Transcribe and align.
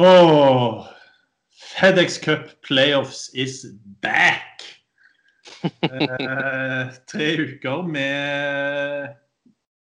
Åh, 0.00 0.86
FedEx 1.80 2.18
Cup 2.18 2.62
playoffs 2.62 3.34
is 3.34 3.66
back! 4.02 4.62
Eh, 5.82 6.92
tre 7.10 7.26
uker 7.36 7.82
med 7.82 9.08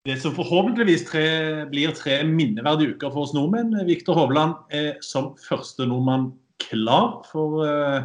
det 0.04 0.18
som 0.20 0.34
forhåpentligvis 0.36 1.06
tre, 1.08 1.24
blir 1.72 1.96
tre 1.96 2.18
minneverdige 2.28 2.98
uker 2.98 3.14
for 3.14 3.24
oss 3.24 3.32
nordmenn. 3.32 3.72
Viktor 3.88 4.18
Hovland 4.18 4.58
er 4.76 5.00
som 5.00 5.32
første 5.40 5.88
nordmann 5.88 6.34
klar 6.66 7.22
for 7.30 7.64
eh, 7.64 8.04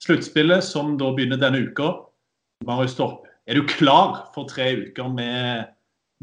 sluttspillet, 0.00 0.64
som 0.64 0.96
da 0.96 1.12
begynner 1.12 1.44
denne 1.44 1.66
uka. 1.68 1.92
Marius 2.64 2.96
Torp, 2.96 3.28
er 3.44 3.60
du 3.60 3.68
klar 3.68 4.30
for 4.32 4.48
tre 4.48 4.70
uker 4.86 5.12
med 5.12 5.73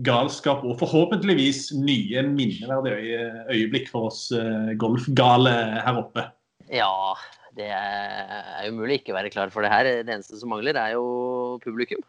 galskap 0.06 0.64
og 0.66 0.78
forhåpentligvis 0.80 1.72
nye 1.78 2.24
minneverdige 2.28 3.02
øye- 3.02 3.44
øyeblikk 3.56 3.90
for 3.92 4.10
oss 4.10 4.30
eh, 4.36 4.74
golfgale 4.82 5.54
her 5.86 6.00
oppe? 6.00 6.26
Ja, 6.72 7.16
det 7.58 7.68
er 7.76 8.70
umulig 8.72 9.02
ikke 9.02 9.14
å 9.14 9.20
være 9.20 9.34
klar 9.34 9.52
for 9.54 9.66
det 9.66 9.74
her. 9.74 9.90
Det 10.02 10.16
eneste 10.16 10.40
som 10.40 10.54
mangler, 10.54 10.80
er 10.80 10.96
jo 10.96 11.60
publikum. 11.64 12.04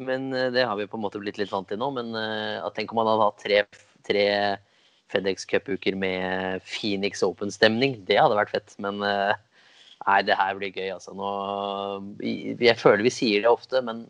Men 0.00 0.30
eh, 0.32 0.50
det 0.54 0.66
har 0.66 0.78
vi 0.80 0.88
på 0.90 0.98
en 0.98 1.04
måte 1.04 1.20
blitt 1.22 1.38
litt 1.40 1.52
vant 1.52 1.68
til 1.68 1.80
nå. 1.80 1.90
Men 1.98 2.14
eh, 2.18 2.70
tenk 2.76 2.92
om 2.92 3.02
man 3.02 3.12
hadde 3.12 3.28
hatt 3.28 3.44
tre, 3.44 3.62
tre 4.06 4.26
FedEx 5.12 5.46
Cup-uker 5.50 5.98
med 5.98 6.64
Phoenix 6.66 7.22
Open-stemning. 7.26 8.00
Det 8.08 8.18
hadde 8.18 8.38
vært 8.38 8.54
fett. 8.56 8.74
Men 8.82 9.02
nei, 9.02 10.20
det 10.24 10.38
her 10.38 10.56
blir 10.56 10.72
gøy, 10.72 10.88
altså. 10.94 11.14
Nå, 11.18 11.30
jeg 12.22 12.78
føler 12.78 13.04
vi 13.04 13.12
sier 13.12 13.44
det 13.44 13.50
ofte, 13.50 13.82
men 13.84 14.06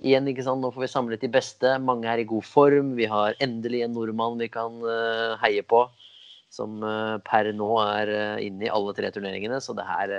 igjen, 0.00 0.28
ikke 0.30 0.44
sant? 0.46 0.62
nå 0.62 0.70
får 0.74 0.84
vi 0.84 0.90
samlet 0.90 1.24
de 1.24 1.30
beste. 1.32 1.72
Mange 1.84 2.08
er 2.10 2.22
i 2.22 2.28
god 2.28 2.46
form. 2.46 2.94
Vi 2.98 3.08
har 3.10 3.38
endelig 3.42 3.84
en 3.84 3.96
nordmann 3.96 4.38
vi 4.40 4.50
kan 4.52 4.80
uh, 4.84 5.38
heie 5.42 5.64
på 5.66 5.84
som 6.50 6.80
uh, 6.82 7.20
per 7.22 7.52
nå 7.54 7.70
er 7.84 8.10
uh, 8.10 8.42
inne 8.42 8.66
i 8.66 8.72
alle 8.72 8.94
tre 8.96 9.12
turneringene. 9.14 9.60
Så 9.62 9.76
det 9.78 9.88
her 9.88 10.14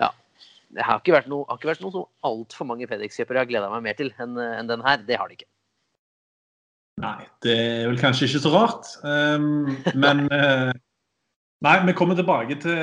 Ja. 0.00 0.12
Det 0.70 0.84
har 0.86 1.00
ikke 1.00 1.16
vært 1.16 1.26
noe, 1.26 1.42
har 1.48 1.58
ikke 1.58 1.72
vært 1.72 1.80
noe 1.82 1.94
som 1.96 2.04
altfor 2.22 2.68
mange 2.68 2.86
Fedex-kjøpere 2.86 3.42
har 3.42 3.48
gleda 3.50 3.72
meg 3.72 3.82
mer 3.88 3.96
til 3.98 4.12
enn 4.22 4.38
en 4.38 4.68
den 4.70 4.84
her. 4.86 5.00
Det 5.02 5.16
har 5.18 5.26
det 5.26 5.40
ikke. 5.40 5.50
Nei, 7.00 7.16
det 7.42 7.56
er 7.56 7.88
vel 7.88 7.98
kanskje 7.98 8.28
ikke 8.28 8.42
så 8.44 8.52
rart. 8.54 8.92
Um, 9.02 9.80
men 9.98 10.28
Nei, 11.60 11.74
vi 11.84 11.92
kommer 11.92 12.16
tilbake 12.16 12.56
til 12.62 12.78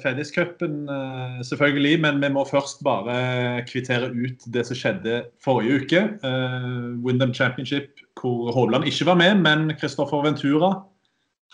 FedEx-cupen, 0.00 0.86
eh, 0.88 1.40
selvfølgelig. 1.44 2.00
Men 2.00 2.22
vi 2.22 2.30
må 2.32 2.46
først 2.48 2.80
bare 2.84 3.64
kvittere 3.68 4.08
ut 4.08 4.46
det 4.54 4.64
som 4.66 4.78
skjedde 4.78 5.18
forrige 5.44 5.82
uke. 5.82 6.00
Uh, 6.24 6.96
Wyndham 7.04 7.34
Championship, 7.36 8.00
hvor 8.20 8.54
Hovland 8.56 8.88
ikke 8.88 9.06
var 9.06 9.20
med, 9.20 9.42
men 9.44 9.76
Christoffer 9.76 10.24
Ventura 10.24 10.72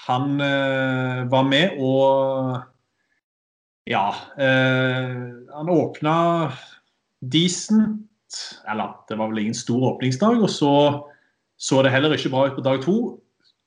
han 0.04 0.40
eh, 0.40 1.24
var 1.30 1.46
med 1.48 1.78
og 1.80 2.62
Ja. 3.86 4.10
eh, 4.38 5.14
han 5.56 5.70
åpna 5.70 6.52
decent 7.22 8.02
Eller, 8.68 8.96
det 9.08 9.18
var 9.18 9.30
vel 9.30 9.38
ingen 9.38 9.54
stor 9.54 9.94
åpningsdag. 9.94 10.42
Og 10.42 10.50
så 10.50 10.72
så 11.58 11.82
det 11.82 11.92
heller 11.92 12.12
ikke 12.12 12.28
bra 12.28 12.46
ut 12.50 12.56
på 12.58 12.60
dag 12.60 12.82
to. 12.82 13.20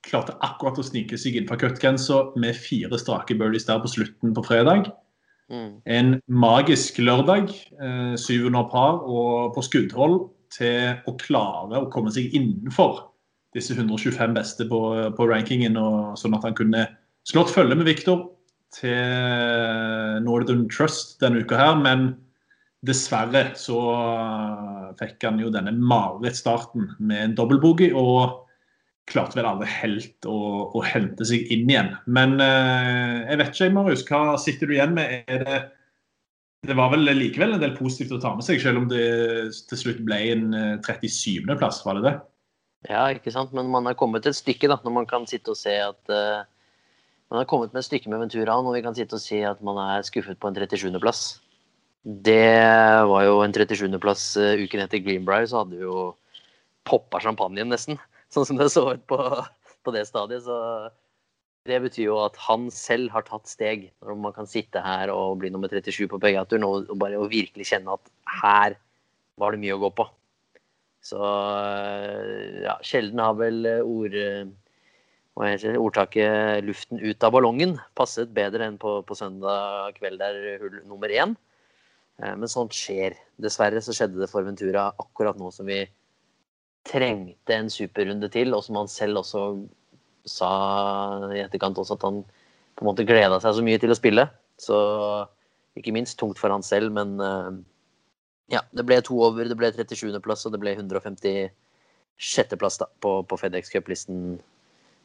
Klarte 0.06 0.36
akkurat 0.44 0.78
å 0.80 0.86
snike 0.86 1.18
seg 1.20 1.36
inn 1.36 1.48
fra 1.48 1.58
cutgrensa 1.60 2.22
med 2.40 2.56
fire 2.56 2.98
strake 3.00 3.36
birdies 3.36 3.68
der 3.68 3.82
på 3.82 3.90
slutten 3.92 4.32
på 4.36 4.44
fredag. 4.46 4.90
Mm. 5.50 5.70
En 5.84 6.12
magisk 6.30 7.00
lørdag, 7.02 7.50
eh, 7.82 8.16
700 8.16 8.70
par 8.70 9.02
og 9.02 9.54
på 9.54 9.64
skuddhold 9.66 10.30
til 10.54 10.96
å 11.06 11.16
klare 11.18 11.80
å 11.80 11.90
komme 11.90 12.12
seg 12.14 12.32
innenfor 12.34 13.10
disse 13.54 13.74
125 13.74 14.34
beste 14.34 14.66
på, 14.70 14.80
på 15.16 15.26
rankingen, 15.26 15.76
og, 15.76 16.18
sånn 16.18 16.36
at 16.36 16.46
han 16.46 16.54
kunne 16.54 16.86
slått 17.26 17.50
følge 17.50 17.78
med 17.78 17.88
Victor 17.90 18.28
til 18.74 20.22
Northern 20.22 20.68
Trust 20.70 21.18
denne 21.22 21.42
uka 21.42 21.58
her. 21.58 21.78
Men 21.82 22.12
dessverre 22.86 23.50
så 23.58 23.80
eh, 23.96 24.86
fikk 25.00 25.26
han 25.26 25.40
jo 25.42 25.50
denne 25.52 25.74
marerittstarten 25.74 26.94
med 26.98 27.24
en 27.24 27.36
dobbeltboogie. 27.38 27.90
Og 27.98 28.46
klarte 29.10 29.38
vel 29.38 29.48
aldri 29.48 29.68
helt 29.70 30.28
å, 30.28 30.38
å 30.76 30.82
hente 30.86 31.26
seg 31.26 31.50
inn 31.52 31.68
igjen. 31.70 31.92
Men 32.06 32.38
eh, 32.42 33.28
jeg 33.28 33.40
vet 33.40 33.52
ikke, 33.54 33.70
Marius, 33.76 34.06
hva 34.08 34.38
sitter 34.40 34.70
du 34.70 34.76
igjen 34.76 34.96
med? 34.96 35.24
Er 35.30 35.44
det, 35.44 35.60
det 36.68 36.76
var 36.76 36.92
vel 36.92 37.08
likevel 37.16 37.56
en 37.56 37.62
del 37.62 37.76
positivt 37.78 38.18
å 38.18 38.22
ta 38.22 38.34
med 38.36 38.46
seg, 38.46 38.60
selv 38.62 38.82
om 38.82 38.88
det 38.90 39.04
til 39.70 39.82
slutt 39.82 40.02
ble 40.06 40.20
en 40.34 40.50
eh, 40.56 40.74
37.-plass, 40.86 41.82
var 41.86 41.98
det 41.98 42.06
det? 42.08 42.16
Ja, 42.88 43.04
ikke 43.12 43.32
sant. 43.34 43.52
Men 43.56 43.68
man 43.72 43.88
har 43.88 43.98
kommet 43.98 44.28
et 44.28 44.38
stykke, 44.38 44.70
da, 44.70 44.78
når 44.84 44.96
man 45.02 45.08
kan 45.08 45.26
sitte 45.28 45.52
og 45.52 45.60
se 45.60 45.76
at 45.84 46.00
uh, 46.12 46.46
Man 47.30 47.44
har 47.44 47.46
kommet 47.46 47.70
med 47.70 47.78
et 47.78 47.86
stykke 47.86 48.10
med 48.10 48.24
Venturaen, 48.24 48.66
og 48.66 48.74
vi 48.74 48.82
kan 48.82 48.96
sitte 48.96 49.14
og 49.14 49.22
si 49.22 49.36
at 49.46 49.60
man 49.62 49.76
er 49.78 50.02
skuffet 50.02 50.40
på 50.42 50.48
en 50.48 50.56
37.-plass. 50.56 51.20
Det 52.02 52.56
var 53.06 53.22
jo 53.22 53.36
en 53.44 53.54
37.-plass 53.54 54.24
uh, 54.40 54.56
uken 54.58 54.82
etter 54.82 55.04
Greenbrier, 55.04 55.46
så 55.46 55.60
hadde 55.60 55.78
vi 55.78 55.84
jo 55.84 56.08
poppa 56.88 57.20
champagnen 57.22 57.70
nesten. 57.70 58.00
Sånn 58.30 58.46
som 58.46 58.58
det 58.60 58.70
så 58.70 58.84
ut 58.94 59.06
på, 59.10 59.18
på 59.84 59.94
det 59.94 60.04
stadiet. 60.08 60.44
Så 60.46 60.56
det 61.68 61.80
betyr 61.84 62.06
jo 62.06 62.20
at 62.22 62.38
han 62.46 62.68
selv 62.74 63.10
har 63.14 63.26
tatt 63.26 63.50
steg. 63.50 63.90
Når 64.04 64.22
man 64.22 64.36
kan 64.36 64.48
sitte 64.50 64.82
her 64.84 65.12
og 65.14 65.40
bli 65.42 65.50
nummer 65.52 65.72
37 65.72 66.06
på 66.10 66.20
PGA-turen 66.22 66.66
og, 66.66 66.94
bare 67.00 67.18
og 67.20 67.32
virkelig 67.32 67.68
kjenne 67.72 67.98
at 67.98 68.14
her 68.40 68.78
var 69.40 69.54
det 69.54 69.62
mye 69.62 69.76
å 69.76 69.82
gå 69.82 69.92
på. 69.98 70.06
Så 71.04 71.20
eh, 71.20 72.64
ja, 72.66 72.74
sjelden 72.84 73.22
har 73.24 73.36
vel 73.38 73.64
ord, 73.80 74.16
hva 75.38 75.48
heter 75.48 75.78
ordtaket 75.80 76.66
'luften 76.66 77.00
ut 77.00 77.24
av 77.24 77.32
ballongen' 77.32 77.78
passet 77.96 78.34
bedre 78.36 78.66
enn 78.68 78.76
på, 78.80 78.98
på 79.08 79.16
søndag 79.16 79.96
kveld 79.96 80.20
der 80.20 80.60
hull 80.60 80.82
nummer 80.84 81.08
én. 81.08 81.32
Eh, 82.20 82.34
Men 82.36 82.52
sånt 82.52 82.76
skjer. 82.76 83.16
Dessverre 83.40 83.80
så 83.80 83.96
skjedde 83.96 84.20
det 84.20 84.30
for 84.32 84.44
Ventura 84.44 84.90
akkurat 85.00 85.40
nå 85.40 85.48
som 85.54 85.68
vi 85.70 85.82
trengte 86.88 87.54
en 87.54 87.68
superrunde 87.72 88.28
til, 88.32 88.54
og 88.56 88.64
som 88.64 88.76
han 88.80 88.88
selv 88.90 89.20
også 89.20 89.40
sa 90.28 90.50
i 91.34 91.40
etterkant 91.42 91.78
også 91.80 91.94
at 91.96 92.04
han 92.06 92.16
på 92.76 92.80
en 92.84 92.90
måte 92.90 93.08
gleda 93.08 93.36
seg 93.42 93.56
så 93.56 93.62
mye 93.64 93.80
til 93.80 93.92
å 93.92 93.98
spille. 93.98 94.24
Så 94.60 94.76
ikke 95.78 95.94
minst 95.96 96.18
tungt 96.20 96.38
for 96.40 96.50
han 96.52 96.64
selv, 96.66 96.88
men 96.96 97.08
eh, 97.24 97.50
ja, 98.56 98.60
det 98.76 98.84
ble 98.88 98.96
to 99.06 99.14
over, 99.22 99.44
det 99.48 99.58
ble 99.58 99.68
37.-plass, 99.72 100.46
og 100.46 100.52
det 100.54 100.62
ble 100.62 100.70
156.-plass 100.76 102.76
på, 103.04 103.10
på 103.24 103.34
FedEx 103.40 103.64
Cup-listen 103.72 104.18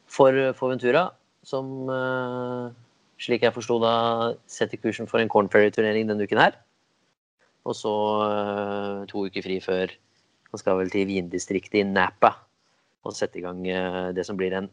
for, 0.06 0.32
for 0.58 0.66
Ventura. 0.74 1.04
som 1.46 1.66
eh, 1.92 2.64
slik 3.22 3.42
jeg 3.46 3.54
forsto 3.54 3.74
da, 3.80 3.94
setter 4.50 4.82
kursen 4.82 5.06
for 5.10 5.18
en 5.22 5.30
Corn 5.30 5.48
Ferry-turnering 5.52 6.04
denne 6.08 6.24
uken 6.26 6.42
her. 6.42 6.54
Og 7.66 7.74
så 7.74 7.94
eh, 8.26 9.06
to 9.10 9.18
uker 9.28 9.42
fri 9.46 9.56
før 9.62 9.86
han 10.52 10.62
skal 10.62 10.80
vel 10.80 10.92
til 10.92 11.08
vindistriktet 11.08 11.80
i 11.82 11.86
Napa 11.88 12.34
og 13.06 13.14
sette 13.14 13.40
i 13.40 13.44
gang 13.44 13.62
eh, 13.70 14.08
det 14.16 14.26
som 14.26 14.38
blir 14.38 14.54
en 14.56 14.70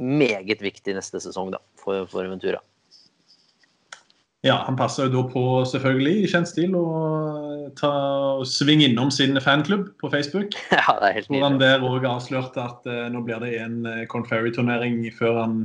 meget 0.00 0.62
viktig 0.64 0.96
neste 0.96 1.20
sesong 1.20 1.52
da, 1.54 1.60
for, 1.80 2.06
for 2.10 2.28
Ventura. 2.28 2.60
Ja, 4.40 4.54
han 4.64 4.76
passer 4.76 5.04
jo 5.04 5.10
da 5.12 5.22
på, 5.28 5.40
selvfølgelig, 5.68 6.22
i 6.22 6.28
kjent 6.32 6.48
stil, 6.48 6.72
å 6.72 6.84
ta, 7.76 7.90
svinge 8.48 8.86
innom 8.88 9.10
sin 9.12 9.36
fanklubb 9.44 9.90
på 10.00 10.08
Facebook. 10.12 10.56
Ja, 10.72 10.94
det 10.96 11.10
er 11.10 11.18
helt 11.18 11.28
Hvor 11.28 11.44
han 11.44 11.58
der 11.60 11.84
òg 11.84 12.06
avslørte 12.08 12.64
at 12.64 12.88
uh, 12.88 13.10
nå 13.12 13.20
blir 13.26 13.42
det 13.44 13.52
en 13.60 13.82
uh, 13.84 14.06
Conferry-turnering 14.08 15.02
før 15.16 15.42
han 15.42 15.60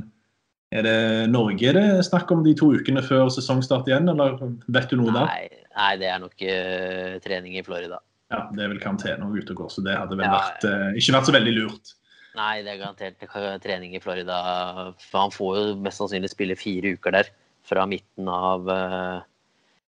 Er 0.74 0.82
det 0.84 0.98
Norge 1.30 1.72
det 1.72 1.84
er 1.94 2.04
snakk 2.04 2.28
om 2.34 2.42
de 2.44 2.52
to 2.58 2.72
ukene 2.74 3.00
før 3.06 3.30
sesongstart 3.32 3.88
igjen, 3.88 4.10
eller 4.12 4.36
vet 4.68 4.90
du 4.90 4.98
noe 5.00 5.14
der? 5.14 5.30
Nei, 5.30 5.64
nei, 5.78 5.92
det 6.02 6.10
er 6.12 6.20
nok 6.20 6.44
uh, 6.44 7.16
trening 7.24 7.56
i 7.56 7.64
Florida. 7.64 8.02
Ja, 8.32 8.48
Det 8.50 8.64
er 8.64 8.72
vel 8.72 8.82
karantene 8.82 9.26
og 9.28 9.36
ute 9.38 9.54
og 9.54 9.60
går, 9.62 9.70
så 9.70 9.84
det 9.86 9.94
hadde 9.94 10.16
vel 10.18 10.26
Ja, 10.26 10.34
vært, 10.34 10.64
eh, 10.66 10.98
ikke 10.98 11.14
vært 11.14 11.28
så 11.28 11.34
veldig 11.36 11.54
lurt. 11.54 11.92
Nei, 12.36 12.62
det 12.62 12.72
er 12.74 12.80
garantert 12.82 13.62
trening 13.62 13.94
i 13.96 14.00
Florida. 14.02 14.92
For 15.00 15.22
han 15.24 15.32
får 15.32 15.52
jo 15.56 15.76
mest 15.80 16.02
sannsynlig 16.02 16.28
spille 16.34 16.56
fire 16.58 16.92
uker 16.98 17.14
der 17.14 17.30
fra 17.64 17.86
midten 17.88 18.28
av 18.28 18.68
eh, 18.68 19.20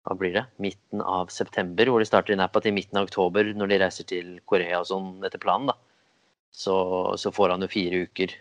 Hva 0.07 0.15
blir 0.15 0.35
det? 0.37 0.45
Midten 0.63 1.01
av 1.01 1.27
september, 1.33 1.89
hvor 1.91 1.99
de 1.99 2.05
starter 2.07 2.31
i 2.31 2.37
Napa, 2.39 2.61
til 2.63 2.71
midten 2.75 2.95
av 2.99 3.09
oktober, 3.09 3.49
når 3.57 3.67
de 3.67 3.79
reiser 3.81 4.07
til 4.07 4.37
Korea 4.47 4.79
og 4.79 4.87
sånn 4.87 5.09
etter 5.27 5.41
planen. 5.41 5.67
da. 5.67 5.75
Så, 6.51 6.75
så 7.19 7.31
får 7.35 7.51
han 7.55 7.65
jo 7.65 7.67
fire 7.67 8.05
uker 8.07 8.31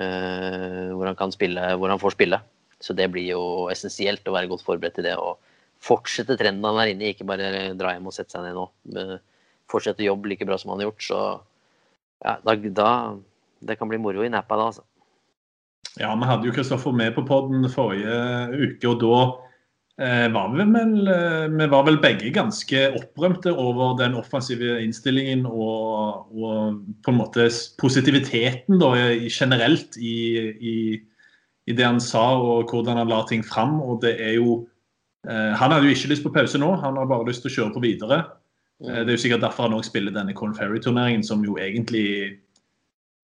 eh, 0.00 0.88
hvor 0.94 1.10
han 1.10 1.18
kan 1.18 1.34
spille, 1.34 1.74
hvor 1.76 1.92
han 1.92 2.00
får 2.00 2.16
spille. 2.16 2.40
Så 2.80 2.96
det 2.96 3.10
blir 3.12 3.28
jo 3.34 3.42
essensielt 3.70 4.24
å 4.26 4.32
være 4.34 4.48
godt 4.50 4.64
forberedt 4.64 4.96
til 4.96 5.04
det. 5.10 5.16
og 5.20 5.36
fortsette 5.82 6.38
trenden 6.38 6.66
han 6.68 6.80
er 6.82 6.92
inne 6.92 7.08
i, 7.08 7.12
ikke 7.14 7.26
bare 7.28 7.72
dra 7.78 7.96
hjem 7.96 8.08
og 8.10 8.14
sette 8.14 8.36
seg 8.36 8.46
ned 8.46 8.58
nå. 8.58 9.18
Fortsette 9.70 10.06
jobb 10.06 10.28
like 10.30 10.46
bra 10.46 10.58
som 10.60 10.72
han 10.72 10.82
har 10.82 10.90
gjort. 10.90 11.06
Så 11.08 11.20
ja, 12.22 12.38
da, 12.44 12.54
da 12.54 12.90
Det 13.62 13.78
kan 13.78 13.90
bli 13.90 13.98
moro 14.02 14.24
i 14.24 14.30
Napa 14.30 14.58
da, 14.58 14.70
altså. 14.70 14.84
Ja, 16.00 16.14
vi 16.16 16.28
hadde 16.28 16.48
jo 16.48 16.54
Kristoffer 16.56 16.94
med 16.96 17.12
på 17.14 17.24
podden 17.28 17.66
forrige 17.70 18.14
uke, 18.54 18.88
og 18.88 19.02
da 19.02 19.16
eh, 20.00 20.28
var 20.32 20.54
vi 20.54 20.64
vel 20.64 21.10
eh, 21.12 21.48
Vi 21.52 21.68
var 21.74 21.84
vel 21.84 21.98
begge 22.00 22.30
ganske 22.32 22.84
opprømte 22.96 23.52
over 23.52 23.98
den 23.98 24.16
offensive 24.16 24.78
innstillingen 24.80 25.44
og, 25.46 26.32
og 26.32 26.80
på 27.04 27.12
en 27.12 27.18
måte 27.18 27.48
positiviteten 27.82 28.80
da, 28.80 28.94
generelt 29.28 29.98
i, 29.98 30.16
i, 30.72 30.76
i 31.68 31.76
det 31.76 31.86
han 31.86 32.00
sa 32.00 32.24
og 32.40 32.72
hvordan 32.72 33.02
han 33.02 33.12
la 33.12 33.20
ting 33.28 33.44
fram. 33.44 33.80
Og 33.82 34.00
det 34.06 34.16
er 34.16 34.38
jo 34.38 34.62
Han 35.28 35.70
hadde 35.70 35.86
jo 35.86 35.94
ikke 35.94 36.08
lyst 36.10 36.24
på 36.24 36.32
pause 36.34 36.58
nå, 36.58 36.72
han 36.82 36.96
har 36.98 37.06
bare 37.06 37.28
lyst 37.28 37.44
til 37.44 37.52
å 37.52 37.54
kjøre 37.56 37.74
på 37.76 37.82
videre. 37.84 38.16
Eh, 38.82 39.04
Det 39.04 39.12
er 39.12 39.16
jo 39.16 39.24
sikkert 39.24 39.44
derfor 39.44 39.68
han 39.68 39.76
også 39.76 39.92
spiller 39.92 40.14
denne 40.14 40.34
Corn 40.34 40.54
Ferry-turneringen, 40.54 41.22
som 41.24 41.44
jo 41.44 41.58
egentlig 41.60 42.40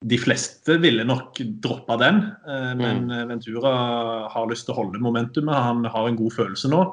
De 0.06 0.14
fleste 0.14 0.76
ville 0.78 1.02
nok 1.02 1.40
droppa 1.58 1.96
den, 1.98 2.20
eh, 2.46 2.74
men 2.78 3.10
eh, 3.10 3.24
Ventura 3.26 4.28
har 4.30 4.46
lyst 4.46 4.68
til 4.68 4.76
å 4.76 4.84
holde 4.84 5.00
momentumet. 5.02 5.50
Han 5.58 5.82
har 5.90 6.06
en 6.06 6.14
god 6.14 6.36
følelse 6.36 6.70
nå. 6.70 6.84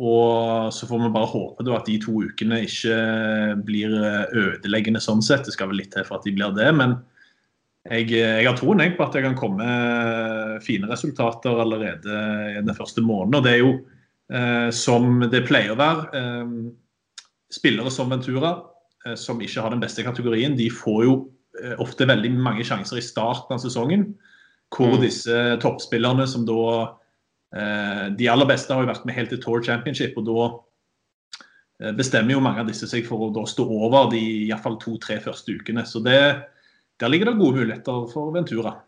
Og 0.00 0.72
så 0.72 0.88
får 0.88 1.02
vi 1.02 1.10
bare 1.12 1.28
håpe 1.28 1.66
at 1.76 1.84
de 1.84 1.98
to 2.00 2.22
ukene 2.24 2.62
ikke 2.64 2.96
blir 3.68 3.92
eh, 3.92 4.24
ødeleggende 4.32 5.02
sånn 5.04 5.20
sett. 5.20 5.44
Det 5.44 5.52
skal 5.52 5.68
vel 5.68 5.82
litt 5.82 5.92
til 5.92 6.06
for 6.08 6.16
at 6.16 6.24
de 6.24 6.32
blir 6.32 6.56
det, 6.56 6.72
men 6.72 6.96
jeg, 7.90 8.08
eh, 8.16 8.40
jeg 8.40 8.48
har 8.48 8.56
troen 8.56 8.80
på 8.96 9.04
at 9.04 9.12
det 9.12 9.26
kan 9.26 9.36
komme 9.36 9.68
fine 10.64 10.88
resultater 10.88 11.60
allerede 11.60 12.22
i 12.56 12.64
den 12.64 12.74
første 12.74 13.04
måneden. 13.04 13.36
Og 13.36 13.44
det 13.44 13.52
er 13.52 13.60
jo 13.60 13.74
eh, 13.74 13.93
som 14.72 15.20
det 15.30 15.42
pleier 15.44 15.74
å 15.74 15.76
være. 15.76 16.04
Eh, 16.16 16.52
spillere 17.54 17.90
som 17.90 18.10
Ventura, 18.10 18.56
eh, 19.06 19.14
som 19.14 19.40
ikke 19.40 19.62
har 19.62 19.70
den 19.74 19.82
beste 19.82 20.04
kategorien, 20.06 20.56
de 20.56 20.70
får 20.72 21.04
jo 21.04 21.14
eh, 21.62 21.74
ofte 21.78 22.06
veldig 22.08 22.32
mange 22.34 22.64
sjanser 22.66 22.98
i 22.98 23.04
starten 23.04 23.54
av 23.54 23.62
sesongen. 23.62 24.14
Hvor 24.74 24.96
Mm. 24.96 25.02
disse 25.04 25.58
toppspillerne 25.62 26.26
som 26.26 26.44
da 26.44 26.96
eh, 27.54 28.08
De 28.10 28.26
aller 28.28 28.46
beste 28.46 28.74
har 28.74 28.82
jo 28.82 28.90
vært 28.90 29.04
med 29.06 29.14
helt 29.14 29.28
til 29.30 29.40
Tour 29.40 29.62
Championship, 29.62 30.16
og 30.18 30.26
da 30.26 31.86
eh, 31.86 31.92
bestemmer 31.92 32.32
jo 32.34 32.40
mange 32.40 32.60
av 32.60 32.66
disse 32.66 32.88
seg 32.90 33.06
for 33.06 33.28
å 33.28 33.32
da 33.34 33.44
stå 33.46 33.62
over 33.62 34.10
de 34.10 34.18
i 34.18 34.48
hvert 34.50 34.64
fall 34.64 34.80
to-tre 34.82 35.20
første 35.20 35.54
ukene. 35.54 35.84
Så 35.86 36.02
det, 36.02 36.18
der 36.98 37.08
ligger 37.08 37.30
det 37.30 37.38
gode 37.38 37.60
muligheter 37.62 38.10
for 38.10 38.32
Ventura. 38.34 38.80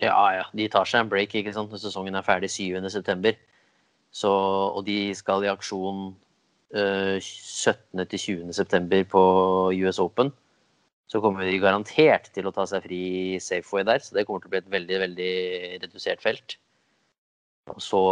Ja, 0.00 0.16
ja. 0.32 0.44
De 0.54 0.68
tar 0.68 0.86
seg 0.86 1.02
en 1.02 1.10
break 1.10 1.34
ikke 1.34 1.52
sant? 1.52 1.70
når 1.70 1.82
sesongen 1.82 2.14
er 2.14 2.24
ferdig 2.24 2.48
7.9. 2.48 3.34
Så, 4.10 4.30
og 4.30 4.84
de 4.86 5.12
skal 5.14 5.44
i 5.46 5.50
aksjon 5.52 6.10
eh, 6.74 7.18
17.-20.9. 7.22 9.02
på 9.10 9.22
US 9.70 10.00
Open. 10.02 10.32
Så 11.10 11.20
kommer 11.22 11.46
de 11.46 11.58
garantert 11.62 12.30
til 12.34 12.46
å 12.46 12.54
ta 12.54 12.66
seg 12.70 12.84
fri 12.86 13.02
Safeway 13.42 13.86
der, 13.86 14.02
så 14.02 14.14
det 14.14 14.26
kommer 14.26 14.42
til 14.42 14.50
å 14.50 14.54
bli 14.54 14.60
et 14.62 14.74
veldig, 14.74 14.98
veldig 15.04 15.32
redusert 15.86 16.22
felt. 16.22 16.58
Og 17.70 17.80
så 17.82 18.02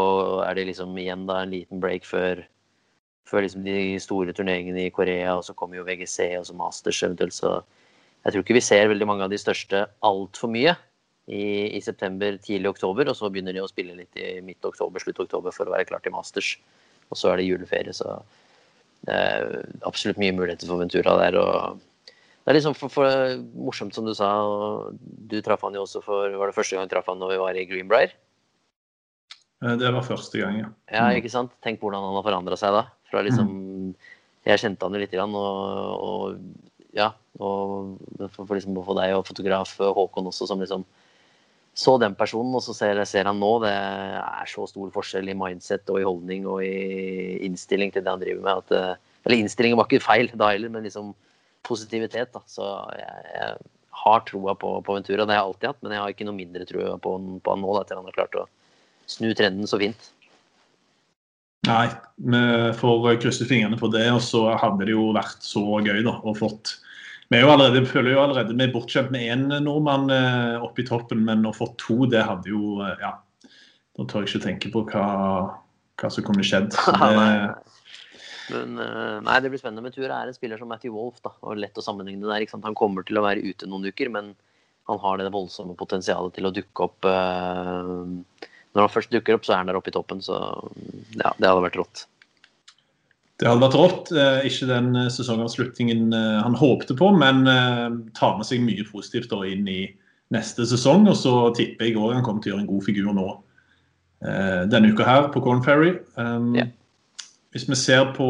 er 0.46 0.58
det 0.58 0.68
liksom 0.70 0.96
igjen 0.98 1.26
da 1.28 1.42
en 1.42 1.54
liten 1.54 1.82
break 1.82 2.06
før, 2.06 2.42
før 3.26 3.46
liksom 3.46 3.62
de 3.66 3.98
store 4.02 4.34
turneringene 4.34 4.86
i 4.86 4.94
Korea, 4.94 5.36
og 5.38 5.46
så 5.46 5.54
kommer 5.58 5.78
jo 5.78 5.86
VGC 5.86 6.32
og 6.40 6.46
så 6.46 6.58
Masters 6.58 7.02
eventuelt, 7.06 7.34
så 7.38 7.60
jeg 8.24 8.34
tror 8.34 8.42
ikke 8.42 8.58
vi 8.58 8.66
ser 8.66 8.90
veldig 8.90 9.06
mange 9.06 9.26
av 9.26 9.32
de 9.32 9.38
største 9.40 9.86
altfor 10.04 10.50
mye 10.50 10.74
i, 11.28 11.76
i 11.76 11.80
september, 11.84 12.38
tidlig 12.40 12.70
oktober, 12.72 13.10
og 13.10 13.16
så 13.16 13.28
begynner 13.32 13.52
de 13.56 13.60
å 13.62 13.68
spille 13.70 13.96
litt 13.96 14.16
i 14.16 14.38
midt 14.44 14.64
oktober, 14.64 15.02
slutt 15.02 15.20
oktober 15.26 15.52
for 15.54 15.68
å 15.68 15.74
være 15.74 15.88
klar 15.90 16.00
til 16.04 16.14
Masters. 16.14 16.54
Og 17.12 17.20
så 17.20 17.32
er 17.32 17.40
det 17.40 17.48
juleferie, 17.48 17.92
så 17.96 18.18
det 19.06 19.14
er 19.14 19.68
absolutt 19.88 20.18
mye 20.20 20.34
muligheter 20.34 20.68
for 20.68 20.80
Ventura 20.80 21.14
der. 21.20 21.36
og 21.38 21.84
det 22.48 22.54
er 22.54 22.56
liksom 22.56 22.76
for, 22.80 22.88
for, 22.88 23.04
morsomt 23.60 23.92
som 23.92 24.06
du 24.08 24.14
sa, 24.16 24.30
og 24.40 24.96
du 25.28 25.36
traff 25.44 25.66
han 25.66 25.76
jo 25.76 25.82
også 25.84 26.00
for 26.00 26.32
Var 26.32 26.48
det 26.48 26.56
første 26.56 26.78
gang 26.78 26.88
du 26.88 26.94
traff 26.94 27.10
han 27.12 27.20
når 27.20 27.34
vi 27.34 27.42
var 27.42 27.58
i 27.60 27.66
Greenbrier? 27.68 28.14
Eh, 29.60 29.74
Det 29.76 29.90
var 29.92 30.06
første 30.06 30.40
gang, 30.40 30.56
ja. 30.62 30.70
Ja, 30.88 31.10
Mm. 31.10 31.18
ikke 31.20 31.30
sant? 31.34 31.52
Tenk 31.60 31.80
hvordan 31.80 32.00
han 32.00 32.16
har 32.16 32.24
forandra 32.24 32.56
seg 32.56 32.72
da. 32.72 32.86
Fra 33.10 33.20
liksom 33.20 33.94
Jeg 34.48 34.62
kjente 34.62 34.80
han 34.80 34.96
jo 34.96 35.02
lite 35.02 35.16
grann, 35.18 35.34
og, 35.36 36.00
og 36.08 36.38
ja. 36.96 37.12
Og 37.38 37.98
for, 38.32 38.46
for 38.46 38.54
liksom 38.56 38.80
å 38.80 38.86
få 38.86 38.96
deg 38.96 39.12
og 39.18 39.26
fotograf 39.28 39.76
Håkon 39.76 40.32
også, 40.32 40.48
som 40.48 40.64
liksom 40.64 40.86
så 41.78 41.94
den 42.02 42.16
personen, 42.18 42.56
og 42.58 42.62
så 42.64 42.74
ser, 42.74 42.98
ser 43.06 43.28
han 43.30 43.38
nå. 43.38 43.52
Det 43.62 43.70
er 43.70 44.50
så 44.50 44.66
stor 44.66 44.90
forskjell 44.94 45.30
i 45.30 45.36
mindset 45.38 45.86
og 45.92 46.00
i 46.00 46.06
holdning 46.08 46.48
og 46.50 46.64
i 46.66 47.38
innstilling 47.46 47.92
til 47.94 48.02
det 48.02 48.10
han 48.10 48.22
driver 48.22 48.42
med. 48.42 48.64
At, 48.64 48.74
eh, 48.74 49.20
eller 49.28 49.42
innstillingen 49.44 49.78
var 49.78 49.86
ikke 49.86 50.02
feil 50.02 50.30
da 50.34 50.50
heller, 50.50 50.72
men 50.74 50.88
liksom 50.88 51.12
positivitet. 51.68 52.32
Da. 52.34 52.42
Så 52.50 52.66
jeg, 52.98 53.30
jeg 53.36 53.54
har 54.02 54.26
troa 54.26 54.56
på, 54.58 54.72
på 54.82 54.96
Ventura. 54.96 55.22
Det 55.22 55.36
har 55.36 55.44
jeg 55.44 55.52
alltid 55.52 55.70
hatt, 55.70 55.80
men 55.84 55.94
jeg 55.94 56.02
har 56.02 56.16
ikke 56.16 56.26
noe 56.26 56.38
mindre 56.40 56.66
trua 56.66 56.96
på, 56.98 57.14
på 57.46 57.54
han 57.54 57.62
nå, 57.62 57.74
da, 57.78 57.84
til 57.86 58.00
han 58.00 58.10
har 58.10 58.18
klart 58.18 58.38
å 58.42 58.46
snu 59.08 59.30
trenden 59.38 59.70
så 59.70 59.78
fint. 59.78 60.10
Nei, 61.68 61.86
vi 62.16 62.42
får 62.78 63.08
krysse 63.22 63.46
fingrene 63.46 63.78
for 63.78 63.94
det. 63.94 64.06
Og 64.14 64.22
så 64.24 64.44
hadde 64.58 64.82
det 64.82 64.98
jo 64.98 65.12
vært 65.14 65.46
så 65.46 65.62
gøy 65.78 66.02
da, 66.02 66.18
å 66.26 66.34
fått 66.34 66.74
Vi 67.28 67.40
jo 67.42 67.50
allerede, 67.52 67.84
føler 67.88 68.14
jo 68.14 68.22
allerede 68.22 68.54
vi 68.56 68.64
er 68.64 68.72
bortskjemt 68.72 69.10
med 69.12 69.26
én 69.28 69.48
nordmann 69.64 70.08
eh, 70.12 70.54
oppe 70.64 70.80
i 70.82 70.86
toppen, 70.88 71.26
men 71.26 71.44
å 71.44 71.52
få 71.52 71.70
to, 71.80 72.06
det 72.08 72.24
hadde 72.24 72.54
jo 72.54 72.78
eh, 72.84 72.94
Ja. 73.04 73.18
Da 73.98 74.04
tør 74.06 74.22
jeg 74.22 74.30
ikke 74.30 74.44
tenke 74.44 74.70
på 74.70 74.84
hva, 74.92 75.06
hva 75.98 76.08
som 76.14 76.22
kunne 76.22 76.44
skjedd. 76.46 76.70
Men 78.52 78.78
eh, 78.80 79.16
nei, 79.24 79.38
det 79.42 79.50
blir 79.52 79.60
spennende. 79.60 79.84
Men 79.84 79.94
Tura 79.94 80.20
er 80.22 80.30
en 80.30 80.36
spiller 80.36 80.60
som 80.60 80.70
Matthew 80.70 80.94
Wolff, 80.96 81.20
da, 81.24 81.32
og 81.44 81.58
lett 81.60 81.78
å 81.78 81.84
sammenligne 81.84 82.28
der. 82.28 82.44
Ikke 82.44 82.54
sant? 82.56 82.66
Han 82.68 82.78
kommer 82.78 83.06
til 83.06 83.20
å 83.20 83.24
være 83.26 83.44
ute 83.44 83.68
noen 83.68 83.88
uker, 83.90 84.12
men 84.14 84.32
han 84.88 85.00
har 85.02 85.20
det 85.20 85.32
voldsomme 85.34 85.76
potensialet 85.76 86.36
til 86.38 86.48
å 86.48 86.52
dukke 86.54 86.86
opp 86.86 87.08
eh, 87.10 87.90
Når 88.72 88.84
han 88.84 88.94
først 88.94 89.12
dukker 89.12 89.36
opp, 89.36 89.44
så 89.44 89.54
er 89.54 89.60
han 89.60 89.72
der 89.72 89.80
oppe 89.80 89.92
i 89.92 89.96
toppen, 89.96 90.22
så 90.24 90.38
ja, 91.18 91.34
det 91.36 91.50
hadde 91.50 91.64
vært 91.66 91.80
rått. 91.82 92.06
Det 93.38 93.46
hadde 93.46 93.62
vært 93.62 93.76
rått. 93.78 94.08
Eh, 94.12 94.46
ikke 94.48 94.66
den 94.70 94.90
eh, 94.98 95.10
sesongavslutningen 95.14 96.14
eh, 96.16 96.38
han 96.42 96.56
håpte 96.58 96.96
på, 96.98 97.12
men 97.14 97.44
tar 98.18 98.38
med 98.38 98.48
seg 98.48 98.64
mye 98.64 98.86
positivt 98.88 99.34
inn 99.46 99.68
i 99.70 99.82
neste 100.34 100.66
sesong. 100.66 101.06
Og 101.10 101.16
så 101.18 101.34
tipper 101.56 101.88
jeg 101.88 101.98
òg 102.00 102.16
han 102.16 102.26
kommer 102.26 102.42
til 102.42 102.52
å 102.52 102.56
gjøre 102.56 102.64
en 102.66 102.72
god 102.72 102.88
figur 102.88 103.14
nå 103.14 103.28
eh, 104.26 104.64
denne 104.72 104.90
uka 104.90 105.06
her 105.06 105.30
på 105.34 105.44
Corn 105.44 105.62
Ferry. 105.66 105.96
Um, 106.18 106.52
Ja. 106.58 106.68
Hvis 107.56 107.64
vi 107.64 107.78
ser 107.80 108.10
på 108.12 108.26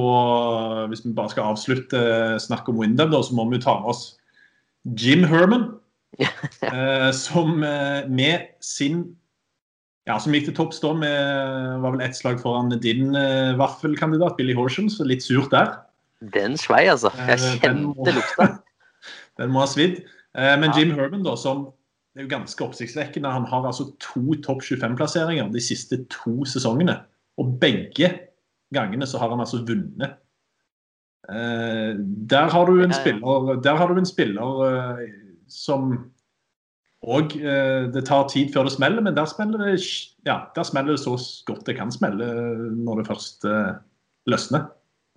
Hvis 0.89 1.01
vi 1.03 1.11
bare 1.13 1.33
skal 1.33 1.49
avslutte 1.51 2.01
snakk 2.39 2.69
om 2.71 2.79
Windham, 2.79 3.11
så 3.11 3.35
må 3.35 3.49
vi 3.51 3.59
ta 3.59 3.75
med 3.81 3.91
oss 3.91 4.13
Jim 4.87 5.25
Herman. 5.27 5.73
eh, 6.19 7.11
som 7.13 7.59
med 7.59 8.47
sin 8.61 9.17
ja, 10.09 10.17
som 10.19 10.33
gikk 10.35 10.47
til 10.49 10.57
topps 10.57 10.81
da 10.83 10.95
med 10.97 11.83
var 11.85 11.93
vel 11.95 12.03
ett 12.07 12.17
slag 12.17 12.41
foran 12.41 12.73
din 12.81 13.11
uh, 13.15 13.53
vaffelkandidat 13.61 14.39
Billy 14.39 14.55
Horsham, 14.57 14.89
så 14.91 15.05
litt 15.07 15.23
surt 15.27 15.53
der. 15.53 15.75
Den 16.35 16.57
svei, 16.59 16.87
altså. 16.91 17.13
Jeg 17.21 17.37
Eh, 17.39 17.75
må- 17.77 17.93
kjente 17.95 18.15
lukta. 18.17 18.47
Den 19.39 19.53
må 19.55 19.61
ha 19.63 19.69
svidd. 19.71 20.01
Uh, 20.35 20.57
men 20.59 20.73
Jim 20.75 20.91
Herman, 20.97 21.23
da, 21.23 21.37
som 21.39 21.69
det 22.17 22.25
er 22.25 22.27
jo 22.27 22.33
ganske 22.33 22.65
oppsiktsvekkende. 22.65 23.31
Han 23.31 23.45
har 23.47 23.69
altså 23.69 23.85
to 24.03 24.35
topp 24.43 24.65
25-plasseringer 24.67 25.53
de 25.55 25.61
siste 25.63 26.01
to 26.11 26.41
sesongene. 26.51 26.97
Og 27.39 27.53
begge 27.63 28.09
gangene 28.75 29.07
så 29.07 29.21
har 29.23 29.31
han 29.31 29.45
altså 29.45 29.61
vunnet. 29.69 30.17
Eh, 31.31 31.93
der 32.33 32.49
har 32.51 32.67
du 32.67 32.81
en 32.83 32.93
spiller, 32.97 33.61
har 33.79 33.93
du 33.95 34.01
en 34.01 34.09
spiller 34.09 34.65
eh, 34.67 35.05
som 35.47 35.93
og 37.07 37.35
eh, 37.39 37.87
det 37.95 38.03
tar 38.09 38.27
tid 38.31 38.51
før 38.55 38.67
det 38.67 38.75
smeller, 38.75 39.03
men 39.05 39.15
der 39.15 39.29
smeller 39.31 39.61
det, 39.63 39.77
ja, 40.27 40.41
der 40.57 40.67
smeller 40.67 40.97
det 40.97 41.03
så 41.05 41.15
godt 41.47 41.67
det 41.69 41.77
kan 41.79 41.93
smelle 41.95 42.27
når 42.75 43.01
det 43.01 43.07
først 43.07 43.47
eh, 43.47 43.77
løsner. 44.27 44.67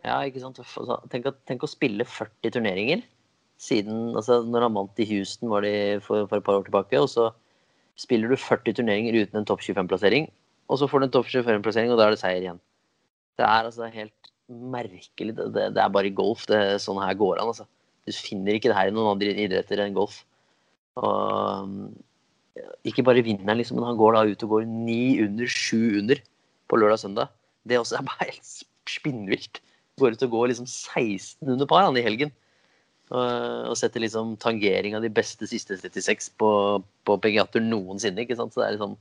Ja, 0.06 0.20
ikke 0.26 0.44
sant. 0.44 0.62
Tenk, 1.10 1.30
tenk, 1.50 1.66
å, 1.66 1.70
spille 1.70 2.06
40 2.06 2.54
turneringer 2.56 3.04
siden 3.62 4.16
altså 4.18 4.40
Når 4.42 4.64
han 4.66 4.74
vant 4.74 5.02
i 5.04 5.06
Houston 5.06 5.52
var 5.52 5.62
det 5.62 6.02
for, 6.02 6.26
for, 6.26 6.40
et 6.40 6.46
par 6.46 6.58
år 6.58 6.66
tilbake, 6.66 6.98
og 6.98 7.10
så 7.12 7.28
spiller 8.00 8.32
du 8.32 8.40
40 8.40 8.80
turneringer 8.80 9.20
uten 9.20 9.42
en 9.42 9.46
topp 9.46 9.62
25-plassering, 9.62 10.26
og 10.72 10.80
så 10.82 10.88
får 10.90 11.02
du 11.02 11.06
en 11.06 11.14
topp 11.14 11.30
25-plassering, 11.30 11.94
og 11.94 12.00
da 12.00 12.08
er 12.08 12.16
det 12.16 12.22
seier 12.22 12.42
igjen. 12.42 12.62
Det 13.38 13.46
er 13.46 13.70
altså 13.70 13.90
helt 13.94 14.32
merkelig. 14.50 15.36
Det, 15.38 15.46
det, 15.54 15.68
det 15.78 15.84
er 15.84 15.94
bare 15.94 16.10
i 16.10 16.16
golf 16.18 16.48
det 16.50 16.82
sånn 16.82 17.02
her 17.02 17.14
går 17.18 17.42
an. 17.42 17.54
altså. 17.54 17.68
Du 18.06 18.14
finner 18.18 18.58
ikke 18.58 18.72
det 18.72 18.78
her 18.80 18.90
i 18.90 18.96
noen 18.96 19.14
andre 19.14 19.36
idretter 19.46 19.84
enn 19.84 19.98
golf. 19.98 20.24
Og 21.00 21.70
ikke 22.88 23.06
bare 23.06 23.24
vinner 23.26 23.56
liksom, 23.56 23.80
men 23.80 23.88
han 23.88 24.00
går 24.00 24.18
da 24.18 24.26
ut 24.28 24.44
og 24.46 24.56
går 24.56 24.68
ni 24.68 25.22
under, 25.24 25.48
sju 25.48 26.02
under 26.02 26.20
på 26.70 26.80
lørdag 26.80 27.00
og 27.00 27.04
søndag. 27.06 27.34
Det 27.68 27.80
også 27.80 28.00
er 28.00 28.08
bare 28.08 28.28
helt 28.32 28.54
spinnvilt. 28.90 29.62
Går 30.02 30.16
ut 30.16 30.26
og 30.28 30.34
går 30.36 30.52
liksom 30.52 30.68
16 30.68 31.52
under 31.54 31.70
par 31.70 31.86
han 31.86 32.00
i 32.00 32.06
helgen. 32.06 32.34
Og, 33.12 33.76
setter 33.76 34.00
liksom 34.00 34.38
tangering 34.40 34.96
av 34.96 35.04
de 35.04 35.12
beste 35.12 35.48
siste 35.50 35.76
36 35.76 36.32
på, 36.40 36.52
på 37.08 37.18
PGA-tur 37.24 37.64
noensinne. 37.64 38.24
ikke 38.24 38.38
sant? 38.40 38.54
Så 38.56 38.64
det 38.64 38.70
er 38.70 38.78
liksom 38.78 38.96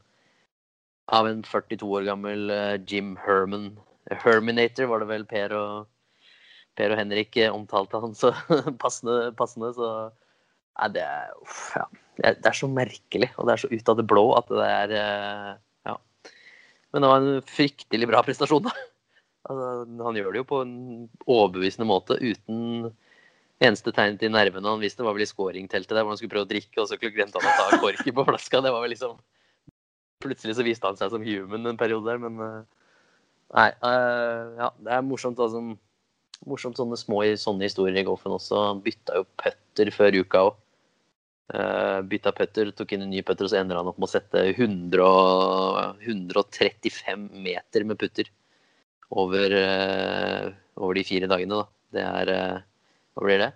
av 1.11 1.29
en 1.31 1.45
42 1.47 1.87
år 1.87 2.07
gammel 2.07 2.51
uh, 2.51 2.77
Jim 2.87 3.17
Herman 3.19 3.73
Herminator 4.11 4.89
var 4.91 5.03
det 5.03 5.09
vel 5.11 5.25
Per 5.31 5.55
og, 5.55 5.87
per 6.79 6.95
og 6.95 6.99
Henrik 6.99 7.39
omtalte 7.51 8.01
han 8.03 8.15
så 8.19 8.33
passende, 8.83 9.31
passende. 9.39 9.71
Så 9.77 9.89
Nei, 10.79 10.89
det 10.95 11.03
er, 11.05 11.33
uff, 11.43 11.73
ja. 11.77 11.87
det 12.21 12.47
er 12.47 12.57
så 12.57 12.69
merkelig, 12.71 13.33
og 13.37 13.49
det 13.49 13.55
er 13.55 13.63
så 13.65 13.71
ut 13.73 13.91
av 13.93 13.99
det 13.99 14.07
blå 14.09 14.25
at 14.39 14.53
det 14.53 14.69
er 14.69 14.95
eh, 15.01 15.51
Ja. 15.89 15.97
Men 16.93 17.05
det 17.05 17.11
var 17.11 17.25
en 17.25 17.45
fryktelig 17.49 18.09
bra 18.11 18.23
prestasjon, 18.27 18.71
da. 18.71 18.77
Altså, 19.51 19.67
han 20.05 20.17
gjør 20.19 20.35
det 20.35 20.41
jo 20.43 20.47
på 20.51 20.59
en 20.63 20.73
overbevisende 21.25 21.87
måte 21.89 22.19
uten 22.21 22.91
eneste 23.65 23.93
tegn 23.97 24.19
til 24.21 24.31
nervene 24.35 24.69
han 24.69 24.83
visste, 24.85 25.03
var 25.03 25.17
vel 25.17 25.25
i 25.25 25.29
scoringteltet 25.29 25.97
der 25.97 26.05
hvor 26.05 26.13
han 26.13 26.21
skulle 26.21 26.35
prøve 26.35 26.45
å 26.45 26.51
drikke, 26.51 26.77
og 26.83 26.89
så 26.91 26.99
glemte 27.01 27.41
han 27.41 27.49
å 27.49 27.55
ta 27.57 27.79
korken 27.81 28.15
på 28.17 28.27
flaska. 28.29 28.61
Det 28.61 28.73
var 28.75 28.85
vel 28.85 28.93
liksom 28.95 29.17
Plutselig 30.21 30.53
så 30.59 30.65
viste 30.67 30.85
han 30.85 30.99
seg 31.01 31.15
som 31.15 31.23
human 31.25 31.71
en 31.71 31.79
periode 31.81 32.05
der, 32.05 32.19
men 32.21 32.35
eh, 32.45 32.59
Nei. 33.57 33.71
Uh, 33.83 34.53
ja, 34.61 34.69
det 34.85 34.93
er 34.95 35.07
morsomt, 35.07 35.41
altså. 35.43 35.63
Morsomt 36.49 36.79
sånne 36.79 36.97
små 36.97 37.21
sånne 37.37 37.67
historier 37.69 38.01
i 38.01 38.07
golfen 38.07 38.33
også. 38.33 38.63
Bytta 38.85 39.21
jo 39.21 39.27
putter 39.41 39.91
før 39.93 40.21
uka 40.23 40.45
òg. 40.49 40.59
Uh, 41.51 41.99
bytta 42.07 42.31
putter, 42.31 42.69
tok 42.79 42.93
inn 42.95 43.03
en 43.03 43.11
ny 43.11 43.25
putter, 43.27 43.49
og 43.49 43.51
så 43.51 43.59
ender 43.59 43.81
han 43.81 43.89
opp 43.91 43.97
med 43.99 44.07
å 44.07 44.13
sette 44.13 44.45
100 44.53 45.03
og, 45.03 46.05
135 46.07 47.25
meter 47.43 47.87
med 47.89 47.99
putter 47.99 48.29
over, 49.11 49.57
uh, 49.59 50.53
over 50.79 50.95
de 50.95 51.05
fire 51.09 51.31
dagene. 51.31 51.59
Da. 51.59 51.67
Det 51.97 52.05
er 52.07 52.31
uh, 52.37 52.61
Hva 53.19 53.27
blir 53.27 53.43
det? 53.43 53.51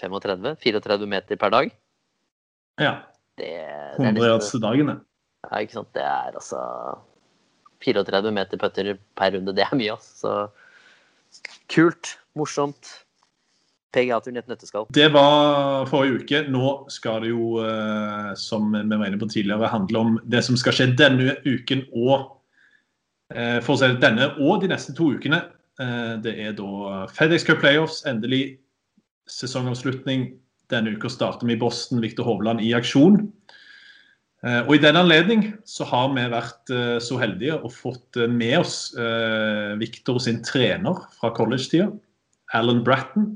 35? 0.00 0.56
34 0.64 1.06
meter 1.12 1.38
per 1.38 1.54
dag? 1.54 1.70
Ja. 2.82 2.96
Det, 3.38 3.52
100 4.00 4.58
dagene. 4.64 4.98
Ja, 5.46 5.62
ikke 5.62 5.78
sant. 5.78 5.92
Det 5.94 6.02
er 6.02 6.34
altså 6.34 6.64
34 7.86 8.34
meter 8.34 8.60
putter 8.60 8.90
per 9.16 9.36
runde. 9.36 9.54
Det 9.56 9.64
er 9.64 9.78
mye, 9.78 9.94
altså. 9.94 10.18
Så 10.18 10.34
kult. 11.70 12.16
Morsomt. 12.38 12.90
PGA-turen 13.94 14.38
i 14.38 14.42
et 14.42 14.50
nøtteskall. 14.50 14.86
Det 14.94 15.08
var 15.14 15.88
forrige 15.90 16.20
uke. 16.20 16.42
Nå 16.52 16.74
skal 16.94 17.24
det 17.24 17.32
jo, 17.32 17.58
eh, 17.64 18.28
som 18.38 18.70
vi 18.70 18.84
var 18.86 19.08
inne 19.08 19.18
på 19.18 19.28
tidligere, 19.30 19.70
handle 19.70 19.98
om 19.98 20.18
det 20.30 20.44
som 20.46 20.58
skal 20.58 20.76
skje 20.76 20.92
denne 20.98 21.34
uken 21.42 21.82
og 21.90 22.36
eh, 23.34 23.58
for 23.64 23.74
å 23.74 23.80
si 23.80 23.90
denne 24.02 24.30
og 24.38 24.62
de 24.62 24.70
neste 24.70 24.94
to 24.94 25.10
ukene. 25.16 25.42
Eh, 25.82 26.14
det 26.22 26.36
er 26.38 26.54
da 26.58 27.06
FedEx 27.10 27.48
Cup 27.48 27.64
Playoffs, 27.64 28.04
endelig 28.06 28.60
sesongavslutning. 29.30 30.30
Denne 30.70 30.94
uka 30.94 31.10
starter 31.10 31.48
vi 31.48 31.56
i 31.56 31.60
Boston, 31.60 32.02
Viktor 32.02 32.28
Hovland 32.28 32.62
i 32.62 32.70
aksjon. 32.78 33.24
Og 34.40 34.70
I 34.72 34.80
den 34.80 34.96
anledning 34.96 35.42
så 35.68 35.84
har 35.84 36.06
vi 36.14 36.22
vært 36.32 36.70
så 37.04 37.18
heldige 37.20 37.58
og 37.58 37.74
fått 37.76 38.16
med 38.32 38.54
oss 38.62 38.76
Victor 39.76 40.16
sin 40.24 40.38
trener 40.40 41.02
fra 41.18 41.28
college-tida, 41.36 41.90
Alan 42.56 42.80
Bratton. 42.86 43.34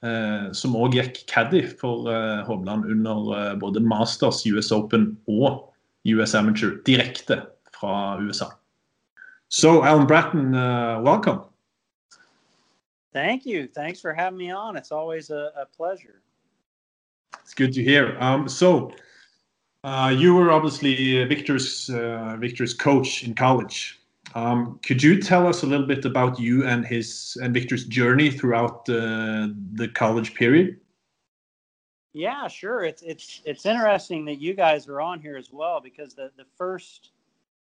Eh, 0.00 0.46
som 0.56 0.78
òg 0.80 0.94
gikk 0.96 1.18
caddy 1.28 1.60
for 1.76 2.08
eh, 2.08 2.38
Hovland 2.46 2.86
under 2.88 3.34
eh, 3.36 3.56
både 3.60 3.82
Masters, 3.84 4.46
US 4.48 4.72
Open 4.72 5.10
og 5.28 5.74
US 6.08 6.32
Amateur 6.34 6.78
direkte 6.86 7.42
fra 7.76 8.16
USA. 8.16 8.48
So, 9.48 9.82
Alan 9.82 10.06
Bratton, 10.06 10.54
uh, 10.54 11.02
welcome. 11.02 11.40
Thank 13.12 13.44
you. 13.44 13.66
Thanks 13.66 14.00
for 14.00 14.14
having 14.14 14.38
me 14.38 14.52
on. 14.54 14.76
It's 14.76 14.92
always 14.92 15.30
a, 15.30 15.50
a 15.56 15.66
pleasure. 15.66 16.22
It's 17.42 17.52
good 17.52 17.74
to 17.74 17.82
hear. 17.82 18.16
Um, 18.20 18.48
so, 18.48 18.92
uh, 19.84 20.14
you 20.16 20.34
were 20.34 20.50
obviously 20.50 21.24
Viktor's 21.24 21.88
uh, 21.90 22.36
Viktor's 22.38 22.74
coach 22.74 23.24
in 23.24 23.34
college. 23.34 23.98
Um, 24.34 24.78
could 24.82 25.02
you 25.02 25.20
tell 25.20 25.46
us 25.46 25.62
a 25.62 25.66
little 25.66 25.86
bit 25.86 26.04
about 26.04 26.38
you 26.38 26.66
and 26.66 26.84
his 26.84 27.36
and 27.42 27.54
Viktor's 27.54 27.86
journey 27.86 28.30
throughout 28.30 28.84
the 28.84 29.56
the 29.72 29.88
college 29.88 30.34
period? 30.34 30.78
Yeah, 32.12 32.46
sure. 32.48 32.84
It's 32.84 33.02
it's 33.02 33.40
it's 33.44 33.64
interesting 33.64 34.24
that 34.26 34.36
you 34.40 34.54
guys 34.54 34.86
are 34.88 35.00
on 35.00 35.20
here 35.20 35.36
as 35.36 35.50
well 35.52 35.80
because 35.80 36.14
the 36.14 36.30
the 36.36 36.44
first 36.56 37.12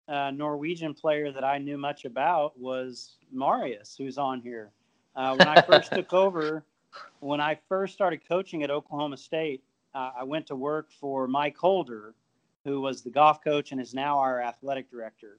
uh, 0.09 0.31
Norwegian 0.33 0.95
player 0.95 1.33
that 1.33 1.45
I 1.45 1.59
knew 1.59 1.79
much 1.79 2.05
about 2.05 2.59
was 2.59 3.17
Marius, 3.33 3.95
who's 3.97 4.19
on 4.19 4.41
here. 4.41 4.71
Uh, 5.17 5.35
when 5.37 5.49
I 5.49 5.63
first 5.63 5.93
took 5.95 6.13
over, 6.13 6.65
when 7.21 7.41
I 7.41 7.59
first 7.69 7.95
started 7.95 8.21
coaching 8.29 8.63
at 8.63 8.71
Oklahoma 8.71 9.17
State, 9.17 9.63
uh, 9.95 10.11
I 10.21 10.25
went 10.25 10.47
to 10.49 10.57
work 10.57 10.91
for 10.93 11.27
Mike 11.27 11.57
Holder, 11.57 12.15
who 12.65 12.81
was 12.81 13.03
the 13.03 13.11
golf 13.11 13.43
coach 13.43 13.73
and 13.73 13.81
is 13.81 13.95
now 13.95 14.19
our 14.19 14.41
athletic 14.41 14.91
director 14.91 15.39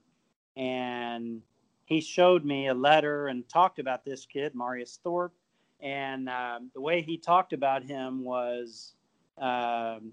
and 0.56 1.42
he 1.86 2.00
showed 2.00 2.44
me 2.44 2.68
a 2.68 2.74
letter 2.74 3.28
and 3.28 3.48
talked 3.48 3.78
about 3.78 4.04
this 4.04 4.26
kid, 4.26 4.54
Marius 4.54 4.98
Thorp. 5.02 5.32
And 5.80 6.28
um, 6.28 6.70
the 6.72 6.80
way 6.80 7.02
he 7.02 7.18
talked 7.18 7.52
about 7.52 7.84
him 7.84 8.24
was 8.24 8.94
um, 9.38 10.12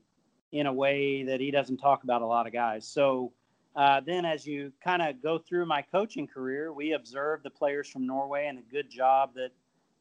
in 0.51 0.65
a 0.65 0.73
way 0.73 1.23
that 1.23 1.39
he 1.39 1.51
doesn't 1.51 1.77
talk 1.77 2.03
about 2.03 2.21
a 2.21 2.25
lot 2.25 2.47
of 2.47 2.53
guys. 2.53 2.85
So 2.85 3.31
uh, 3.75 4.01
then, 4.05 4.25
as 4.25 4.45
you 4.45 4.73
kind 4.83 5.01
of 5.01 5.21
go 5.21 5.37
through 5.37 5.65
my 5.65 5.81
coaching 5.81 6.27
career, 6.27 6.73
we 6.73 6.91
observed 6.91 7.43
the 7.43 7.49
players 7.49 7.87
from 7.87 8.05
Norway 8.05 8.47
and 8.47 8.57
the 8.57 8.63
good 8.63 8.89
job 8.89 9.33
that 9.35 9.51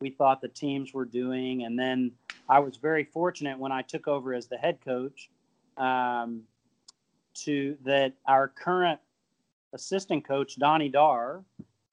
we 0.01 0.11
thought 0.11 0.41
the 0.41 0.49
teams 0.49 0.93
were 0.93 1.05
doing. 1.05 1.63
And 1.63 1.79
then 1.79 2.11
I 2.51 2.59
was 2.59 2.77
very 2.77 3.05
fortunate 3.05 3.57
when 3.59 3.71
I 3.71 3.83
took 3.83 4.09
over 4.09 4.35
as 4.35 4.49
the 4.49 4.57
head 4.57 4.81
coach 4.85 5.31
um, 5.77 6.43
to 7.45 7.79
that 7.85 8.15
our 8.27 8.49
current 8.49 8.99
assistant 9.73 10.27
coach, 10.27 10.59
Donnie 10.59 10.89
Darr, 10.89 11.45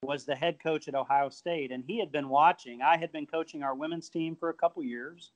was 0.01 0.25
the 0.25 0.35
head 0.35 0.57
coach 0.61 0.87
at 0.87 0.95
Ohio 0.95 1.29
State, 1.29 1.71
and 1.71 1.83
he 1.85 1.99
had 1.99 2.11
been 2.11 2.27
watching. 2.27 2.81
I 2.81 2.97
had 2.97 3.11
been 3.11 3.27
coaching 3.27 3.61
our 3.61 3.75
women's 3.75 4.09
team 4.09 4.35
for 4.35 4.49
a 4.49 4.53
couple 4.53 4.83
years, 4.83 5.31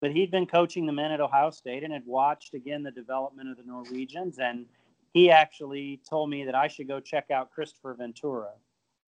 but 0.00 0.12
he'd 0.12 0.30
been 0.30 0.46
coaching 0.46 0.86
the 0.86 0.92
men 0.92 1.10
at 1.10 1.20
Ohio 1.20 1.50
State 1.50 1.82
and 1.82 1.92
had 1.92 2.06
watched 2.06 2.54
again 2.54 2.84
the 2.84 2.92
development 2.92 3.50
of 3.50 3.56
the 3.56 3.64
Norwegians. 3.64 4.38
And 4.38 4.66
he 5.12 5.28
actually 5.28 6.00
told 6.08 6.30
me 6.30 6.44
that 6.44 6.54
I 6.54 6.68
should 6.68 6.86
go 6.86 7.00
check 7.00 7.32
out 7.32 7.50
Kristoffer 7.52 7.96
Ventura. 7.96 8.50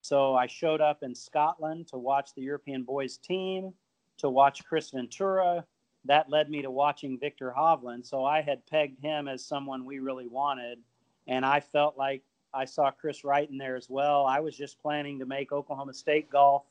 So 0.01 0.35
I 0.35 0.49
showed 0.49 0.81
up 0.81 1.05
in 1.05 1.15
Scotland 1.15 1.87
to 1.89 1.99
watch 1.99 2.31
the 2.35 2.43
European 2.43 2.83
boys 2.83 3.19
team, 3.19 3.73
to 4.19 4.29
watch 4.29 4.65
Chris 4.65 4.91
Ventura. 4.91 5.65
That 6.05 6.31
led 6.31 6.51
me 6.51 6.63
to 6.63 6.71
watching 6.71 7.19
Viktor 7.19 7.53
Hovland. 7.57 8.07
So 8.07 8.25
I 8.25 8.41
had 8.41 8.67
pegged 8.67 9.03
him 9.03 9.29
as 9.29 9.45
someone 9.45 9.85
we 9.85 9.99
really 9.99 10.27
wanted. 10.27 10.79
And 11.27 11.45
I 11.45 11.61
felt 11.61 11.99
like 11.99 12.23
I 12.55 12.65
saw 12.65 12.91
Chris 12.91 13.25
Wright 13.25 13.49
in 13.49 13.59
there 13.59 13.77
as 13.77 13.91
well. 13.91 14.27
I 14.27 14.41
was 14.41 14.57
just 14.57 14.81
planning 14.81 15.19
to 15.19 15.27
make 15.27 15.53
Oklahoma 15.53 15.93
State 15.93 16.31
golf, 16.31 16.65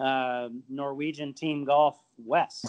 uh, 0.00 0.48
Norwegian 0.68 1.32
team 1.32 1.64
golf 1.64 1.98
west. 2.18 2.66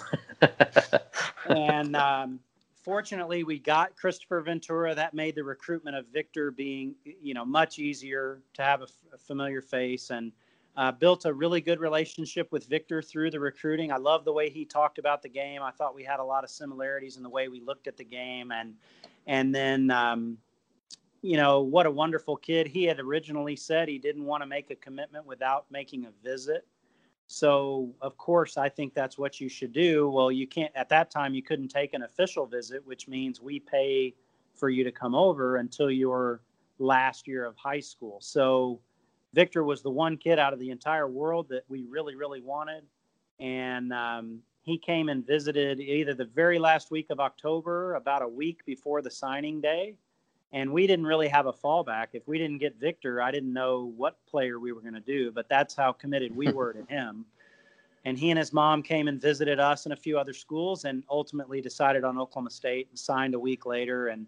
and 1.50 1.96
um, 1.96 2.39
fortunately, 2.84 3.44
we 3.44 3.60
got 3.60 3.91
Kristoffer 3.98 4.44
Ventura. 4.44 4.96
That 4.96 5.13
made 5.13 5.36
the 5.36 5.44
recruitment 5.44 5.98
of 5.98 6.05
Viktor 6.13 6.51
being, 6.51 6.96
you 7.03 7.34
know, 7.34 7.44
much 7.44 7.79
easier 7.79 8.41
to 8.53 8.62
have 8.62 8.82
a, 8.82 8.86
f- 8.86 9.13
a 9.13 9.17
familiar 9.17 9.62
face. 9.62 10.12
And 10.12 10.32
Uh, 10.77 10.91
built 10.91 11.24
a 11.24 11.34
really 11.34 11.62
good 11.62 11.79
relationship 11.79 12.51
with 12.51 12.67
Viktor 12.67 13.01
through 13.01 13.32
the 13.32 13.39
recruiting. 13.39 13.94
I 13.94 13.98
love 13.98 14.25
the 14.25 14.34
way 14.34 14.50
he 14.50 14.65
talked 14.65 14.98
about 14.98 15.22
the 15.22 15.29
game. 15.29 15.62
I 15.62 15.72
thought 15.72 15.96
we 15.96 16.03
had 16.03 16.20
a 16.20 16.24
lot 16.24 16.44
of 16.44 16.50
similarities 16.50 17.15
in 17.15 17.24
the 17.24 17.29
way 17.29 17.48
we 17.48 17.62
looked 17.62 17.88
at 17.88 17.96
the 17.96 18.03
game, 18.03 18.51
and 18.51 18.74
and 19.25 19.55
then 19.55 19.89
um, 19.89 20.38
you 21.22 21.38
know 21.38 21.62
what 21.62 21.86
a 21.86 21.91
wonderful 21.91 22.36
kid. 22.36 22.67
He 22.67 22.84
had 22.84 23.00
originally 23.00 23.55
said 23.55 23.88
he 23.88 23.98
didn't 23.98 24.25
want 24.25 24.44
to 24.44 24.48
make 24.48 24.70
a 24.70 24.75
commitment 24.75 25.25
without 25.25 25.65
making 25.72 26.05
a 26.05 26.12
visit. 26.24 26.67
So 27.27 27.96
of 28.01 28.17
course 28.17 28.58
I 28.58 28.70
think 28.70 28.94
that's 28.94 29.17
what 29.17 29.39
you 29.39 29.50
should 29.50 29.72
do. 29.72 30.10
Well, 30.10 30.32
you 30.32 30.46
can't 30.46 30.75
at 30.75 30.89
that 30.89 31.10
time 31.10 31.34
you 31.34 31.41
couldn't 31.41 31.70
take 31.70 31.94
an 31.94 32.03
official 32.03 32.46
visit, 32.46 32.86
which 32.86 33.08
means 33.08 33.41
we 33.41 33.60
pay 33.60 34.13
for 34.53 34.70
you 34.70 34.84
to 34.84 34.91
come 34.91 35.15
over 35.15 35.55
until 35.55 35.89
your 35.89 36.41
last 36.79 37.27
year 37.27 37.46
of 37.46 37.55
high 37.55 37.79
school. 37.79 38.20
So 38.22 38.79
Viktor 39.36 39.65
was 39.65 39.82
the 39.82 39.92
one 39.92 40.15
kid 40.15 40.39
out 40.39 40.54
of 40.54 40.60
the 40.60 40.72
entire 40.72 41.10
world 41.10 41.50
that 41.50 41.65
we 41.68 41.84
really, 41.84 42.15
really 42.15 42.39
wanted. 42.39 42.84
And 43.39 43.92
um, 43.92 44.39
he 44.63 44.77
came 44.77 45.10
and 45.10 45.27
visited 45.27 45.82
either 45.82 46.13
the 46.13 46.25
very 46.25 46.58
last 46.58 46.89
week 46.89 47.08
of 47.10 47.20
October, 47.20 47.96
about 47.96 48.22
a 48.22 48.27
week 48.27 48.65
before 48.65 49.01
the 49.01 49.12
signing 49.12 49.60
day. 49.60 49.96
And 50.54 50.72
we 50.72 50.88
didn't 50.88 51.06
really 51.06 51.27
have 51.27 51.48
a 51.48 51.54
fallback. 51.54 52.08
If 52.13 52.25
we 52.30 52.38
didn't 52.38 52.60
get 52.60 52.80
Viktor, 52.80 53.22
I 53.22 53.30
didn't 53.30 53.51
know 53.51 53.92
what 53.98 54.18
player 54.25 54.58
we 54.58 54.72
were 54.72 54.80
going 54.80 54.94
to 54.94 55.01
do, 55.01 55.34
but 55.34 55.50
that's 55.50 55.75
how 55.75 55.92
committed 55.92 56.34
we 56.34 56.50
were 56.54 56.72
to 56.72 56.86
him. 56.86 57.25
And 58.06 58.18
he 58.18 58.30
and 58.30 58.39
his 58.39 58.54
mom 58.54 58.84
came 58.84 59.10
and 59.10 59.20
visited 59.20 59.60
us 59.60 59.86
and 59.86 59.92
a 59.92 59.98
few 59.98 60.18
other 60.18 60.34
schools 60.34 60.86
and 60.86 61.04
ultimately 61.10 61.60
decided 61.60 62.06
on 62.06 62.18
Oklahoma 62.18 62.51
State 62.51 62.88
and 62.89 62.98
signed 62.98 63.34
a 63.34 63.39
week 63.39 63.65
later. 63.65 64.08
And 64.08 64.27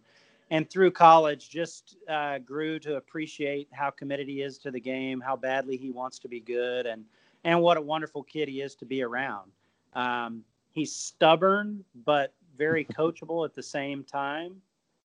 and 0.50 0.70
through 0.70 0.92
college 0.92 1.50
just 1.50 1.98
uh, 2.10 2.38
grew 2.40 2.80
to 2.80 2.96
appreciate 2.96 3.68
how 3.72 3.90
committed 3.90 4.28
he 4.28 4.42
is 4.42 4.58
to 4.60 4.72
the 4.72 4.80
game, 4.80 5.20
how 5.20 5.36
badly 5.36 5.78
he 5.78 5.92
wants 5.92 6.20
to 6.20 6.28
be 6.28 6.40
good, 6.40 6.86
and 6.86 7.04
and 7.44 7.62
what 7.62 7.78
a 7.78 7.82
wonderful 7.82 8.24
kid 8.24 8.50
he 8.50 8.62
is 8.62 8.76
to 8.76 8.86
be 8.86 9.04
around. 9.04 9.52
Um, 9.94 10.44
he's 10.72 10.94
stubborn 10.94 11.84
but 12.06 12.34
very 12.58 12.86
coachable 12.98 13.46
at 13.46 13.54
the 13.54 13.64
same 13.64 14.04
time. 14.04 14.62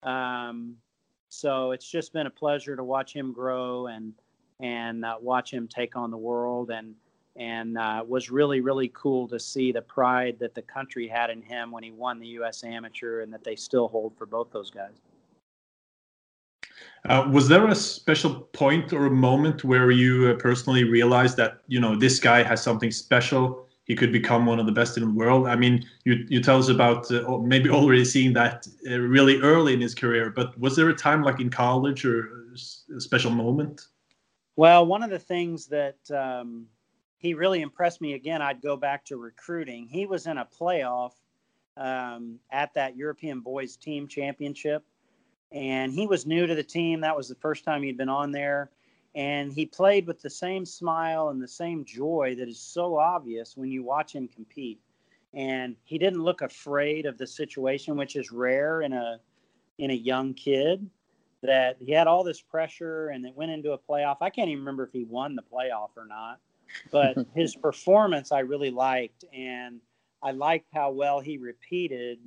Um, 0.04 0.76
so 1.30 1.72
it's 1.72 1.90
just 1.90 2.14
been 2.14 2.28
a 2.28 2.32
pleasure 2.32 2.76
to 2.76 2.84
watch 2.84 3.14
him 3.14 3.32
grow 3.32 3.88
and 3.88 4.14
and 4.60 5.06
uh, 5.06 5.16
watch 5.22 5.54
him 5.54 5.68
take 5.68 5.96
on 5.96 6.12
the 6.12 6.18
world 6.18 6.70
and 6.70 6.96
and 7.36 7.78
uh, 7.78 8.04
was 8.06 8.30
really 8.30 8.60
really 8.60 8.92
cool 8.94 9.28
to 9.28 9.40
see 9.40 9.72
the 9.72 9.82
pride 9.82 10.38
that 10.40 10.54
the 10.54 10.62
country 10.62 11.08
had 11.08 11.30
in 11.30 11.42
him 11.42 11.72
when 11.72 11.84
he 11.84 11.92
won 11.92 12.20
the 12.20 12.28
U.S. 12.28 12.64
Amateur 12.64 13.22
and 13.22 13.32
that 13.32 13.44
they 13.44 13.56
still 13.56 13.88
hold 13.88 14.18
for 14.18 14.26
both 14.26 14.52
those 14.52 14.70
guys. 14.70 15.02
Uh, 17.06 17.28
was 17.32 17.48
there 17.48 17.68
a 17.68 17.76
special 17.76 18.42
point 18.54 18.92
or 18.92 19.06
a 19.06 19.12
moment 19.12 19.64
where 19.64 19.90
you 19.92 20.30
uh, 20.30 20.36
personally 20.36 20.84
realized 20.84 21.38
that 21.38 21.62
you 21.68 21.80
know 21.80 21.96
this 21.96 22.20
guy 22.20 22.44
has 22.44 22.62
something 22.62 22.92
special? 22.92 23.66
He 23.86 23.96
could 23.96 24.12
become 24.12 24.46
one 24.46 24.60
of 24.60 24.66
the 24.66 24.72
best 24.72 24.98
in 24.98 25.04
the 25.04 25.10
world. 25.10 25.48
I 25.48 25.56
mean, 25.56 25.86
you 26.04 26.26
you 26.28 26.42
tell 26.42 26.60
us 26.60 26.70
about 26.70 27.10
uh, 27.12 27.38
maybe 27.38 27.70
already 27.78 28.06
seeing 28.06 28.34
that 28.34 28.68
uh, 28.90 29.00
really 29.00 29.40
early 29.42 29.74
in 29.74 29.82
his 29.82 29.96
career. 29.96 30.30
But 30.30 30.58
was 30.60 30.76
there 30.76 30.90
a 30.90 30.96
time 30.96 31.24
like 31.24 31.40
in 31.40 31.50
college 31.50 32.06
or 32.06 32.46
a 32.96 33.00
special 33.00 33.32
moment? 33.32 33.88
Well, 34.58 34.86
one 34.86 35.04
of 35.04 35.10
the 35.10 35.20
things 35.20 35.68
that 35.68 36.00
um, 36.12 36.68
he 37.18 37.34
really 37.34 37.62
impressed 37.62 38.02
me 38.02 38.14
again, 38.14 38.42
I'd 38.42 38.62
go 38.62 38.76
back 38.76 39.06
to 39.06 39.16
recruiting. 39.16 39.88
He 39.88 40.06
was 40.06 40.28
in 40.28 40.38
a 40.38 40.46
playoff 40.46 41.14
um, 41.78 42.40
at 42.52 42.74
that 42.74 42.98
European 42.98 43.40
Boys 43.40 43.78
Team 43.78 44.06
Championship 44.06 44.84
and 45.52 45.92
he 45.92 46.06
was 46.08 46.26
new 46.26 46.46
to 46.46 46.56
the 46.56 46.64
team. 46.64 47.02
That 47.02 47.18
was 47.18 47.28
the 47.28 47.36
first 47.36 47.64
time 47.64 47.82
he'd 47.82 47.98
been 47.98 48.10
on 48.10 48.32
there. 48.32 48.70
And 49.16 49.52
he 49.52 49.66
played 49.66 50.06
with 50.06 50.22
the 50.22 50.30
same 50.30 50.66
smile 50.66 51.30
and 51.30 51.42
the 51.42 51.48
same 51.48 51.84
joy 51.84 52.36
that 52.38 52.48
is 52.48 52.60
so 52.60 52.98
obvious 52.98 53.58
when 53.58 53.72
you 53.72 53.84
watch 53.84 54.14
him 54.14 54.28
compete. 54.28 54.80
And 55.34 55.76
he 55.84 55.98
didn't 55.98 56.24
look 56.24 56.42
afraid 56.42 57.06
of 57.06 57.18
the 57.18 57.26
situation, 57.26 57.98
which 57.98 58.16
is 58.16 58.32
rare 58.32 58.82
in 58.82 58.94
a 58.94 59.20
in 59.80 59.92
a 59.92 59.96
young 59.96 60.34
kid. 60.34 60.88
That 61.42 61.78
he 61.80 61.94
had 61.94 62.06
all 62.06 62.24
this 62.24 62.42
pressure 62.42 63.10
and 63.10 63.26
it 63.26 63.34
went 63.36 63.52
into 63.52 63.72
a 63.72 63.78
playoff. 63.78 64.18
I 64.22 64.30
can't 64.30 64.50
even 64.50 64.60
remember 64.60 64.84
if 64.84 64.92
he 64.92 65.06
won 65.06 65.36
the 65.36 65.42
playoff 65.42 65.92
or 65.96 66.06
not, 66.06 66.40
but 66.92 67.18
his 67.34 67.56
performance 67.56 68.32
I 68.32 68.40
really 68.40 68.72
liked, 68.72 69.24
and 69.34 69.80
I 70.22 70.32
liked 70.32 70.68
how 70.74 70.92
well 70.92 71.20
he 71.20 71.38
repeated 71.38 72.20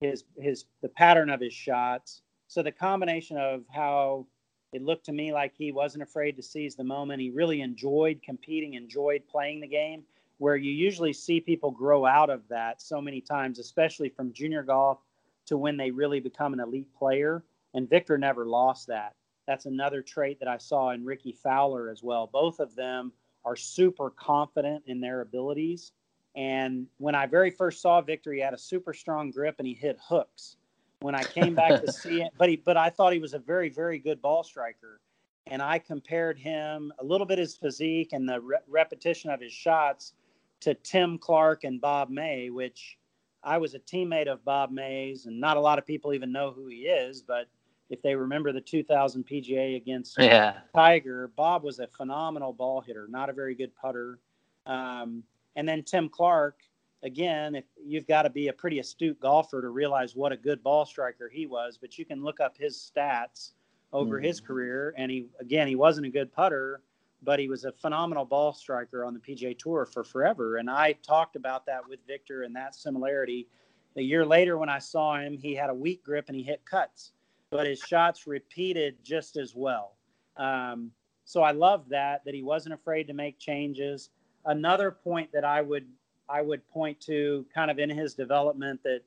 his 0.00 0.24
his 0.36 0.64
the 0.82 0.88
pattern 0.88 1.30
of 1.30 1.40
his 1.40 1.54
shots 1.54 2.22
so 2.50 2.64
the 2.64 2.72
combination 2.72 3.36
of 3.36 3.62
how 3.72 4.26
it 4.72 4.82
looked 4.82 5.06
to 5.06 5.12
me 5.12 5.32
like 5.32 5.54
he 5.56 5.70
wasn't 5.70 6.02
afraid 6.02 6.34
to 6.34 6.42
seize 6.42 6.74
the 6.74 6.82
moment, 6.82 7.20
he 7.20 7.30
really 7.30 7.60
enjoyed 7.60 8.20
competing, 8.24 8.74
enjoyed 8.74 9.22
playing 9.30 9.60
the 9.60 9.68
game, 9.68 10.02
where 10.38 10.56
you 10.56 10.72
usually 10.72 11.12
see 11.12 11.40
people 11.40 11.70
grow 11.70 12.04
out 12.04 12.28
of 12.28 12.42
that 12.48 12.82
so 12.82 13.00
many 13.00 13.20
times, 13.20 13.60
especially 13.60 14.08
from 14.08 14.32
junior 14.32 14.64
golf 14.64 14.98
to 15.46 15.56
when 15.56 15.76
they 15.76 15.92
really 15.92 16.18
become 16.18 16.52
an 16.52 16.58
elite 16.58 16.92
player. 16.92 17.44
And 17.74 17.88
Viktor 17.88 18.18
never 18.18 18.44
lost 18.44 18.88
that. 18.88 19.14
That's 19.46 19.66
another 19.66 20.02
trait 20.02 20.40
that 20.40 20.48
I 20.48 20.58
saw 20.58 20.90
in 20.90 21.04
Rickie 21.04 21.38
Fowler 21.40 21.88
as 21.88 22.02
well. 22.02 22.26
Both 22.26 22.58
of 22.58 22.74
them 22.74 23.12
are 23.44 23.54
super 23.54 24.10
confident 24.10 24.82
in 24.88 25.00
their 25.00 25.20
abilities. 25.20 25.92
And 26.34 26.88
when 26.98 27.14
I 27.14 27.26
very 27.26 27.52
first 27.52 27.80
saw 27.80 28.00
Viktor, 28.00 28.32
he 28.32 28.40
had 28.40 28.54
a 28.54 28.58
super 28.58 28.92
strong 28.92 29.30
grip 29.30 29.54
and 29.60 29.68
he 29.68 29.74
hit 29.74 30.00
hooks 30.02 30.56
when 31.00 31.14
I 31.14 31.24
came 31.24 31.54
back 31.54 31.82
to 31.82 31.92
see 31.92 32.22
it. 32.22 32.30
But 32.38 32.48
he, 32.48 32.56
but 32.56 32.76
I 32.76 32.90
thought 32.90 33.12
he 33.12 33.18
was 33.18 33.34
a 33.34 33.38
very, 33.38 33.68
very 33.68 33.98
good 33.98 34.20
ball 34.22 34.42
striker. 34.42 35.00
And 35.46 35.60
I 35.62 35.78
compared 35.78 36.38
him 36.38 36.92
a 36.98 37.04
little 37.04 37.26
bit 37.26 37.38
his 37.38 37.56
physique 37.56 38.10
and 38.12 38.28
the 38.28 38.40
re- 38.40 38.58
repetition 38.68 39.30
of 39.30 39.40
his 39.40 39.52
shots 39.52 40.12
to 40.60 40.74
Tim 40.74 41.18
Clark 41.18 41.64
and 41.64 41.80
Bob 41.80 42.10
May, 42.10 42.50
which 42.50 42.98
I 43.42 43.58
was 43.58 43.74
a 43.74 43.78
teammate 43.78 44.28
of 44.28 44.44
Bob 44.44 44.70
May's, 44.70 45.26
and 45.26 45.40
not 45.40 45.56
a 45.56 45.60
lot 45.60 45.78
of 45.78 45.86
people 45.86 46.12
even 46.12 46.30
know 46.30 46.52
who 46.52 46.68
he 46.68 46.82
is. 46.82 47.22
But 47.22 47.48
if 47.88 48.02
they 48.02 48.14
remember 48.14 48.52
the 48.52 48.60
2000 48.60 49.26
PGA 49.26 49.76
against 49.76 50.16
yeah. 50.18 50.58
Tiger, 50.74 51.32
Bob 51.36 51.64
was 51.64 51.80
a 51.80 51.88
phenomenal 51.88 52.52
ball 52.52 52.80
hitter, 52.80 53.08
not 53.10 53.30
a 53.30 53.32
very 53.32 53.54
good 53.54 53.74
putter. 53.74 54.18
Um, 54.66 55.24
and 55.56 55.68
then 55.68 55.82
Tim 55.82 56.08
Clark, 56.08 56.60
again, 57.02 57.54
if 57.54 57.64
you've 57.82 58.06
got 58.06 58.22
to 58.22 58.30
be 58.30 58.48
a 58.48 58.52
pretty 58.52 58.78
astute 58.78 59.18
golfer 59.20 59.60
to 59.62 59.68
realize 59.68 60.14
what 60.14 60.32
a 60.32 60.36
good 60.36 60.62
ball 60.62 60.84
striker 60.84 61.28
he 61.28 61.46
was, 61.46 61.78
but 61.80 61.98
you 61.98 62.04
can 62.04 62.22
look 62.22 62.40
up 62.40 62.56
his 62.56 62.76
stats 62.76 63.52
over 63.92 64.16
mm-hmm. 64.16 64.26
his 64.26 64.40
career. 64.40 64.94
And 64.96 65.10
he, 65.10 65.26
again, 65.40 65.66
he 65.66 65.76
wasn't 65.76 66.06
a 66.06 66.10
good 66.10 66.32
putter, 66.32 66.82
but 67.22 67.38
he 67.38 67.48
was 67.48 67.64
a 67.64 67.72
phenomenal 67.72 68.24
ball 68.24 68.52
striker 68.52 69.04
on 69.04 69.14
the 69.14 69.20
PGA 69.20 69.58
Tour 69.58 69.86
for 69.86 70.04
forever. 70.04 70.56
And 70.56 70.70
I 70.70 70.92
talked 70.92 71.36
about 71.36 71.66
that 71.66 71.86
with 71.88 72.00
Viktor 72.06 72.42
and 72.42 72.54
that 72.56 72.74
similarity. 72.74 73.48
A 73.96 74.02
year 74.02 74.24
later, 74.24 74.56
when 74.56 74.68
I 74.68 74.78
saw 74.78 75.18
him, 75.18 75.36
he 75.36 75.54
had 75.54 75.70
a 75.70 75.74
weak 75.74 76.04
grip 76.04 76.26
and 76.28 76.36
he 76.36 76.42
hit 76.42 76.64
cuts, 76.64 77.12
but 77.50 77.66
his 77.66 77.80
shots 77.80 78.26
repeated 78.26 78.96
just 79.02 79.36
as 79.36 79.54
well. 79.54 79.96
Um, 80.36 80.92
so 81.24 81.42
I 81.42 81.50
loved 81.50 81.90
that, 81.90 82.24
that 82.24 82.34
he 82.34 82.42
wasn't 82.42 82.74
afraid 82.74 83.06
to 83.08 83.12
make 83.12 83.38
changes. 83.38 84.10
Another 84.44 84.90
point 84.90 85.30
that 85.32 85.44
I 85.44 85.60
would 85.60 85.86
I 86.30 86.42
would 86.42 86.66
point 86.68 87.00
to 87.02 87.44
kind 87.52 87.70
of 87.70 87.78
in 87.78 87.90
his 87.90 88.14
development 88.14 88.82
that 88.84 89.00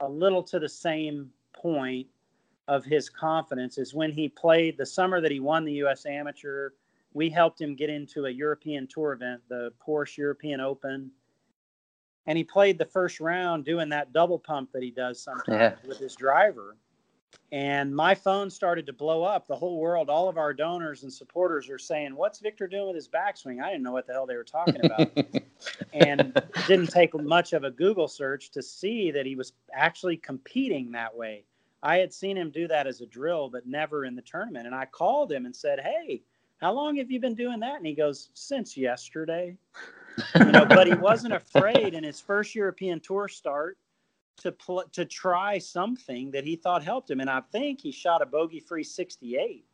a 0.00 0.08
little 0.08 0.42
to 0.44 0.58
the 0.58 0.68
same 0.68 1.30
point 1.54 2.06
of 2.68 2.84
his 2.84 3.08
confidence 3.08 3.78
is 3.78 3.94
when 3.94 4.10
he 4.12 4.28
played 4.28 4.76
the 4.76 4.84
summer 4.84 5.20
that 5.20 5.30
he 5.30 5.40
won 5.40 5.64
the 5.64 5.72
U.S. 5.74 6.04
Amateur. 6.04 6.70
We 7.14 7.30
helped 7.30 7.60
him 7.60 7.74
get 7.74 7.88
into 7.88 8.26
a 8.26 8.30
European 8.30 8.86
Tour 8.86 9.12
event, 9.12 9.40
the 9.48 9.72
Porsche 9.84 10.18
European 10.18 10.60
Open, 10.60 11.10
and 12.26 12.36
he 12.36 12.44
played 12.44 12.76
the 12.76 12.84
first 12.84 13.20
round 13.20 13.64
doing 13.64 13.88
that 13.88 14.12
double 14.12 14.38
pump 14.38 14.72
that 14.72 14.82
he 14.82 14.90
does 14.90 15.22
sometimes 15.22 15.48
yeah. 15.82 15.88
with 15.88 15.98
his 15.98 16.14
driver 16.14 16.76
and 17.52 17.94
my 17.94 18.14
phone 18.14 18.50
started 18.50 18.86
to 18.86 18.92
blow 18.92 19.22
up. 19.22 19.46
The 19.46 19.56
whole 19.56 19.78
world, 19.78 20.10
all 20.10 20.28
of 20.28 20.36
our 20.36 20.52
donors 20.52 21.02
and 21.02 21.12
supporters 21.12 21.68
are 21.70 21.78
saying, 21.78 22.14
"What's 22.14 22.40
Viktor 22.40 22.66
doing 22.66 22.88
with 22.88 22.96
his 22.96 23.08
backswing?" 23.08 23.62
I 23.62 23.70
didn't 23.70 23.84
know 23.84 23.92
what 23.92 24.06
the 24.06 24.12
hell 24.12 24.26
they 24.26 24.36
were 24.36 24.44
talking 24.44 24.84
about, 24.84 25.10
and 25.92 26.40
didn't 26.66 26.88
take 26.88 27.14
much 27.14 27.52
of 27.52 27.64
a 27.64 27.70
Google 27.70 28.08
search 28.08 28.50
to 28.50 28.62
see 28.62 29.10
that 29.10 29.26
he 29.26 29.36
was 29.36 29.52
actually 29.72 30.16
competing 30.16 30.92
that 30.92 31.14
way. 31.14 31.44
I 31.82 31.98
had 31.98 32.12
seen 32.12 32.36
him 32.36 32.50
do 32.50 32.66
that 32.68 32.86
as 32.86 33.00
a 33.00 33.06
drill, 33.06 33.48
but 33.48 33.66
never 33.66 34.04
in 34.04 34.16
the 34.16 34.22
tournament. 34.22 34.66
And 34.66 34.74
I 34.74 34.86
called 34.86 35.30
him 35.30 35.46
and 35.46 35.54
said, 35.54 35.80
"Hey, 35.80 36.22
how 36.58 36.72
long 36.72 36.96
have 36.96 37.10
you 37.10 37.20
been 37.20 37.34
doing 37.34 37.60
that?" 37.60 37.76
And 37.76 37.86
he 37.86 37.94
goes, 37.94 38.30
"Since 38.34 38.76
yesterday." 38.76 39.56
you 40.34 40.46
know, 40.46 40.64
but 40.64 40.86
he 40.86 40.94
wasn't 41.10 41.34
afraid 41.34 41.94
in 41.94 42.02
his 42.02 42.20
first 42.20 42.54
European 42.54 43.00
Tour 43.00 43.28
start 43.28 43.78
to 44.38 44.52
pl- 44.52 44.84
to 44.92 45.04
try 45.04 45.58
something 45.58 46.30
that 46.30 46.44
he 46.44 46.56
thought 46.56 46.82
helped 46.82 47.10
him, 47.10 47.20
and 47.20 47.30
I 47.30 47.40
think 47.52 47.80
he 47.80 47.92
shot 47.92 48.22
a 48.22 48.26
bogey-free 48.26 48.84
68. 48.84 49.64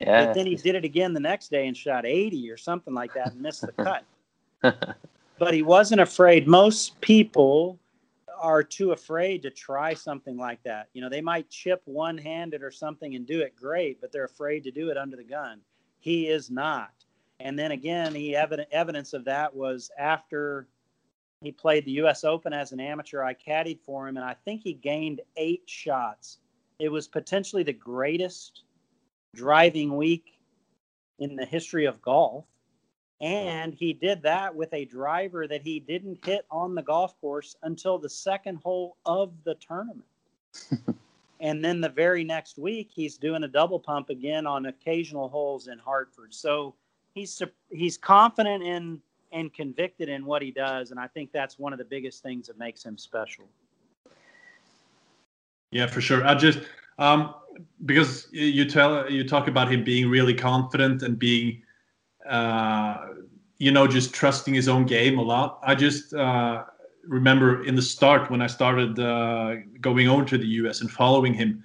Yeah. 0.00 0.26
But 0.26 0.34
then 0.34 0.46
he 0.46 0.56
did 0.56 0.74
it 0.74 0.84
again 0.84 1.12
the 1.12 1.20
next 1.20 1.50
day 1.50 1.68
and 1.68 1.76
shot 1.76 2.04
80 2.04 2.50
or 2.50 2.56
something 2.56 2.92
like 2.92 3.14
that 3.14 3.32
and 3.32 3.40
missed 3.40 3.62
the 3.62 3.72
cut. 3.72 4.04
but 5.42 5.52
he 5.52 5.62
wasn't 5.62 6.00
afraid. 6.00 6.46
Most 6.46 7.00
people 7.00 7.80
are 8.40 8.62
too 8.62 8.92
afraid 8.92 9.42
to 9.42 9.50
try 9.50 9.92
something 9.92 10.36
like 10.36 10.62
that. 10.62 10.86
You 10.92 11.02
know, 11.02 11.08
they 11.08 11.20
might 11.20 11.50
chip 11.50 11.82
one-handed 11.84 12.62
or 12.62 12.70
something 12.70 13.16
and 13.16 13.26
do 13.26 13.40
it 13.40 13.56
great, 13.56 14.00
but 14.00 14.12
they're 14.12 14.24
afraid 14.24 14.62
to 14.62 14.70
do 14.70 14.90
it 14.90 14.96
under 14.96 15.16
the 15.16 15.24
gun. 15.24 15.60
He 15.98 16.28
is 16.28 16.48
not. 16.48 16.92
And 17.40 17.58
then 17.58 17.72
again, 17.72 18.14
he 18.14 18.36
evident 18.36 18.68
evidence 18.70 19.14
of 19.14 19.24
that 19.24 19.52
was 19.52 19.90
after 19.98 20.68
he 21.40 21.50
played 21.50 21.86
the 21.86 21.92
U.S. 22.02 22.22
Open 22.22 22.52
as 22.52 22.70
an 22.70 22.78
amateur. 22.78 23.24
I 23.24 23.34
caddied 23.34 23.80
for 23.80 24.06
him, 24.06 24.16
and 24.16 24.24
I 24.24 24.36
think 24.44 24.62
he 24.62 24.74
gained 24.74 25.22
eight 25.36 25.64
shots. 25.66 26.38
It 26.78 26.88
was 26.88 27.08
potentially 27.08 27.64
the 27.64 27.72
greatest 27.72 28.62
driving 29.34 29.96
week 29.96 30.38
in 31.18 31.34
the 31.34 31.44
history 31.44 31.86
of 31.86 32.00
golf. 32.00 32.44
And 33.22 33.72
he 33.72 33.92
did 33.92 34.20
that 34.22 34.52
with 34.52 34.74
a 34.74 34.84
driver 34.84 35.46
that 35.46 35.62
he 35.62 35.78
didn't 35.78 36.18
hit 36.26 36.44
on 36.50 36.74
the 36.74 36.82
golf 36.82 37.18
course 37.20 37.54
until 37.62 37.96
the 37.96 38.10
second 38.10 38.56
hole 38.56 38.96
of 39.06 39.32
the 39.44 39.54
tournament. 39.54 40.04
and 41.40 41.64
then 41.64 41.80
the 41.80 41.88
very 41.88 42.24
next 42.24 42.58
week, 42.58 42.90
he's 42.92 43.16
doing 43.16 43.44
a 43.44 43.48
double 43.48 43.78
pump 43.78 44.10
again 44.10 44.44
on 44.44 44.66
occasional 44.66 45.28
holes 45.28 45.68
in 45.68 45.78
Hartford. 45.78 46.34
So 46.34 46.74
he's 47.14 47.40
he's 47.70 47.96
confident 47.96 48.64
in 48.64 49.00
and 49.30 49.54
convicted 49.54 50.08
in 50.08 50.26
what 50.26 50.42
he 50.42 50.50
does, 50.50 50.90
and 50.90 50.98
I 50.98 51.06
think 51.06 51.30
that's 51.32 51.58
one 51.58 51.72
of 51.72 51.78
the 51.78 51.84
biggest 51.84 52.22
things 52.24 52.48
that 52.48 52.58
makes 52.58 52.84
him 52.84 52.98
special. 52.98 53.44
Yeah, 55.70 55.86
for 55.86 56.00
sure. 56.00 56.26
I 56.26 56.34
just 56.34 56.58
um, 56.98 57.34
because 57.86 58.26
you 58.32 58.64
tell 58.64 59.10
you 59.10 59.26
talk 59.26 59.46
about 59.46 59.72
him 59.72 59.84
being 59.84 60.10
really 60.10 60.34
confident 60.34 61.02
and 61.02 61.18
being 61.18 61.61
uh, 62.28 63.08
you 63.58 63.70
know 63.70 63.86
just 63.86 64.14
trusting 64.14 64.54
his 64.54 64.68
own 64.68 64.86
game 64.86 65.18
a 65.18 65.22
lot. 65.22 65.58
I 65.62 65.74
just 65.74 66.14
uh, 66.14 66.64
remember 67.06 67.64
in 67.64 67.74
the 67.74 67.82
start 67.82 68.30
when 68.30 68.42
I 68.42 68.46
started 68.46 68.98
uh, 68.98 69.56
going 69.80 70.08
over 70.08 70.24
to 70.24 70.38
the 70.38 70.46
US 70.46 70.80
and 70.80 70.90
following 70.90 71.34
him. 71.34 71.62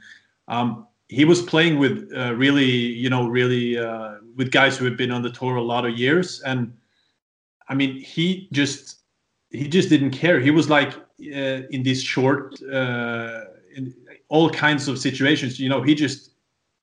Um, 0.47 0.87
he 1.09 1.25
was 1.25 1.41
playing 1.41 1.79
with 1.79 2.11
uh, 2.15 2.33
really, 2.35 2.65
you 2.65 3.09
know, 3.09 3.27
really 3.27 3.77
uh, 3.77 4.15
with 4.35 4.51
guys 4.51 4.77
who 4.77 4.85
have 4.85 4.97
been 4.97 5.11
on 5.11 5.21
the 5.21 5.31
tour 5.31 5.55
a 5.55 5.61
lot 5.61 5.85
of 5.85 5.97
years, 5.97 6.41
and 6.41 6.73
I 7.69 7.75
mean, 7.75 7.99
he 7.99 8.47
just 8.51 8.97
he 9.49 9.67
just 9.67 9.89
didn't 9.89 10.11
care. 10.11 10.39
He 10.39 10.51
was 10.51 10.69
like 10.69 10.93
uh, 10.95 11.63
in 11.71 11.83
these 11.83 12.03
short, 12.03 12.61
uh, 12.63 13.45
in 13.75 13.93
all 14.29 14.49
kinds 14.49 14.87
of 14.87 14.99
situations. 14.99 15.59
You 15.59 15.69
know, 15.69 15.81
he 15.81 15.95
just 15.95 16.31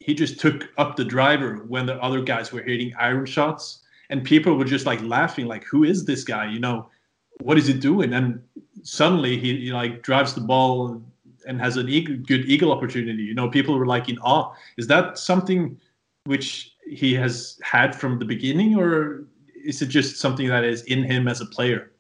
he 0.05 0.13
just 0.13 0.39
took 0.39 0.69
up 0.77 0.97
the 0.97 1.05
driver 1.05 1.65
when 1.67 1.87
the 1.87 1.95
other 2.03 2.21
guys 2.21 2.53
were 2.53 2.61
hitting 2.61 2.93
iron 2.99 3.25
shots, 3.25 3.85
and 4.11 4.23
people 4.23 4.55
were 4.55 4.67
just 4.67 4.85
like 4.85 5.01
laughing, 5.01 5.47
like, 5.47 5.65
"Who 5.65 5.83
is 5.85 6.05
this 6.05 6.25
guy?" 6.25 6.47
You 6.51 6.61
know, 6.61 6.91
what 7.41 7.57
is 7.57 7.67
he 7.67 7.73
doing? 7.73 8.13
And 8.13 8.43
suddenly 8.83 9.39
he, 9.39 9.57
he 9.57 9.73
like 9.73 10.03
drives 10.03 10.35
the 10.35 10.43
ball 10.43 11.03
and 11.47 11.59
has 11.59 11.79
an 11.79 11.89
eagle, 11.89 12.17
good 12.17 12.45
eagle 12.45 12.71
opportunity. 12.71 13.23
You 13.23 13.33
know, 13.33 13.49
people 13.49 13.79
were 13.79 13.87
like 13.87 14.11
in 14.11 14.19
awe. 14.19 14.53
Is 14.77 14.87
that 14.89 15.17
something 15.17 15.81
which 16.25 16.77
he 16.87 17.15
has 17.15 17.59
had 17.63 17.97
from 17.99 18.19
the 18.19 18.27
beginning, 18.27 18.77
or 18.77 19.25
is 19.65 19.81
it 19.81 19.87
just 19.87 20.17
something 20.17 20.49
that 20.49 20.65
is 20.65 20.83
in 20.83 21.03
him 21.03 21.29
as 21.29 21.41
a 21.41 21.47
player? 21.47 21.93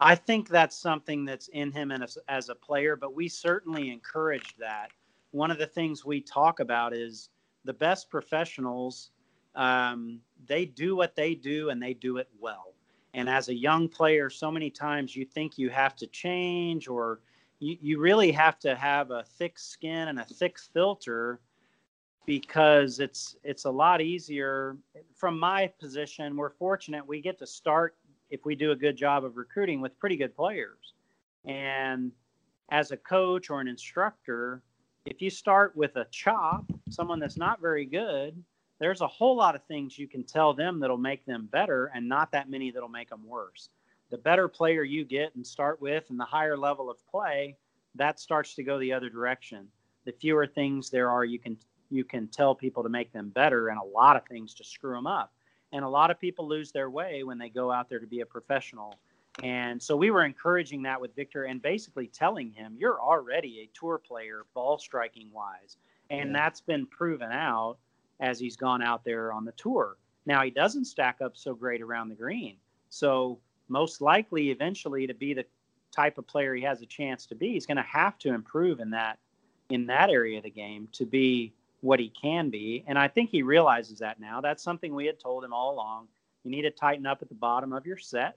I 0.00 0.16
think 0.16 0.50
that's 0.50 0.76
something 0.76 1.24
that's 1.24 1.48
in 1.48 1.72
him 1.72 1.92
as, 1.92 2.18
as 2.28 2.50
a 2.50 2.54
player, 2.54 2.94
but 2.94 3.14
we 3.14 3.26
certainly 3.26 3.90
encourage 3.90 4.54
that. 4.58 4.90
One 5.32 5.50
of 5.50 5.58
the 5.58 5.66
things 5.66 6.04
we 6.04 6.20
talk 6.20 6.60
about 6.60 6.94
is 6.94 7.30
the 7.64 7.72
best 7.72 8.10
professionals, 8.10 9.10
um, 9.54 10.20
they 10.46 10.64
do 10.64 10.96
what 10.96 11.14
they 11.14 11.34
do 11.34 11.70
and 11.70 11.82
they 11.82 11.94
do 11.94 12.16
it 12.16 12.28
well. 12.40 12.74
And 13.14 13.28
as 13.28 13.48
a 13.48 13.54
young 13.54 13.88
player, 13.88 14.30
so 14.30 14.50
many 14.50 14.70
times 14.70 15.14
you 15.14 15.24
think 15.24 15.58
you 15.58 15.68
have 15.68 15.94
to 15.96 16.06
change 16.06 16.88
or 16.88 17.20
you, 17.58 17.76
you 17.80 18.00
really 18.00 18.32
have 18.32 18.58
to 18.60 18.74
have 18.74 19.10
a 19.10 19.22
thick 19.22 19.58
skin 19.58 20.08
and 20.08 20.18
a 20.18 20.24
thick 20.24 20.58
filter 20.58 21.40
because 22.26 23.00
it's 23.00 23.36
it's 23.42 23.64
a 23.64 23.70
lot 23.70 24.00
easier 24.00 24.76
from 25.16 25.38
my 25.38 25.66
position 25.80 26.36
we're 26.36 26.50
fortunate 26.50 27.04
we 27.04 27.20
get 27.20 27.36
to 27.36 27.46
start 27.46 27.96
if 28.30 28.44
we 28.44 28.54
do 28.54 28.70
a 28.70 28.76
good 28.76 28.96
job 28.96 29.24
of 29.24 29.36
recruiting 29.36 29.80
with 29.80 29.98
pretty 29.98 30.16
good 30.16 30.34
players 30.36 30.94
and 31.46 32.12
as 32.70 32.92
a 32.92 32.96
coach 32.96 33.50
or 33.50 33.60
an 33.60 33.66
instructor 33.66 34.62
if 35.04 35.20
you 35.20 35.30
start 35.30 35.76
with 35.76 35.96
a 35.96 36.06
chop 36.10 36.64
someone 36.90 37.18
that's 37.18 37.36
not 37.36 37.60
very 37.60 37.84
good 37.84 38.42
there's 38.78 39.00
a 39.00 39.06
whole 39.06 39.36
lot 39.36 39.54
of 39.54 39.62
things 39.64 39.98
you 39.98 40.08
can 40.08 40.24
tell 40.24 40.52
them 40.52 40.80
that'll 40.80 40.96
make 40.96 41.24
them 41.24 41.48
better 41.52 41.90
and 41.94 42.08
not 42.08 42.30
that 42.32 42.50
many 42.50 42.70
that'll 42.70 42.88
make 42.88 43.10
them 43.10 43.26
worse 43.26 43.70
the 44.10 44.18
better 44.18 44.48
player 44.48 44.82
you 44.82 45.04
get 45.04 45.34
and 45.34 45.46
start 45.46 45.80
with 45.80 46.04
and 46.10 46.18
the 46.18 46.24
higher 46.24 46.56
level 46.56 46.90
of 46.90 46.96
play 47.06 47.56
that 47.94 48.18
starts 48.18 48.54
to 48.54 48.62
go 48.62 48.78
the 48.78 48.92
other 48.92 49.08
direction 49.08 49.66
the 50.04 50.12
fewer 50.12 50.46
things 50.46 50.90
there 50.90 51.10
are 51.10 51.24
you 51.24 51.38
can 51.38 51.56
you 51.92 52.04
can 52.04 52.26
tell 52.28 52.54
people 52.54 52.82
to 52.82 52.88
make 52.88 53.12
them 53.12 53.28
better 53.28 53.68
and 53.68 53.78
a 53.78 53.84
lot 53.84 54.16
of 54.16 54.24
things 54.26 54.54
to 54.54 54.64
screw 54.64 54.94
them 54.94 55.06
up. 55.06 55.32
And 55.72 55.84
a 55.84 55.88
lot 55.88 56.10
of 56.10 56.18
people 56.18 56.48
lose 56.48 56.72
their 56.72 56.90
way 56.90 57.22
when 57.22 57.38
they 57.38 57.48
go 57.48 57.70
out 57.70 57.88
there 57.88 58.00
to 58.00 58.06
be 58.06 58.20
a 58.20 58.26
professional. 58.26 58.94
And 59.42 59.82
so 59.82 59.96
we 59.96 60.10
were 60.10 60.24
encouraging 60.24 60.82
that 60.82 61.00
with 61.00 61.16
Viktor 61.16 61.44
and 61.44 61.60
basically 61.62 62.06
telling 62.06 62.50
him, 62.50 62.74
you're 62.78 63.00
already 63.00 63.60
a 63.60 63.78
tour 63.78 63.98
player, 63.98 64.44
ball 64.54 64.78
striking 64.78 65.30
wise. 65.32 65.78
And 66.10 66.30
yeah. 66.30 66.38
that's 66.38 66.60
been 66.60 66.86
proven 66.86 67.32
out 67.32 67.78
as 68.20 68.38
he's 68.38 68.56
gone 68.56 68.82
out 68.82 69.04
there 69.04 69.32
on 69.32 69.44
the 69.44 69.52
tour. 69.52 69.96
Now, 70.26 70.42
he 70.42 70.50
doesn't 70.50 70.84
stack 70.84 71.20
up 71.20 71.36
so 71.36 71.54
great 71.54 71.80
around 71.80 72.08
the 72.08 72.14
green. 72.14 72.56
So, 72.90 73.40
most 73.68 74.00
likely, 74.00 74.50
eventually, 74.50 75.06
to 75.06 75.14
be 75.14 75.32
the 75.32 75.46
type 75.90 76.18
of 76.18 76.26
player 76.26 76.54
he 76.54 76.62
has 76.62 76.82
a 76.82 76.86
chance 76.86 77.26
to 77.26 77.34
be, 77.34 77.52
he's 77.52 77.66
going 77.66 77.76
to 77.78 77.82
have 77.82 78.18
to 78.18 78.34
improve 78.34 78.80
in 78.80 78.90
that 78.90 79.18
in 79.70 79.86
that 79.86 80.10
area 80.10 80.36
of 80.36 80.44
the 80.44 80.50
game 80.50 80.86
to 80.92 81.06
be 81.06 81.54
what 81.80 81.98
he 81.98 82.10
can 82.10 82.50
be. 82.50 82.84
And 82.86 82.98
I 82.98 83.08
think 83.08 83.30
he 83.30 83.42
realizes 83.42 83.98
that 84.00 84.20
now. 84.20 84.40
That's 84.40 84.62
something 84.62 84.94
we 84.94 85.06
had 85.06 85.18
told 85.18 85.44
him 85.44 85.52
all 85.52 85.72
along. 85.74 86.08
You 86.44 86.50
need 86.50 86.62
to 86.62 86.70
tighten 86.70 87.06
up 87.06 87.22
at 87.22 87.28
the 87.28 87.34
bottom 87.34 87.72
of 87.72 87.86
your 87.86 87.96
set. 87.96 88.36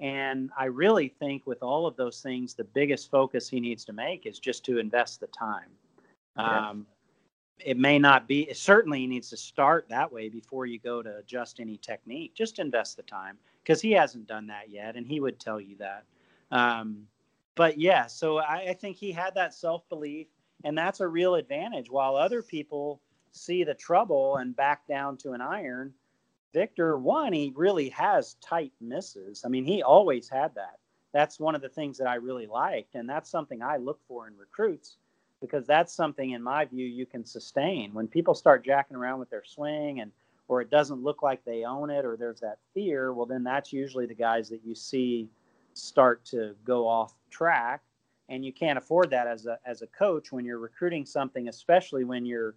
And 0.00 0.50
I 0.56 0.64
really 0.64 1.08
think 1.08 1.46
with 1.46 1.62
all 1.62 1.86
of 1.86 1.96
those 1.96 2.20
things, 2.20 2.54
the 2.54 2.64
biggest 2.64 3.10
focus 3.10 3.48
he 3.48 3.60
needs 3.60 3.84
to 3.84 3.92
make 3.92 4.26
is 4.26 4.38
just 4.38 4.64
to 4.64 4.78
invest 4.78 5.20
the 5.20 5.26
time. 5.28 5.68
Yeah. 6.36 6.70
Um, 6.70 6.86
it 7.62 7.76
may 7.76 7.98
not 7.98 8.26
be, 8.26 8.50
certainly 8.54 9.00
he 9.00 9.06
needs 9.06 9.28
to 9.28 9.36
start 9.36 9.86
that 9.90 10.10
way 10.10 10.30
before 10.30 10.64
you 10.64 10.78
go 10.78 11.02
to 11.02 11.18
adjust 11.18 11.60
any 11.60 11.76
technique. 11.76 12.34
Just 12.34 12.58
invest 12.58 12.96
the 12.96 13.02
time 13.02 13.36
because 13.62 13.82
he 13.82 13.92
hasn't 13.92 14.26
done 14.26 14.46
that 14.46 14.70
yet. 14.70 14.96
And 14.96 15.06
he 15.06 15.20
would 15.20 15.38
tell 15.38 15.60
you 15.60 15.76
that. 15.76 16.04
Um, 16.50 17.06
but 17.56 17.78
yeah, 17.78 18.06
so 18.06 18.38
I, 18.38 18.68
I 18.70 18.72
think 18.72 18.96
he 18.96 19.12
had 19.12 19.34
that 19.34 19.52
self 19.52 19.86
belief 19.90 20.28
and 20.64 20.76
that's 20.76 21.00
a 21.00 21.08
real 21.08 21.34
advantage. 21.36 21.90
While 21.90 22.16
other 22.16 22.42
people 22.42 23.00
see 23.32 23.64
the 23.64 23.74
trouble 23.74 24.36
and 24.36 24.54
back 24.54 24.86
down 24.86 25.16
to 25.18 25.32
an 25.32 25.40
iron, 25.40 25.92
Viktor, 26.52 26.98
one, 26.98 27.32
he 27.32 27.52
really 27.54 27.88
has 27.90 28.34
tight 28.34 28.72
misses. 28.80 29.42
I 29.44 29.48
mean, 29.48 29.64
he 29.64 29.82
always 29.82 30.28
had 30.28 30.54
that. 30.54 30.78
That's 31.12 31.40
one 31.40 31.54
of 31.54 31.62
the 31.62 31.68
things 31.68 31.98
that 31.98 32.08
I 32.08 32.16
really 32.16 32.46
liked. 32.46 32.94
And 32.94 33.08
that's 33.08 33.30
something 33.30 33.62
I 33.62 33.76
look 33.76 34.00
for 34.06 34.26
in 34.28 34.36
recruits 34.36 34.96
because 35.40 35.66
that's 35.66 35.92
something, 35.92 36.30
in 36.30 36.42
my 36.42 36.64
view, 36.64 36.86
you 36.86 37.06
can 37.06 37.24
sustain. 37.24 37.94
When 37.94 38.06
people 38.06 38.34
start 38.34 38.64
jacking 38.64 38.96
around 38.96 39.18
with 39.18 39.30
their 39.30 39.44
swing 39.44 40.00
and 40.00 40.12
or 40.48 40.60
it 40.60 40.70
doesn't 40.70 41.02
look 41.02 41.22
like 41.22 41.44
they 41.44 41.64
own 41.64 41.90
it 41.90 42.04
or 42.04 42.16
there's 42.16 42.40
that 42.40 42.58
fear, 42.74 43.12
well, 43.12 43.26
then 43.26 43.44
that's 43.44 43.72
usually 43.72 44.06
the 44.06 44.14
guys 44.14 44.48
that 44.48 44.60
you 44.64 44.74
see 44.74 45.28
start 45.74 46.24
to 46.24 46.56
go 46.64 46.88
off 46.88 47.14
track 47.30 47.82
and 48.30 48.44
you 48.44 48.52
can't 48.52 48.78
afford 48.78 49.10
that 49.10 49.26
as 49.26 49.46
a 49.46 49.58
as 49.66 49.82
a 49.82 49.86
coach 49.88 50.32
when 50.32 50.44
you're 50.44 50.58
recruiting 50.58 51.04
something 51.04 51.48
especially 51.48 52.04
when 52.04 52.24
you're 52.24 52.54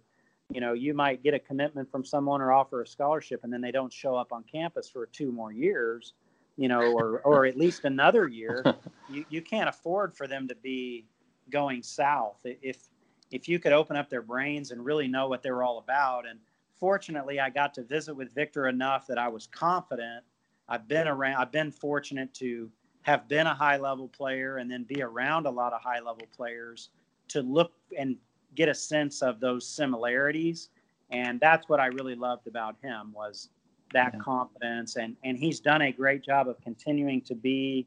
you 0.50 0.60
know 0.60 0.72
you 0.72 0.94
might 0.94 1.22
get 1.22 1.34
a 1.34 1.38
commitment 1.38 1.90
from 1.90 2.04
someone 2.04 2.40
or 2.40 2.52
offer 2.52 2.82
a 2.82 2.86
scholarship 2.86 3.40
and 3.44 3.52
then 3.52 3.60
they 3.60 3.72
don't 3.72 3.92
show 3.92 4.14
up 4.14 4.32
on 4.32 4.44
campus 4.44 4.88
for 4.88 5.06
two 5.06 5.32
more 5.32 5.52
years 5.52 6.12
you 6.56 6.68
know 6.68 6.92
or 6.92 7.20
or 7.20 7.46
at 7.46 7.56
least 7.56 7.84
another 7.84 8.28
year 8.28 8.62
you, 9.10 9.24
you 9.28 9.42
can't 9.42 9.68
afford 9.68 10.14
for 10.14 10.26
them 10.26 10.46
to 10.48 10.54
be 10.56 11.06
going 11.50 11.82
south. 11.82 12.40
If 12.44 12.88
if 13.30 13.48
you 13.48 13.58
could 13.58 13.72
open 13.72 13.96
up 13.96 14.08
their 14.08 14.22
brains 14.22 14.70
and 14.70 14.84
really 14.84 15.08
know 15.08 15.28
what 15.28 15.42
they 15.42 15.50
were 15.50 15.64
all 15.64 15.78
about. 15.78 16.26
And 16.28 16.38
fortunately 16.78 17.40
i 17.40 17.48
got 17.48 17.72
to 17.72 17.82
visit 17.82 18.14
with 18.14 18.34
victor 18.34 18.66
enough 18.68 19.06
that 19.06 19.18
i 19.18 19.28
was 19.28 19.46
confident. 19.46 20.24
I've 20.68 20.88
been 20.88 21.08
around 21.08 21.36
i've 21.36 21.52
been 21.52 21.70
fortunate 21.70 22.32
to 22.34 22.70
have 23.02 23.28
been 23.28 23.46
a 23.46 23.54
high 23.54 23.76
level 23.76 24.08
player 24.08 24.56
and 24.56 24.70
then 24.70 24.84
be 24.84 25.02
around 25.02 25.46
a 25.46 25.50
lot 25.50 25.72
of 25.72 25.80
high 25.82 26.00
level 26.00 26.26
players 26.34 26.90
to 27.28 27.42
look 27.42 27.72
and 27.98 28.16
get 28.54 28.68
a 28.68 28.74
sense 28.74 29.22
of 29.22 29.40
those 29.40 29.66
similarities 29.66 30.68
and 31.10 31.40
that's 31.40 31.68
what 31.68 31.80
i 31.80 31.86
really 31.86 32.14
loved 32.14 32.46
about 32.46 32.76
him 32.82 33.12
was 33.12 33.50
that 33.92 34.12
yeah. 34.14 34.20
confidence 34.20 34.96
and 34.96 35.16
and 35.24 35.38
he's 35.38 35.60
done 35.60 35.82
a 35.82 35.92
great 35.92 36.22
job 36.22 36.48
of 36.48 36.60
continuing 36.62 37.20
to 37.20 37.34
be 37.34 37.86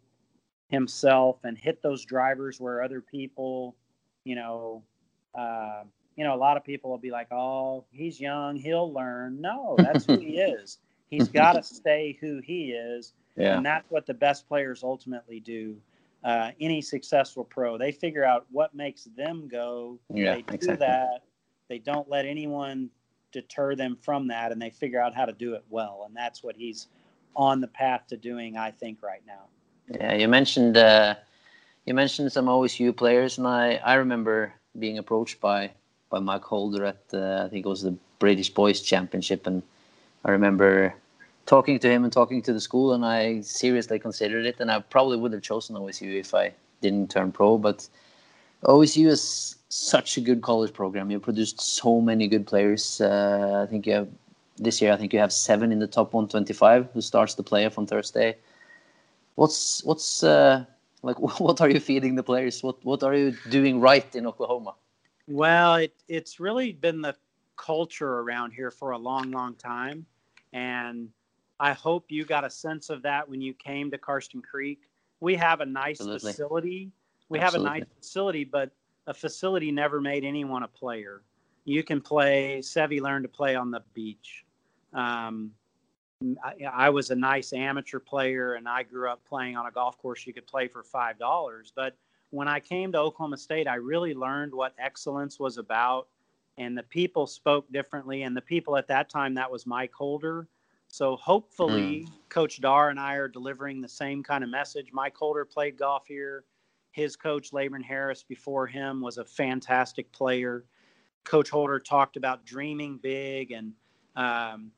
himself 0.69 1.37
and 1.43 1.57
hit 1.57 1.81
those 1.81 2.05
drivers 2.05 2.59
where 2.59 2.81
other 2.81 3.01
people 3.01 3.75
you 4.23 4.35
know 4.35 4.83
uh, 5.37 5.83
you 6.15 6.23
know 6.23 6.33
a 6.33 6.37
lot 6.37 6.57
of 6.57 6.63
people 6.63 6.89
will 6.89 6.97
be 6.97 7.11
like 7.11 7.31
oh 7.31 7.85
he's 7.91 8.19
young 8.19 8.55
he'll 8.55 8.91
learn 8.91 9.39
no 9.39 9.75
that's 9.77 10.05
who 10.05 10.17
he 10.17 10.37
is 10.39 10.79
he's 11.09 11.27
got 11.27 11.53
to 11.53 11.63
stay 11.63 12.17
who 12.21 12.41
he 12.43 12.71
is 12.71 13.13
yeah. 13.37 13.55
And 13.55 13.65
that's 13.65 13.89
what 13.89 14.05
the 14.05 14.13
best 14.15 14.47
players 14.47 14.83
ultimately 14.83 15.39
do. 15.39 15.77
Uh, 16.23 16.51
any 16.59 16.81
successful 16.81 17.43
pro, 17.43 17.77
they 17.77 17.91
figure 17.91 18.23
out 18.23 18.45
what 18.51 18.75
makes 18.75 19.05
them 19.15 19.47
go. 19.47 19.99
Yeah, 20.13 20.35
they 20.35 20.41
do 20.41 20.55
exactly. 20.55 20.75
that. 20.87 21.23
They 21.69 21.79
don't 21.79 22.09
let 22.09 22.25
anyone 22.25 22.89
deter 23.31 23.75
them 23.75 23.97
from 24.01 24.27
that, 24.27 24.51
and 24.51 24.61
they 24.61 24.69
figure 24.69 25.01
out 25.01 25.13
how 25.13 25.25
to 25.25 25.33
do 25.33 25.53
it 25.53 25.63
well. 25.69 26.03
And 26.05 26.15
that's 26.15 26.43
what 26.43 26.55
he's 26.55 26.87
on 27.35 27.61
the 27.61 27.67
path 27.67 28.07
to 28.07 28.17
doing, 28.17 28.57
I 28.57 28.71
think, 28.71 29.03
right 29.03 29.21
now. 29.27 29.45
Yeah, 29.89 30.15
you 30.15 30.27
mentioned 30.27 30.75
uh, 30.75 31.15
you 31.85 31.93
mentioned 31.93 32.31
some 32.31 32.47
OSU 32.47 32.95
players, 32.95 33.37
and 33.37 33.47
I 33.47 33.75
I 33.75 33.95
remember 33.95 34.53
being 34.77 34.97
approached 34.97 35.39
by 35.39 35.71
by 36.09 36.19
Mike 36.19 36.43
Holder 36.43 36.85
at 36.85 37.03
uh, 37.13 37.43
I 37.45 37.49
think 37.49 37.65
it 37.65 37.69
was 37.69 37.83
the 37.83 37.95
British 38.19 38.49
Boys 38.49 38.81
Championship, 38.81 39.47
and 39.47 39.63
I 40.25 40.31
remember 40.31 40.93
talking 41.47 41.79
to 41.79 41.89
him 41.89 42.03
and 42.03 42.13
talking 42.13 42.41
to 42.43 42.53
the 42.53 42.59
school, 42.59 42.93
and 42.93 43.03
I 43.03 43.41
seriously 43.41 43.97
considered 43.97 44.45
it, 44.45 44.59
and 44.59 44.69
I 44.69 44.79
probably 44.79 45.17
would 45.17 45.33
have 45.33 45.41
chosen 45.41 45.75
OSU 45.75 46.19
if 46.19 46.35
I 46.35 46.53
didn't 46.81 47.09
turn 47.09 47.31
pro, 47.31 47.57
but 47.57 47.87
OSU 48.63 49.07
is 49.07 49.55
such 49.69 50.17
a 50.17 50.21
good 50.21 50.41
college 50.41 50.73
program. 50.73 51.09
You 51.09 51.19
produced 51.19 51.59
so 51.61 52.01
many 52.01 52.27
good 52.27 52.45
players. 52.45 53.01
Uh, 53.01 53.63
I 53.65 53.69
think 53.69 53.87
you 53.87 53.93
have 53.93 54.09
this 54.57 54.81
year. 54.81 54.91
I 54.91 54.97
think 54.97 55.13
you 55.13 55.19
have 55.19 55.33
seven 55.33 55.71
in 55.71 55.79
the 55.79 55.87
top 55.87 56.13
125 56.13 56.89
who 56.93 57.01
starts 57.01 57.35
the 57.35 57.43
playoff 57.43 57.77
on 57.77 57.87
Thursday. 57.87 58.37
What's 59.35 59.83
what's 59.83 60.23
uh, 60.23 60.65
like? 61.01 61.17
What 61.39 61.61
are 61.61 61.69
you 61.69 61.79
feeding 61.79 62.15
the 62.15 62.23
players? 62.23 62.63
What 62.63 62.83
what 62.83 63.03
are 63.03 63.15
you 63.15 63.35
doing 63.49 63.79
right 63.79 64.15
in 64.15 64.25
Oklahoma? 64.25 64.73
Well, 65.27 65.75
it, 65.75 65.93
it's 66.07 66.39
really 66.39 66.73
been 66.73 67.01
the 67.01 67.15
culture 67.57 68.19
around 68.19 68.51
here 68.51 68.71
for 68.71 68.91
a 68.91 68.97
long, 68.97 69.31
long 69.31 69.55
time, 69.55 70.05
and 70.53 71.09
I 71.59 71.73
hope 71.73 72.05
you 72.09 72.25
got 72.25 72.43
a 72.43 72.49
sense 72.49 72.89
of 72.89 73.01
that 73.03 73.27
when 73.27 73.41
you 73.41 73.53
came 73.53 73.89
to 73.91 73.97
Karsten 73.97 74.41
Creek. 74.41 74.81
We 75.19 75.35
have 75.35 75.61
a 75.61 75.65
nice 75.65 75.99
Absolutely. 75.99 76.31
facility. 76.31 76.91
We 77.29 77.39
Absolutely. 77.39 77.69
have 77.69 77.75
a 77.75 77.79
nice 77.79 77.87
facility, 77.99 78.43
but 78.43 78.71
a 79.07 79.13
facility 79.13 79.71
never 79.71 79.99
made 79.99 80.23
anyone 80.23 80.63
a 80.63 80.67
player. 80.67 81.23
You 81.65 81.83
can 81.83 81.99
play. 81.99 82.59
Seve 82.59 83.01
learned 83.01 83.23
to 83.23 83.29
play 83.29 83.55
on 83.55 83.71
the 83.71 83.81
beach. 83.93 84.45
Um, 84.93 85.51
I, 86.43 86.65
I 86.71 86.89
was 86.89 87.09
a 87.09 87.15
nice 87.15 87.53
amateur 87.53 87.99
player, 87.99 88.53
and 88.53 88.67
I 88.67 88.83
grew 88.83 89.09
up 89.09 89.23
playing 89.25 89.55
on 89.57 89.65
a 89.65 89.71
golf 89.71 89.97
course 89.97 90.25
you 90.25 90.33
could 90.33 90.47
play 90.47 90.67
for 90.67 90.83
five 90.83 91.17
dollars. 91.19 91.73
But 91.75 91.95
when 92.29 92.47
I 92.47 92.59
came 92.59 92.91
to 92.91 92.99
Oklahoma 92.99 93.37
State, 93.37 93.67
I 93.67 93.75
really 93.75 94.13
learned 94.13 94.53
what 94.53 94.73
excellence 94.79 95.39
was 95.39 95.57
about, 95.57 96.07
and 96.57 96.77
the 96.77 96.83
people 96.83 97.27
spoke 97.27 97.71
differently. 97.71 98.23
And 98.23 98.35
the 98.35 98.41
people 98.41 98.77
at 98.77 98.87
that 98.87 99.09
time, 99.09 99.33
that 99.35 99.51
was 99.51 99.65
Mike 99.65 99.93
Holder. 99.93 100.47
So 100.89 101.15
hopefully, 101.17 102.07
Coach 102.29 102.61
Darr 102.61 102.89
and 102.89 102.99
I 102.99 103.15
are 103.15 103.27
delivering 103.27 103.81
the 103.81 103.89
same 103.89 104.23
kind 104.23 104.43
of 104.43 104.49
message. 104.49 104.89
Mike 104.93 105.15
Holder 105.15 105.45
played 105.45 105.77
golf 105.77 106.07
here. 106.07 106.45
His 106.91 107.15
coach, 107.15 107.51
Labron 107.51 107.83
Harris, 107.83 108.23
before 108.23 108.65
him, 108.65 109.01
was 109.01 109.17
a 109.17 109.25
fantastic 109.25 110.11
player. 110.11 110.65
Coach 111.25 111.49
Holder 111.49 111.79
talked 111.79 112.17
about 112.17 112.45
dreaming 112.45 112.97
big, 112.97 113.51
and 113.51 113.73
um, 114.15 114.71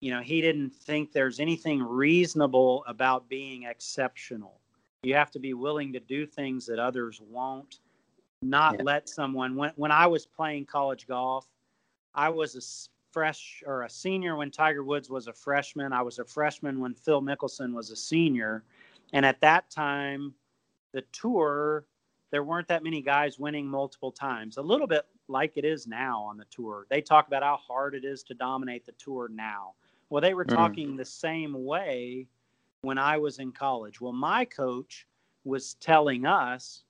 you 0.00 0.10
know 0.10 0.20
he 0.20 0.40
didn't 0.40 0.70
think 0.70 1.12
there's 1.12 1.38
anything 1.38 1.82
reasonable 1.82 2.82
about 2.88 3.28
being 3.28 3.64
exceptional. 3.64 4.60
You 5.02 5.14
have 5.14 5.30
to 5.32 5.38
be 5.38 5.54
willing 5.54 5.92
to 5.92 6.00
do 6.00 6.26
things 6.26 6.66
that 6.66 6.78
others 6.78 7.20
won't. 7.20 7.80
Not 8.42 8.76
Yeah. 8.78 8.84
let 8.84 9.08
someone. 9.08 9.54
When 9.54 9.70
when 9.76 9.92
I 9.92 10.06
was 10.06 10.26
playing 10.26 10.66
college 10.66 11.06
golf, 11.06 11.46
I 12.14 12.30
was 12.30 12.56
a 12.56 12.60
fresh 13.12 13.62
or 13.66 13.82
a 13.82 13.90
senior 13.90 14.36
when 14.36 14.50
Tiger 14.50 14.84
Woods 14.84 15.10
was 15.10 15.26
a 15.26 15.32
freshman. 15.32 15.92
I 15.92 16.02
was 16.02 16.18
a 16.18 16.24
freshman 16.24 16.80
when 16.80 16.94
Phil 16.94 17.22
Mickelson 17.22 17.74
was 17.74 17.90
a 17.90 17.96
senior, 17.96 18.64
and 19.12 19.26
at 19.26 19.40
that 19.40 19.70
time, 19.70 20.34
the 20.92 21.02
tour 21.12 21.86
there 22.30 22.44
weren't 22.44 22.68
that 22.68 22.84
many 22.84 23.02
guys 23.02 23.38
winning 23.38 23.66
multiple 23.66 24.12
times. 24.12 24.56
A 24.56 24.62
little 24.62 24.86
bit 24.86 25.04
like 25.28 25.56
it 25.56 25.64
is 25.64 25.86
now 25.86 26.22
on 26.22 26.36
the 26.36 26.44
tour. 26.44 26.86
They 26.88 27.00
talk 27.00 27.26
about 27.26 27.42
how 27.42 27.56
hard 27.56 27.94
it 27.94 28.04
is 28.04 28.22
to 28.24 28.34
dominate 28.34 28.86
the 28.86 28.92
tour 28.92 29.28
now. 29.28 29.74
Well, 30.10 30.20
they 30.20 30.34
were 30.34 30.44
Mhm. 30.44 30.54
talking 30.54 30.96
the 30.96 31.04
same 31.04 31.64
way 31.64 32.28
when 32.82 32.98
I 32.98 33.16
was 33.16 33.38
in 33.38 33.52
college. 33.52 34.00
Well, 34.00 34.12
my 34.12 34.44
coach 34.44 35.06
was 35.44 35.74
telling 35.74 36.26
us 36.26 36.84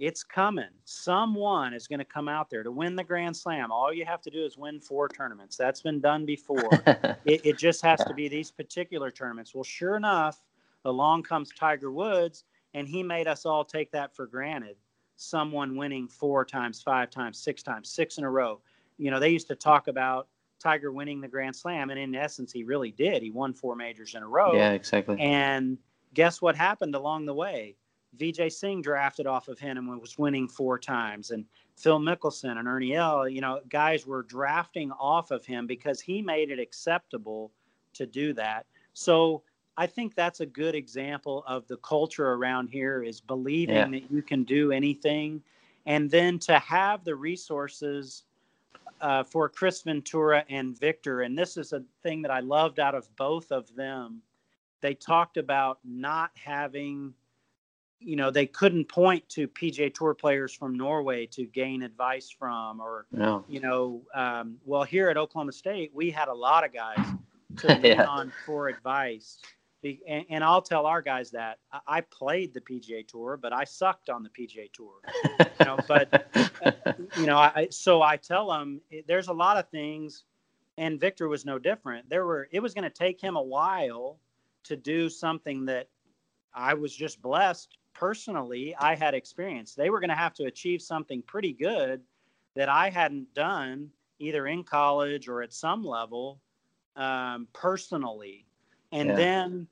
it's 0.00 0.24
coming. 0.24 0.70
Someone 0.86 1.74
is 1.74 1.86
going 1.86 1.98
to 1.98 2.06
come 2.06 2.26
out 2.26 2.48
there 2.48 2.62
to 2.62 2.72
win 2.72 2.96
the 2.96 3.04
Grand 3.04 3.36
Slam. 3.36 3.70
All 3.70 3.92
you 3.92 4.06
have 4.06 4.22
to 4.22 4.30
do 4.30 4.46
is 4.46 4.56
win 4.56 4.80
four 4.80 5.10
tournaments. 5.10 5.58
That's 5.58 5.82
been 5.82 6.00
done 6.00 6.24
before. 6.24 6.70
it, 7.26 7.44
it 7.44 7.58
just 7.58 7.82
has 7.82 8.02
to 8.06 8.14
be 8.14 8.26
these 8.26 8.50
particular 8.50 9.10
tournaments. 9.10 9.54
Well, 9.54 9.62
sure 9.62 9.96
enough, 9.96 10.42
along 10.86 11.24
comes 11.24 11.50
Tiger 11.50 11.92
Woods, 11.92 12.44
and 12.72 12.88
he 12.88 13.02
made 13.02 13.28
us 13.28 13.44
all 13.44 13.62
take 13.62 13.92
that 13.92 14.16
for 14.16 14.26
granted. 14.26 14.76
Someone 15.16 15.76
winning 15.76 16.08
four 16.08 16.46
times, 16.46 16.80
five 16.80 17.10
times, 17.10 17.38
six 17.38 17.62
times, 17.62 17.90
six 17.90 18.16
in 18.16 18.24
a 18.24 18.30
row. 18.30 18.62
You 18.96 19.10
know, 19.10 19.20
they 19.20 19.28
used 19.28 19.48
to 19.48 19.54
talk 19.54 19.86
about 19.86 20.28
Tiger 20.58 20.92
winning 20.92 21.20
the 21.20 21.28
Grand 21.28 21.54
Slam, 21.54 21.90
and 21.90 22.00
in 22.00 22.14
essence, 22.14 22.52
he 22.52 22.64
really 22.64 22.90
did. 22.90 23.22
He 23.22 23.30
won 23.30 23.52
four 23.52 23.76
majors 23.76 24.14
in 24.14 24.22
a 24.22 24.28
row. 24.28 24.54
yeah, 24.54 24.72
exactly. 24.72 25.20
And 25.20 25.76
guess 26.14 26.40
what 26.40 26.56
happened 26.56 26.94
along 26.94 27.26
the 27.26 27.34
way? 27.34 27.76
Vijay 28.18 28.50
Singh 28.52 28.82
drafted 28.82 29.26
off 29.26 29.48
of 29.48 29.58
him 29.58 29.76
and 29.76 30.00
was 30.00 30.18
winning 30.18 30.48
four 30.48 30.78
times. 30.78 31.30
And 31.30 31.44
Phil 31.76 31.98
Mickelson 31.98 32.58
and 32.58 32.68
Ernie 32.68 32.94
Els, 32.94 33.30
you 33.30 33.40
know, 33.40 33.60
guys 33.68 34.06
were 34.06 34.22
drafting 34.22 34.90
off 34.92 35.30
of 35.30 35.46
him 35.46 35.66
because 35.66 36.00
he 36.00 36.20
made 36.20 36.50
it 36.50 36.58
acceptable 36.58 37.52
to 37.94 38.06
do 38.06 38.32
that. 38.34 38.66
So 38.92 39.42
I 39.76 39.86
think 39.86 40.14
that's 40.14 40.40
a 40.40 40.46
good 40.46 40.74
example 40.74 41.44
of 41.46 41.66
the 41.68 41.76
culture 41.78 42.32
around 42.32 42.68
here 42.68 43.02
is 43.02 43.20
believing 43.20 43.76
Yeah. 43.76 43.88
that 43.88 44.10
you 44.10 44.22
can 44.22 44.44
do 44.44 44.72
anything. 44.72 45.42
And 45.86 46.10
then 46.10 46.38
to 46.40 46.58
have 46.58 47.04
the 47.04 47.14
resources 47.14 48.24
uh, 49.00 49.22
for 49.22 49.48
Chris 49.48 49.80
Ventura 49.82 50.44
and 50.50 50.78
Viktor. 50.78 51.22
And 51.22 51.38
this 51.38 51.56
is 51.56 51.72
a 51.72 51.82
thing 52.02 52.20
that 52.22 52.30
I 52.30 52.40
loved 52.40 52.78
out 52.78 52.94
of 52.94 53.08
both 53.16 53.50
of 53.50 53.74
them. 53.74 54.20
They 54.82 54.94
talked 54.94 55.36
about 55.38 55.78
not 55.84 56.30
having, 56.34 57.14
you 58.00 58.16
know, 58.16 58.30
they 58.30 58.46
couldn't 58.46 58.86
point 58.86 59.28
to 59.28 59.46
PGA 59.48 59.92
Tour 59.94 60.14
players 60.14 60.52
from 60.54 60.74
Norway 60.76 61.26
to 61.26 61.44
gain 61.44 61.82
advice 61.82 62.30
from, 62.30 62.80
or, 62.80 63.06
No. 63.12 63.44
you 63.48 63.60
know, 63.60 64.02
um, 64.14 64.56
well, 64.64 64.82
here 64.84 65.10
at 65.10 65.16
Oklahoma 65.18 65.52
State, 65.52 65.90
we 65.94 66.10
had 66.10 66.28
a 66.28 66.34
lot 66.34 66.64
of 66.64 66.72
guys 66.72 67.06
to 67.58 67.66
lean 67.74 67.84
Yeah. 67.84 68.06
on 68.06 68.32
for 68.46 68.68
advice. 68.68 69.38
Be- 69.82 70.00
And, 70.08 70.24
and 70.30 70.42
I'll 70.44 70.62
tell 70.62 70.86
our 70.86 71.02
guys 71.02 71.30
that 71.32 71.58
I- 71.72 71.80
I 71.86 72.00
played 72.00 72.54
the 72.54 72.60
PGA 72.60 73.06
Tour, 73.06 73.36
but 73.36 73.52
I 73.52 73.64
sucked 73.64 74.08
on 74.08 74.22
the 74.22 74.30
PGA 74.30 74.70
Tour. 74.72 74.94
You 75.38 75.64
know, 75.66 75.78
but 75.86 76.30
you 77.18 77.26
know, 77.26 77.36
I, 77.36 77.68
so 77.70 78.00
I 78.02 78.16
tell 78.16 78.48
them 78.50 78.80
there's 79.06 79.28
a 79.28 79.32
lot 79.32 79.58
of 79.58 79.68
things, 79.68 80.24
and 80.78 80.98
Viktor 80.98 81.28
was 81.28 81.44
no 81.44 81.58
different. 81.58 82.08
There 82.08 82.24
were 82.24 82.48
it 82.50 82.60
was 82.60 82.72
going 82.72 82.84
to 82.84 82.90
take 82.90 83.20
him 83.20 83.36
a 83.36 83.42
while 83.42 84.18
to 84.64 84.76
do 84.76 85.08
something 85.10 85.64
that 85.66 85.88
I 86.54 86.74
was 86.74 86.94
just 86.94 87.20
blessed 87.22 87.76
personally. 88.00 88.74
I 88.76 88.94
had 88.94 89.12
experience. 89.12 89.74
They 89.74 89.90
were 89.90 90.00
going 90.00 90.08
to 90.10 90.16
have 90.16 90.32
to 90.34 90.44
achieve 90.44 90.80
something 90.80 91.20
pretty 91.22 91.52
good 91.52 92.00
that 92.56 92.68
I 92.70 92.88
hadn't 92.88 93.32
done 93.34 93.90
either 94.18 94.46
in 94.46 94.64
college 94.64 95.28
or 95.28 95.42
at 95.42 95.52
some 95.52 95.84
level 95.84 96.40
um, 96.96 97.46
personally, 97.52 98.46
and 98.90 99.10
Yeah. 99.10 99.16
then 99.16 99.68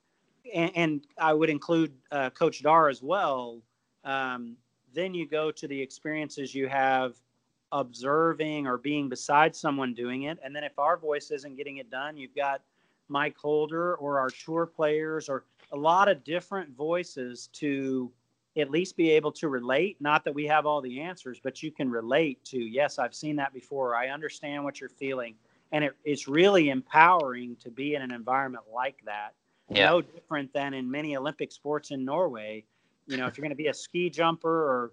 and, 0.55 0.73
and 0.77 1.07
I 1.19 1.33
would 1.33 1.51
include 1.51 1.93
uh, 2.13 2.31
Coach 2.31 2.63
Darr 2.63 2.91
as 2.91 3.03
well. 3.03 3.63
Um, 4.05 4.57
then 4.95 5.15
you 5.15 5.27
go 5.27 5.51
to 5.51 5.67
the 5.67 5.81
experiences 5.81 6.55
you 6.55 6.69
have 6.69 7.17
observing 7.73 8.67
or 8.67 8.79
being 8.79 9.09
beside 9.09 9.55
someone 9.55 9.93
doing 9.95 10.23
it. 10.23 10.39
And 10.43 10.55
then 10.55 10.65
if 10.65 10.79
our 10.79 10.97
voice 10.97 11.31
isn't 11.31 11.57
getting 11.57 11.79
it 11.79 11.91
done, 11.91 12.17
you've 12.17 12.37
got 12.37 12.63
Mike 13.09 13.37
Holder 13.37 13.97
or 13.97 14.19
our 14.19 14.31
tour 14.31 14.67
players 14.67 15.29
or 15.29 15.45
a 15.73 15.77
lot 15.77 16.09
of 16.09 16.25
different 16.25 16.75
voices 16.75 17.49
to 17.55 18.11
at 18.59 18.71
least 18.71 18.97
be 18.97 19.11
able 19.11 19.33
to 19.33 19.49
relate. 19.49 19.97
Not 20.01 20.25
that 20.25 20.35
we 20.35 20.47
have 20.47 20.67
all 20.67 20.81
the 20.81 21.01
answers, 21.01 21.41
but 21.43 21.63
you 21.63 21.71
can 21.71 21.91
relate 21.91 22.45
to, 22.47 22.59
yes, 22.59 22.99
I've 22.99 23.15
seen 23.15 23.37
that 23.37 23.53
before. 23.53 23.95
I 23.95 24.09
understand 24.09 24.65
what 24.65 24.81
you're 24.81 24.89
feeling. 24.91 25.35
And 25.73 25.85
it, 25.85 25.97
it's 26.05 26.27
really 26.29 26.71
empowering 26.71 27.57
to 27.61 27.71
be 27.71 27.95
in 27.95 28.03
an 28.03 28.11
environment 28.11 28.65
like 28.73 28.99
that 29.05 29.35
Yeah. 29.71 29.91
no 29.91 30.03
different 30.03 30.53
than 30.53 30.75
in 30.75 30.91
many 30.91 31.17
Olympic 31.17 31.53
sports 31.53 31.91
in 31.91 32.05
Norway. 32.05 32.65
You 33.07 33.17
know, 33.17 33.27
if 33.27 33.37
you're 33.37 33.43
going 33.43 33.51
to 33.51 33.57
be 33.57 33.69
a 33.69 33.75
ski 33.75 34.11
jumper 34.11 34.49
or 34.49 34.93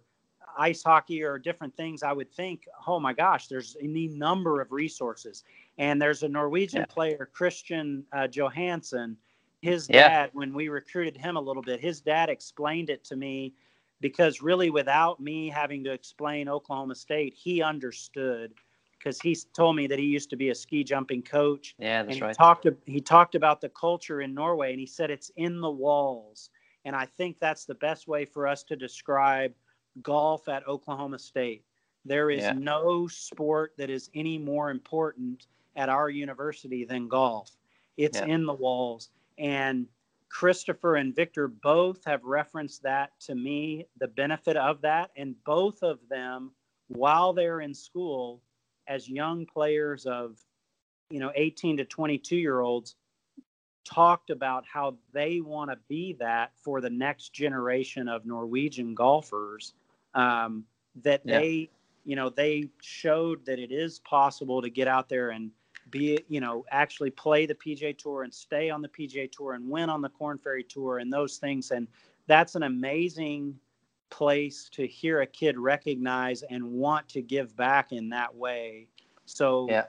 ice 0.57 0.83
hockey 0.83 1.23
or 1.23 1.37
different 1.37 1.75
things, 1.75 2.03
I 2.03 2.13
would 2.13 2.31
think, 2.31 2.67
oh 2.87 2.99
my 2.99 3.13
gosh, 3.13 3.47
there's 3.47 3.75
any 3.81 4.07
number 4.07 4.61
of 4.61 4.71
resources. 4.71 5.43
And 5.77 6.01
there's 6.01 6.23
a 6.23 6.29
Norwegian 6.29 6.81
Yeah. 6.81 6.85
player, 6.85 7.29
Christian 7.33 8.05
uh, 8.13 8.27
Johansson. 8.27 9.17
His 9.65 9.87
Yeah. 9.87 10.09
dad, 10.09 10.29
when 10.33 10.53
we 10.53 10.69
recruited 10.69 11.17
him 11.17 11.37
a 11.37 11.41
little 11.41 11.63
bit, 11.63 11.79
his 11.79 12.01
dad 12.01 12.29
explained 12.29 12.91
it 12.91 13.03
to 13.05 13.15
me 13.15 13.53
because 13.99 14.41
really, 14.41 14.69
without 14.69 15.19
me 15.19 15.49
having 15.49 15.83
to 15.85 15.91
explain 15.91 16.47
Oklahoma 16.47 16.95
State, 16.95 17.33
he 17.33 17.63
understood 17.63 18.53
because 18.99 19.19
he 19.21 19.35
told 19.55 19.75
me 19.75 19.87
that 19.87 19.99
he 19.99 20.05
used 20.05 20.29
to 20.29 20.35
be 20.35 20.49
a 20.49 20.55
ski 20.55 20.83
jumping 20.83 21.23
coach 21.23 21.75
Yeah, 21.79 22.03
and 22.07 22.09
that's 22.09 22.17
he 22.19 22.21
right. 22.21 22.37
talked 22.37 22.67
he 22.85 23.01
talked 23.01 23.35
about 23.35 23.61
the 23.61 23.69
culture 23.69 24.21
in 24.21 24.35
Norway 24.35 24.71
and 24.71 24.79
he 24.79 24.85
said 24.85 25.09
it's 25.09 25.31
in 25.37 25.61
the 25.61 25.71
walls 25.71 26.51
and 26.85 26.95
I 26.95 27.05
think 27.07 27.39
that's 27.39 27.65
the 27.65 27.75
best 27.75 28.07
way 28.07 28.25
for 28.25 28.47
us 28.47 28.63
to 28.65 28.75
describe 28.75 29.53
golf 30.03 30.47
at 30.47 30.67
Oklahoma 30.67 31.19
State 31.19 31.63
There 32.05 32.29
is 32.29 32.45
Yeah. 32.45 32.53
no 32.53 33.07
sport 33.07 33.73
that 33.77 33.89
is 33.89 34.11
any 34.13 34.37
more 34.37 34.69
important 34.69 35.47
at 35.75 35.89
our 35.89 36.09
university 36.09 36.85
than 36.85 37.07
golf. 37.07 37.51
It's 37.97 38.21
Yeah. 38.21 38.25
in 38.27 38.45
the 38.45 38.53
walls. 38.53 39.09
And 39.37 39.87
Kristoffer 40.29 40.99
and 40.99 41.15
Viktor 41.15 41.47
both 41.47 42.03
have 42.05 42.23
referenced 42.23 42.83
that 42.83 43.11
to 43.21 43.35
me, 43.35 43.87
the 43.99 44.07
benefit 44.07 44.57
of 44.57 44.81
that. 44.81 45.11
And 45.15 45.35
both 45.45 45.81
of 45.83 45.99
them, 46.09 46.51
while 46.87 47.33
they're 47.33 47.61
in 47.61 47.73
school, 47.73 48.41
as 48.87 49.09
young 49.09 49.45
players 49.45 50.05
of, 50.05 50.37
you 51.09 51.19
know, 51.19 51.31
18 51.35 51.77
to 51.77 51.85
22 51.85 52.35
year 52.35 52.59
olds, 52.59 52.95
talked 53.85 54.29
about 54.29 54.65
how 54.65 54.97
they 55.13 55.41
want 55.41 55.69
to 55.71 55.77
be 55.87 56.13
that 56.19 56.51
for 56.57 56.81
the 56.81 56.89
next 56.89 57.33
generation 57.33 58.07
of 58.07 58.25
Norwegian 58.25 58.95
golfers. 58.95 59.73
Um, 60.13 60.65
that 61.03 61.21
Yeah. 61.25 61.39
they, 61.39 61.69
you 62.03 62.15
know, 62.15 62.29
they 62.29 62.69
showed 62.81 63.45
that 63.45 63.59
it 63.59 63.71
is 63.71 63.99
possible 63.99 64.61
to 64.61 64.69
get 64.69 64.87
out 64.87 65.09
there 65.09 65.29
and 65.31 65.51
be, 65.89 66.23
you 66.27 66.41
know, 66.41 66.65
actually 66.71 67.11
play 67.11 67.45
the 67.45 67.55
PGA 67.55 67.97
Tour 67.97 68.23
and 68.23 68.33
stay 68.33 68.69
on 68.69 68.81
the 68.81 68.89
PGA 68.89 69.31
Tour 69.31 69.53
and 69.53 69.69
win 69.69 69.89
on 69.89 70.01
the 70.01 70.09
Korn 70.09 70.37
Ferry 70.37 70.63
Tour 70.63 70.99
and 70.99 71.11
those 71.11 71.37
things. 71.37 71.71
And 71.71 71.87
that's 72.27 72.55
an 72.55 72.63
amazing 72.63 73.55
place 74.09 74.69
to 74.71 74.87
hear 74.87 75.21
a 75.21 75.27
kid 75.27 75.57
recognize 75.57 76.43
and 76.43 76.63
want 76.63 77.07
to 77.09 77.21
give 77.21 77.55
back 77.55 77.91
in 77.91 78.09
that 78.09 78.33
way. 78.33 78.87
So 79.25 79.67
Yeah. 79.69 79.85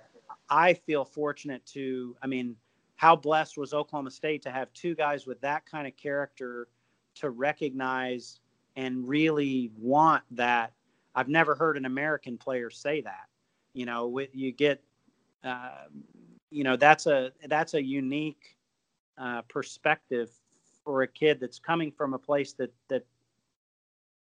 I 0.48 0.74
feel 0.74 1.04
fortunate 1.04 1.64
to, 1.66 2.16
I 2.22 2.26
mean, 2.26 2.56
how 2.96 3.16
blessed 3.16 3.58
was 3.58 3.74
Oklahoma 3.74 4.10
State 4.10 4.42
to 4.42 4.50
have 4.50 4.72
two 4.72 4.94
guys 4.94 5.26
with 5.26 5.40
that 5.40 5.66
kind 5.66 5.86
of 5.86 5.96
character 5.96 6.68
to 7.16 7.30
recognize 7.30 8.40
and 8.76 9.06
really 9.06 9.70
want 9.78 10.22
that. 10.30 10.72
I've 11.14 11.28
never 11.28 11.54
heard 11.54 11.76
an 11.76 11.84
American 11.84 12.38
player 12.38 12.70
say 12.70 13.00
that. 13.02 13.26
You 13.72 13.86
know, 13.86 14.06
with, 14.06 14.30
you 14.34 14.52
get, 14.52 14.82
uh, 15.46 15.86
you 16.50 16.64
know, 16.64 16.76
that's 16.76 17.06
a 17.06 17.32
that's 17.48 17.74
a 17.74 17.82
unique 17.82 18.56
uh, 19.18 19.42
perspective 19.42 20.30
for 20.84 21.02
a 21.02 21.08
kid 21.08 21.40
that's 21.40 21.58
coming 21.58 21.90
from 21.90 22.14
a 22.14 22.18
place 22.18 22.52
that 22.54 22.72
that 22.88 23.04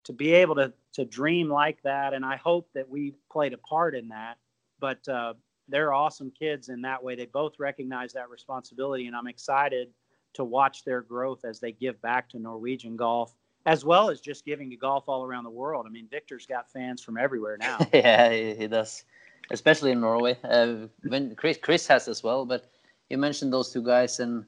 to 0.05 0.13
be 0.13 0.33
able 0.33 0.55
to 0.57 0.73
to 0.93 1.05
dream 1.05 1.49
like 1.49 1.83
that. 1.83 2.15
And 2.15 2.25
I 2.25 2.37
hope 2.37 2.69
that 2.75 2.89
we 2.89 3.15
played 3.31 3.53
a 3.53 3.59
part 3.59 3.95
in 3.95 4.09
that. 4.09 4.39
But 4.81 5.07
uh, 5.09 5.35
they're 5.69 5.93
awesome 5.93 6.31
kids 6.31 6.69
in 6.69 6.83
that 6.83 7.03
way. 7.03 7.15
They 7.15 7.27
both 7.27 7.59
recognize 7.59 8.13
that 8.13 8.29
responsibility, 8.29 9.07
and 9.07 9.17
I'm 9.17 9.29
excited 9.29 9.89
to 10.35 10.45
watch 10.45 10.85
their 10.85 11.01
growth 11.01 11.45
as 11.45 11.61
they 11.61 11.73
give 11.73 12.01
back 12.03 12.29
to 12.31 12.39
Norwegian 12.39 12.97
golf, 12.97 13.35
as 13.67 13.85
well 13.85 14.11
as 14.11 14.21
just 14.21 14.45
giving 14.45 14.69
to 14.71 14.77
golf 14.77 15.05
all 15.09 15.25
around 15.25 15.45
the 15.45 15.51
world. 15.51 15.87
I 15.87 15.91
mean, 15.91 16.09
Viktor's 16.11 16.45
got 16.45 16.71
fans 16.71 17.03
from 17.03 17.17
everywhere 17.17 17.57
now. 17.57 17.79
yeah, 17.95 18.31
he 18.31 18.67
does, 18.67 19.05
especially 19.51 19.93
in 19.93 20.01
Norway. 20.01 20.37
Uh, 20.45 20.87
when 21.05 21.35
Chris 21.37 21.59
Chris 21.61 21.87
has 21.87 22.09
as 22.09 22.23
well, 22.23 22.45
but 22.45 22.71
you 23.11 23.19
mentioned 23.19 23.53
those 23.53 23.73
two 23.73 23.83
guys, 23.83 24.21
and 24.21 24.45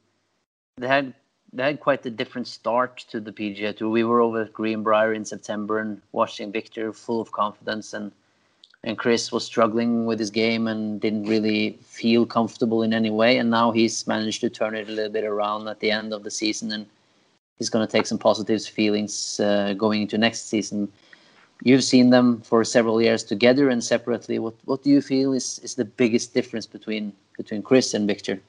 they 0.77 0.89
had 0.89 1.15
they 1.53 1.63
had 1.63 1.81
quite 1.81 2.05
a 2.07 2.11
different 2.11 2.47
start 2.47 2.99
to 3.11 3.21
the 3.21 3.33
PGA 3.33 3.77
Tour. 3.77 3.89
We 3.89 4.05
were 4.05 4.21
over 4.21 4.43
at 4.43 4.53
Greenbrier 4.53 5.15
in 5.15 5.25
September 5.25 5.79
and 5.79 6.01
watching 6.13 6.53
Viktor 6.53 6.93
full 6.93 7.21
of 7.21 7.33
confidence, 7.33 7.93
and 7.95 8.13
and 8.85 8.97
Chris 8.97 9.33
was 9.33 9.45
struggling 9.45 10.07
with 10.07 10.19
his 10.19 10.31
game 10.31 10.69
and 10.69 11.01
didn't 11.01 11.25
really 11.25 11.79
feel 11.83 12.25
comfortable 12.25 12.83
in 12.83 12.93
any 12.93 13.11
way. 13.11 13.37
And 13.39 13.51
now 13.51 13.73
he's 13.73 14.07
managed 14.07 14.41
to 14.43 14.51
turn 14.51 14.77
it 14.77 14.89
a 14.89 14.93
little 14.93 15.11
bit 15.11 15.25
around 15.25 15.67
at 15.67 15.81
the 15.81 15.91
end 15.91 16.13
of 16.13 16.23
the 16.23 16.31
season, 16.31 16.71
and 16.71 16.87
he's 17.59 17.71
going 17.71 17.87
to 17.87 17.91
take 17.91 18.07
some 18.07 18.19
positive 18.19 18.63
feelings 18.63 19.41
uh, 19.41 19.75
going 19.75 20.03
into 20.03 20.19
next 20.19 20.49
season. 20.49 20.89
You've 21.62 21.85
seen 21.85 22.11
them 22.11 22.40
for 22.42 22.64
several 22.64 23.01
years 23.01 23.25
together 23.25 23.71
and 23.71 23.83
separately. 23.83 24.38
What 24.38 24.55
what 24.64 24.83
do 24.83 24.90
you 24.90 25.01
feel 25.01 25.33
is, 25.33 25.59
is 25.61 25.75
the 25.75 25.85
biggest 25.85 26.35
difference 26.35 26.66
between 26.66 27.12
between 27.37 27.62
Chris 27.62 27.95
and 27.95 28.07
Viktor? 28.07 28.40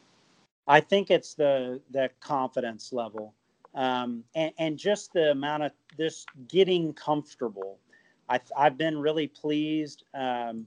I 0.67 0.81
think 0.81 1.09
it's 1.09 1.33
the 1.33 1.79
the 1.91 2.09
confidence 2.19 2.91
level, 2.91 3.33
um, 3.73 4.23
and, 4.35 4.51
and 4.59 4.77
just 4.77 5.13
the 5.13 5.31
amount 5.31 5.63
of 5.63 5.71
this 5.97 6.25
getting 6.47 6.93
comfortable. 6.93 7.79
I, 8.29 8.41
I've 8.57 8.77
been 8.77 8.99
really 8.99 9.27
pleased 9.27 10.03
um, 10.13 10.65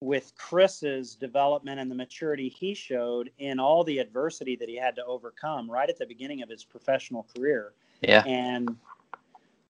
with 0.00 0.32
Chris's 0.38 1.14
development 1.14 1.80
and 1.80 1.90
the 1.90 1.94
maturity 1.94 2.48
he 2.48 2.72
showed 2.72 3.30
in 3.38 3.60
all 3.60 3.84
the 3.84 3.98
adversity 3.98 4.56
that 4.56 4.68
he 4.68 4.76
had 4.76 4.96
to 4.96 5.04
overcome 5.04 5.70
right 5.70 5.88
at 5.88 5.98
the 5.98 6.06
beginning 6.06 6.42
of 6.42 6.48
his 6.48 6.64
professional 6.64 7.26
career. 7.36 7.72
Yeah, 8.00 8.22
And 8.26 8.76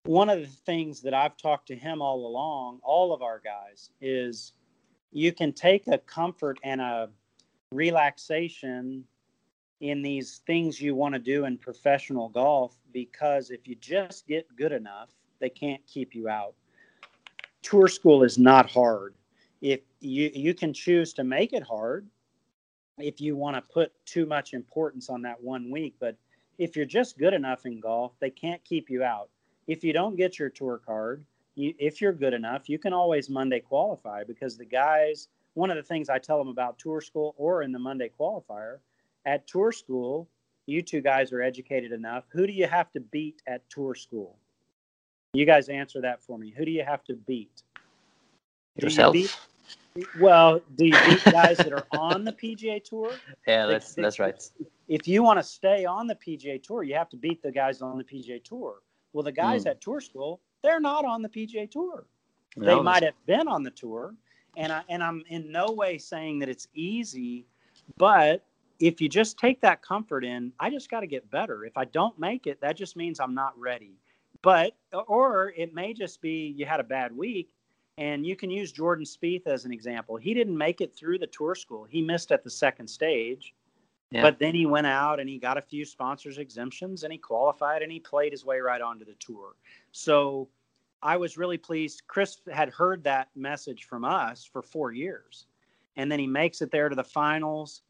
one 0.05 0.31
of 0.31 0.41
the 0.41 0.47
things 0.47 1.01
that 1.03 1.15
I've 1.15 1.37
talked 1.37 1.69
to 1.69 1.77
him 1.77 2.01
all 2.01 2.27
along, 2.27 2.81
all 2.83 3.13
of 3.13 3.23
our 3.23 3.41
guys, 3.41 3.91
is 4.01 4.53
you 5.13 5.33
can 5.33 5.53
take 5.53 5.87
a 5.89 5.99
comfort 5.99 6.59
and 6.63 6.81
a 6.81 7.11
relaxation 7.73 9.05
in 9.81 10.03
these 10.03 10.43
things 10.47 10.81
you 10.81 10.95
want 10.95 11.15
to 11.15 11.19
do 11.19 11.45
in 11.45 11.57
professional 11.57 12.29
golf 12.29 12.77
because 12.93 13.51
if 13.51 13.67
you 13.67 13.75
just 13.77 14.27
get 14.27 14.47
good 14.57 14.73
enough, 14.73 15.11
they 15.39 15.49
can't 15.49 15.85
keep 15.87 16.15
you 16.15 16.29
out. 16.29 16.55
Tour 17.63 17.89
school 17.89 18.23
is 18.23 18.39
not 18.39 18.71
hard. 18.71 19.15
If 19.61 19.81
you 20.01 20.31
you 20.35 20.55
can 20.55 20.73
choose 20.73 21.13
to 21.15 21.25
make 21.25 21.53
it 21.53 21.63
hard 21.63 22.07
if 22.99 23.21
you 23.21 23.37
want 23.37 23.57
to 23.57 23.63
put 23.63 23.93
too 24.05 24.27
much 24.27 24.53
importance 24.53 25.09
on 25.09 25.23
that 25.23 25.43
one 25.43 25.71
week, 25.71 25.95
but 26.01 26.17
if 26.59 26.77
you're 26.77 26.87
just 26.87 27.19
good 27.19 27.33
enough 27.33 27.65
in 27.65 27.81
golf, 27.81 28.13
they 28.21 28.31
can't 28.31 28.63
keep 28.65 28.91
you 28.91 29.03
out. 29.03 29.31
If 29.71 29.85
you 29.85 29.93
don't 29.93 30.17
get 30.17 30.37
your 30.37 30.49
tour 30.49 30.81
card, 30.85 31.25
you, 31.55 31.73
if 31.79 32.01
you're 32.01 32.13
good 32.13 32.35
enough, 32.35 32.69
you 32.69 32.77
can 32.77 32.93
always 32.93 33.31
Monday 33.31 33.61
qualify 33.61 34.25
because 34.25 34.57
the 34.57 34.65
guys, 34.65 35.29
one 35.55 35.71
of 35.71 35.77
the 35.77 35.83
things 35.85 36.09
I 36.09 36.19
tell 36.19 36.39
them 36.39 36.49
about 36.49 36.77
tour 36.77 37.01
school 37.01 37.37
or 37.39 37.63
in 37.63 37.71
the 37.71 37.79
Monday 37.79 38.11
qualifier, 38.19 38.79
at 39.27 39.47
tour 39.47 39.71
school, 39.71 40.29
you 40.67 40.83
two 40.83 41.01
guys 41.01 41.33
are 41.33 41.41
educated 41.41 41.93
enough. 41.93 42.25
Who 42.31 42.49
do 42.49 42.53
you 42.53 42.67
have 42.67 42.91
to 42.95 43.01
beat 43.01 43.43
at 43.47 43.63
tour 43.71 43.95
school? 43.95 44.37
You 45.35 45.47
guys 45.47 45.69
answer 45.69 46.01
that 46.01 46.21
for 46.21 46.37
me. 46.37 46.53
Who 46.57 46.65
do 46.65 46.73
you 46.73 46.83
have 46.83 47.05
to 47.05 47.15
beat? 47.15 47.63
Do 48.77 48.87
you 48.89 48.91
yourself. 48.91 49.13
beat- 49.13 49.37
well, 50.19 50.61
do 50.75 50.87
you 50.87 50.97
beat 51.07 51.25
guys 51.31 51.59
that 51.59 51.73
are 51.73 51.87
on 51.93 52.25
the 52.25 52.33
PGA 52.33 52.83
Tour? 52.83 53.13
yeah, 53.47 53.67
that's 53.67 53.95
that's 53.95 54.19
right. 54.19 54.35
if 54.89 55.07
you 55.07 55.23
want 55.23 55.39
to 55.39 55.45
stay 55.45 55.85
on 55.85 56.09
the 56.09 56.17
PGA 56.17 56.61
Tour, 56.61 56.83
you 56.83 56.97
have 56.97 57.09
to 57.11 57.17
beat 57.17 57.41
the 57.41 57.53
guys 57.53 57.83
on 57.83 57.99
the 57.99 58.05
PGA 58.05 58.43
Tour. 58.43 58.81
Well, 59.13 59.23
the 59.23 59.33
guys 59.33 59.65
Mm. 59.65 59.71
at 59.71 59.81
Tour 59.81 60.01
School, 60.01 60.41
they're 60.63 60.81
not 60.81 61.05
on 61.05 61.23
the 61.23 61.29
PGA 61.29 61.67
Tour. 61.67 62.07
No, 62.57 62.67
They 62.67 62.81
might 62.83 63.03
have 63.03 63.15
been 63.27 63.49
on 63.49 63.63
the 63.63 63.71
tour, 63.71 64.15
and 64.57 64.73
I 64.73 64.83
and 64.89 65.03
I'm 65.03 65.23
in 65.29 65.53
no 65.53 65.71
way 65.71 65.99
saying 65.99 66.41
that 66.41 66.49
it's 66.49 66.67
easy, 66.75 67.47
but 67.97 68.45
if 68.81 69.01
you 69.01 69.09
just 69.09 69.39
take 69.39 69.61
that 69.61 69.83
comfort 69.83 70.25
in, 70.25 70.53
I 70.59 70.71
just 70.71 70.91
got 70.91 71.01
to 71.01 71.07
get 71.07 71.31
better. 71.31 71.65
If 71.65 71.77
I 71.77 71.85
don't 71.85 72.19
make 72.19 72.47
it, 72.47 72.61
that 72.61 72.77
just 72.77 72.97
means 72.97 73.21
I'm 73.21 73.35
not 73.35 73.59
ready. 73.59 74.01
But 74.43 74.75
or 74.93 75.53
it 75.57 75.75
may 75.75 75.93
just 75.93 76.21
be 76.21 76.49
you 76.57 76.67
had 76.67 76.81
a 76.81 76.85
bad 76.85 77.17
week, 77.17 77.55
and 77.99 78.27
you 78.27 78.35
can 78.35 78.51
use 78.51 78.73
Jordan 78.73 79.05
Spieth 79.05 79.47
as 79.47 79.65
an 79.65 79.73
example. 79.73 80.17
He 80.17 80.35
didn't 80.35 80.57
make 80.57 80.81
it 80.81 80.95
through 80.97 81.19
the 81.19 81.27
tour 81.29 81.55
school. 81.55 81.85
He 81.85 82.03
missed 82.03 82.33
at 82.33 82.43
the 82.43 82.51
second 82.51 82.89
stage. 82.89 83.55
Yeah. 84.11 84.23
But 84.23 84.39
then 84.39 84.55
he 84.55 84.67
went 84.67 84.89
out 84.89 85.21
and 85.21 85.29
he 85.29 85.39
got 85.39 85.57
a 85.57 85.63
few 85.63 85.85
sponsors 85.85 86.39
exemptions 86.39 87.05
and 87.05 87.13
he 87.13 87.19
qualified 87.19 87.83
and 87.83 87.93
he 87.93 88.01
played 88.01 88.33
his 88.33 88.45
way 88.45 88.59
right 88.59 88.81
onto 88.81 89.05
the 89.05 89.15
tour. 89.21 89.55
So 89.93 90.49
I 91.03 91.17
was 91.17 91.39
really 91.39 91.59
pleased. 91.59 92.03
Chris 92.09 92.39
had 92.53 92.71
heard 92.71 93.05
that 93.05 93.29
message 93.37 93.85
from 93.85 94.05
us 94.05 94.45
for 94.45 94.63
four 94.63 94.93
years. 94.93 95.47
And 95.97 96.11
then 96.11 96.19
he 96.19 96.27
makes 96.27 96.61
it 96.61 96.71
there 96.71 96.89
to 96.89 96.97
the 96.97 97.05
finals, 97.05 97.83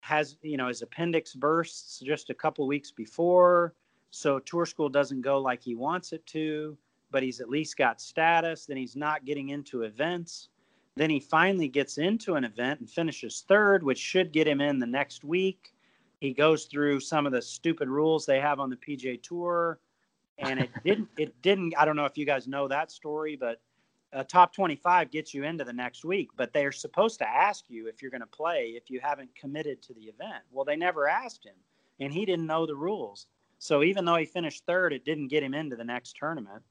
has, 0.00 0.36
you 0.42 0.56
know, 0.56 0.68
his 0.68 0.82
appendix 0.82 1.34
bursts 1.34 2.00
just 2.00 2.30
a 2.30 2.34
couple 2.34 2.66
weeks 2.66 2.90
before. 2.90 3.74
So 4.10 4.38
tour 4.38 4.66
school 4.66 4.88
doesn't 4.88 5.22
go 5.22 5.38
like 5.40 5.62
he 5.62 5.74
wants 5.74 6.12
it 6.12 6.24
to, 6.26 6.76
but 7.10 7.22
he's 7.22 7.40
at 7.40 7.48
least 7.48 7.76
got 7.76 8.00
status. 8.00 8.66
Then 8.66 8.76
he's 8.76 8.96
not 8.96 9.24
getting 9.24 9.48
into 9.48 9.82
events. 9.82 10.50
Then 10.96 11.10
he 11.10 11.18
finally 11.18 11.68
gets 11.68 11.98
into 11.98 12.34
an 12.34 12.44
event 12.44 12.80
and 12.80 12.88
finishes 12.88 13.44
third, 13.48 13.82
which 13.82 13.98
should 13.98 14.32
get 14.32 14.46
him 14.46 14.60
in 14.60 14.78
the 14.78 14.86
next 14.86 15.24
week. 15.24 15.74
He 16.20 16.32
goes 16.32 16.66
through 16.66 17.00
some 17.00 17.26
of 17.26 17.32
the 17.32 17.42
stupid 17.42 17.88
rules 17.88 18.24
they 18.24 18.40
have 18.40 18.60
on 18.60 18.70
the 18.70 18.76
PGA 18.76 19.20
Tour, 19.20 19.80
and 20.38 20.60
it 20.60 20.70
didn't. 20.84 21.08
It 21.18 21.42
didn't. 21.42 21.74
I 21.76 21.84
don't 21.84 21.96
know 21.96 22.04
if 22.04 22.16
you 22.16 22.24
guys 22.24 22.46
know 22.46 22.68
that 22.68 22.92
story, 22.92 23.36
but 23.36 23.60
a 24.12 24.22
top 24.22 24.54
25 24.54 25.10
gets 25.10 25.34
you 25.34 25.42
into 25.42 25.64
the 25.64 25.72
next 25.72 26.04
week. 26.04 26.30
But 26.36 26.52
they're 26.52 26.70
supposed 26.70 27.18
to 27.18 27.28
ask 27.28 27.64
you 27.68 27.88
if 27.88 28.00
you're 28.00 28.12
going 28.12 28.20
to 28.20 28.26
play 28.28 28.74
if 28.76 28.88
you 28.88 29.00
haven't 29.02 29.34
committed 29.34 29.82
to 29.82 29.94
the 29.94 30.02
event. 30.02 30.44
Well, 30.52 30.64
they 30.64 30.76
never 30.76 31.08
asked 31.08 31.44
him, 31.44 31.56
and 31.98 32.12
he 32.12 32.24
didn't 32.24 32.46
know 32.46 32.66
the 32.66 32.76
rules. 32.76 33.26
So 33.58 33.82
even 33.82 34.04
though 34.04 34.16
he 34.16 34.26
finished 34.26 34.64
third, 34.64 34.92
it 34.92 35.04
didn't 35.04 35.28
get 35.28 35.42
him 35.42 35.54
into 35.54 35.74
the 35.74 35.84
next 35.84 36.16
tournament 36.16 36.62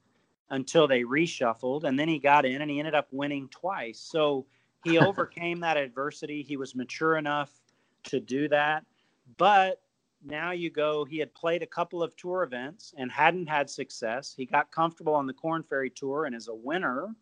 until 0.54 0.88
they 0.88 1.02
reshuffled 1.02 1.84
and 1.84 1.98
then 1.98 2.08
he 2.08 2.20
got 2.20 2.46
in 2.46 2.62
and 2.62 2.70
he 2.70 2.78
ended 2.78 2.94
up 2.94 3.08
winning 3.12 3.50
twice. 3.50 4.00
So 4.00 4.46
he 4.84 4.98
overcame 5.00 5.60
that 5.62 5.78
adversity. 5.78 6.44
He 6.44 6.58
was 6.58 6.76
mature 6.76 7.18
enough 7.18 7.52
to 8.04 8.20
do 8.20 8.48
that. 8.50 8.86
But 9.38 9.82
now 10.24 10.52
you 10.52 10.70
go 10.70 11.06
he 11.06 11.18
had 11.18 11.34
played 11.34 11.64
a 11.64 11.68
couple 11.68 12.04
of 12.04 12.16
tour 12.16 12.44
events 12.44 12.94
and 12.98 13.12
hadn't 13.12 13.48
had 13.48 13.68
success. 13.68 14.34
He 14.38 14.46
got 14.46 14.72
comfortable 14.72 15.16
on 15.16 15.26
the 15.26 15.34
Korn 15.34 15.64
Ferry 15.64 15.90
tour 15.90 16.26
and 16.26 16.36
is 16.36 16.48
a 16.48 16.56
winner. 16.56 17.16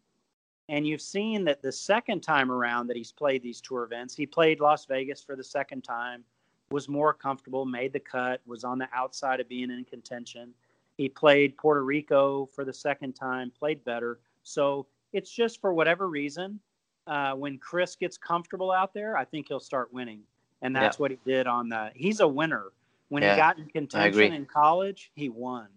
And 0.68 0.86
you've 0.86 1.02
seen 1.02 1.46
that 1.46 1.62
the 1.62 1.72
second 1.72 2.22
time 2.22 2.52
around 2.52 2.88
that 2.88 2.98
he's 2.98 3.14
played 3.14 3.44
these 3.44 3.62
tour 3.62 3.84
events, 3.84 4.14
he 4.14 4.26
played 4.26 4.60
Las 4.60 4.86
Vegas 4.86 5.22
for 5.24 5.38
the 5.38 5.44
second 5.44 5.84
time, 5.84 6.26
was 6.70 6.90
more 6.90 7.14
comfortable, 7.14 7.66
made 7.66 7.94
the 7.94 8.00
cut, 8.00 8.42
was 8.46 8.64
on 8.64 8.78
the 8.78 8.88
outside 8.94 9.40
of 9.40 9.50
being 9.50 9.72
in 9.72 9.86
contention. 9.86 10.54
He 11.02 11.10
played 11.10 11.58
Puerto 11.58 11.84
Rico 11.84 12.46
for 12.46 12.64
the 12.64 12.72
second 12.74 13.14
time, 13.14 13.52
played 13.58 13.84
better. 13.84 14.20
So 14.44 14.86
it's 15.14 15.32
just 15.32 15.60
for 15.60 15.74
whatever 15.74 16.08
reason, 16.08 16.60
uh, 17.08 17.34
when 17.34 17.58
Chris 17.58 17.96
gets 17.96 18.20
comfortable 18.20 18.72
out 18.72 18.94
there, 18.94 19.18
I 19.18 19.26
think 19.26 19.48
he'll 19.48 19.60
start 19.60 19.92
winning. 19.92 20.22
And 20.62 20.76
that's 20.76 21.00
Yeah. 21.00 21.02
what 21.02 21.10
he 21.10 21.18
did 21.26 21.48
on 21.48 21.70
the. 21.70 21.92
He's 21.96 22.20
a 22.20 22.28
winner. 22.28 22.72
When 23.10 23.24
Yeah, 23.24 23.32
he 23.32 23.36
got 23.36 23.58
in 23.58 23.66
contention 23.66 24.32
in 24.32 24.46
college, 24.46 25.12
he 25.16 25.28
won. 25.28 25.70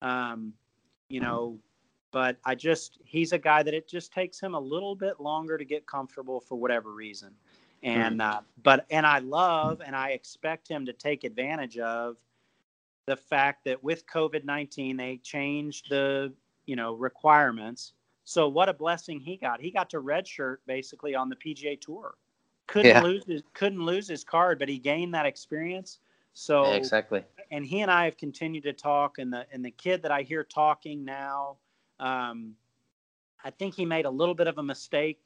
Um, 0.00 0.54
you 1.08 1.18
know, 1.18 1.58
but 2.12 2.36
I 2.44 2.54
just 2.54 2.98
he's 3.04 3.32
a 3.32 3.38
guy 3.38 3.64
that 3.64 3.74
it 3.74 3.88
just 3.88 4.12
takes 4.12 4.38
him 4.38 4.54
a 4.54 4.60
little 4.60 4.94
bit 4.94 5.18
longer 5.18 5.58
to 5.58 5.64
get 5.64 5.86
comfortable 5.86 6.40
for 6.40 6.54
whatever 6.54 6.92
reason. 6.92 7.34
And 7.82 8.22
uh, 8.22 8.42
but 8.62 8.86
and 8.90 9.04
I 9.04 9.18
love 9.18 9.82
and 9.84 9.96
I 9.96 10.10
expect 10.10 10.68
him 10.68 10.86
to 10.86 10.92
take 10.92 11.24
advantage 11.24 11.78
of 11.78 12.16
the 13.08 13.16
fact 13.16 13.64
that 13.64 13.82
with 13.82 14.06
COVID 14.06 14.44
nineteen 14.44 14.96
they 14.96 15.18
changed 15.18 15.90
the 15.90 16.32
you 16.66 16.76
know 16.76 16.94
requirements. 16.94 17.94
So 18.24 18.46
what 18.48 18.68
a 18.68 18.74
blessing 18.74 19.18
he 19.20 19.36
got. 19.36 19.60
He 19.60 19.70
got 19.70 19.88
to 19.90 20.02
redshirt 20.02 20.58
basically 20.66 21.14
on 21.14 21.28
the 21.30 21.36
PGA 21.36 21.80
Tour. 21.80 22.14
Couldn't 22.66 22.90
Yeah. 22.90 23.00
lose 23.02 23.24
his 23.24 23.42
couldn't 23.54 23.84
lose 23.84 24.06
his 24.06 24.22
card, 24.22 24.58
but 24.58 24.68
he 24.68 24.78
gained 24.78 25.14
that 25.14 25.26
experience. 25.26 26.00
So 26.34 26.64
Yeah, 26.64 26.74
exactly. 26.76 27.24
and 27.50 27.64
he 27.64 27.80
and 27.80 27.90
I 27.90 28.04
have 28.04 28.16
continued 28.18 28.64
to 28.64 28.72
talk, 28.74 29.18
and 29.18 29.32
the 29.32 29.46
and 29.52 29.64
the 29.64 29.70
kid 29.70 30.02
that 30.02 30.12
I 30.12 30.22
hear 30.22 30.44
talking 30.44 31.04
now, 31.04 31.56
um, 31.98 32.54
I 33.42 33.50
think 33.50 33.74
he 33.74 33.86
made 33.86 34.04
a 34.04 34.10
little 34.10 34.34
bit 34.34 34.46
of 34.46 34.58
a 34.58 34.62
mistake 34.62 35.20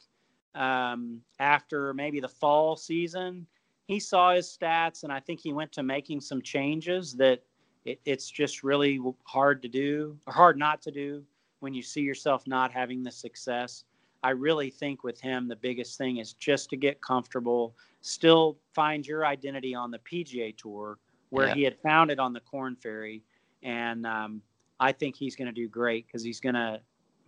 um, 0.55 1.21
after 1.41 1.93
maybe 1.95 2.21
the 2.21 2.29
fall 2.29 2.77
season. 2.77 3.47
He 3.87 3.99
saw 3.99 4.33
his 4.35 4.47
stats, 4.47 5.03
and 5.03 5.13
I 5.13 5.19
think 5.21 5.41
he 5.41 5.53
went 5.53 5.73
to 5.73 5.83
making 5.83 6.21
some 6.21 6.41
changes 6.41 7.15
that 7.15 7.43
it, 7.85 8.01
it's 8.05 8.31
just 8.31 8.63
really 8.63 9.01
hard 9.25 9.63
to 9.63 9.69
do, 9.69 10.17
or 10.27 10.33
hard 10.33 10.59
not 10.59 10.83
to 10.83 10.91
do 10.91 11.25
when 11.61 11.75
you 11.75 11.83
see 11.83 12.01
yourself 12.01 12.47
not 12.47 12.73
having 12.73 13.03
the 13.03 13.11
success. 13.11 13.85
I 14.25 14.31
really 14.31 14.71
think 14.71 15.03
with 15.03 15.21
him, 15.21 15.49
the 15.49 15.57
biggest 15.57 15.99
thing 15.99 16.19
is 16.19 16.35
just 16.35 16.71
to 16.71 16.77
get 16.77 17.01
comfortable, 17.01 17.75
still 18.03 18.57
find 18.73 19.07
your 19.07 19.27
identity 19.27 19.75
on 19.75 19.91
the 19.91 19.99
PGA 19.99 20.57
Tour, 20.57 20.99
where 21.31 21.49
Yeah. 21.49 21.55
he 21.55 21.63
had 21.63 21.77
found 21.81 22.11
it 22.11 22.19
on 22.19 22.33
the 22.33 22.41
Korn 22.41 22.77
Ferry, 22.77 23.23
and 23.63 24.07
um, 24.07 24.43
I 24.79 24.93
think 24.93 25.17
he's 25.17 25.35
going 25.35 25.47
to 25.47 25.53
do 25.53 25.69
great 25.69 26.07
because 26.07 26.23
he's 26.23 26.41
going 26.41 26.55
to 26.55 26.81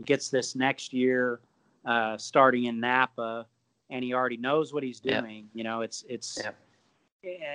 gets 0.04 0.28
this 0.28 0.56
next 0.56 0.92
year, 0.92 1.40
uh, 1.84 2.16
starting 2.18 2.64
in 2.64 2.80
Napa, 2.80 3.46
and 3.90 4.04
he 4.04 4.12
already 4.12 4.36
knows 4.36 4.72
what 4.72 4.82
he's 4.82 5.00
Yeah. 5.02 5.20
doing. 5.20 5.48
You 5.54 5.64
know, 5.64 5.80
it's 5.82 6.04
it's. 6.08 6.38
Yeah. 6.42 6.50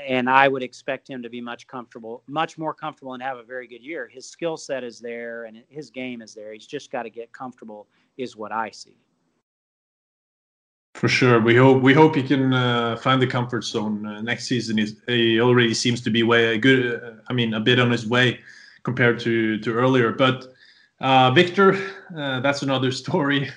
And 0.07 0.29
I 0.29 0.47
would 0.47 0.63
expect 0.63 1.07
him 1.07 1.21
to 1.21 1.29
be 1.29 1.41
much 1.41 1.67
comfortable, 1.67 2.23
much 2.27 2.57
more 2.57 2.73
comfortable, 2.73 3.13
and 3.13 3.21
have 3.21 3.37
a 3.37 3.43
very 3.43 3.67
good 3.67 3.83
year. 3.83 4.07
His 4.07 4.25
skill 4.25 4.57
set 4.57 4.83
is 4.83 4.99
there, 4.99 5.45
and 5.45 5.63
his 5.69 5.89
game 5.89 6.21
is 6.21 6.33
there. 6.33 6.53
He's 6.53 6.67
just 6.67 6.91
got 6.91 7.03
to 7.03 7.09
get 7.09 7.31
comfortable, 7.31 7.87
is 8.17 8.35
what 8.35 8.51
I 8.51 8.71
see. 8.71 8.95
For 10.95 11.07
sure, 11.07 11.39
we 11.39 11.55
hope 11.55 11.81
we 11.81 11.93
hope 11.93 12.15
he 12.15 12.23
can 12.23 12.53
uh, 12.53 12.97
find 12.97 13.21
the 13.21 13.27
comfort 13.27 13.63
zone 13.63 14.05
uh, 14.05 14.21
next 14.21 14.47
season. 14.47 14.77
He's, 14.77 14.95
he 15.07 15.39
already 15.39 15.73
seems 15.73 16.01
to 16.01 16.09
be 16.09 16.23
way 16.23 16.57
good. 16.57 17.01
Uh, 17.01 17.11
I 17.29 17.33
mean, 17.33 17.53
a 17.53 17.59
bit 17.59 17.79
on 17.79 17.91
his 17.91 18.07
way 18.07 18.39
compared 18.83 19.19
to 19.19 19.59
to 19.59 19.73
earlier. 19.73 20.11
But 20.11 20.47
uh, 20.99 21.31
Viktor, 21.31 21.79
uh, 22.17 22.39
that's 22.41 22.63
another 22.63 22.91
story. 23.03 23.49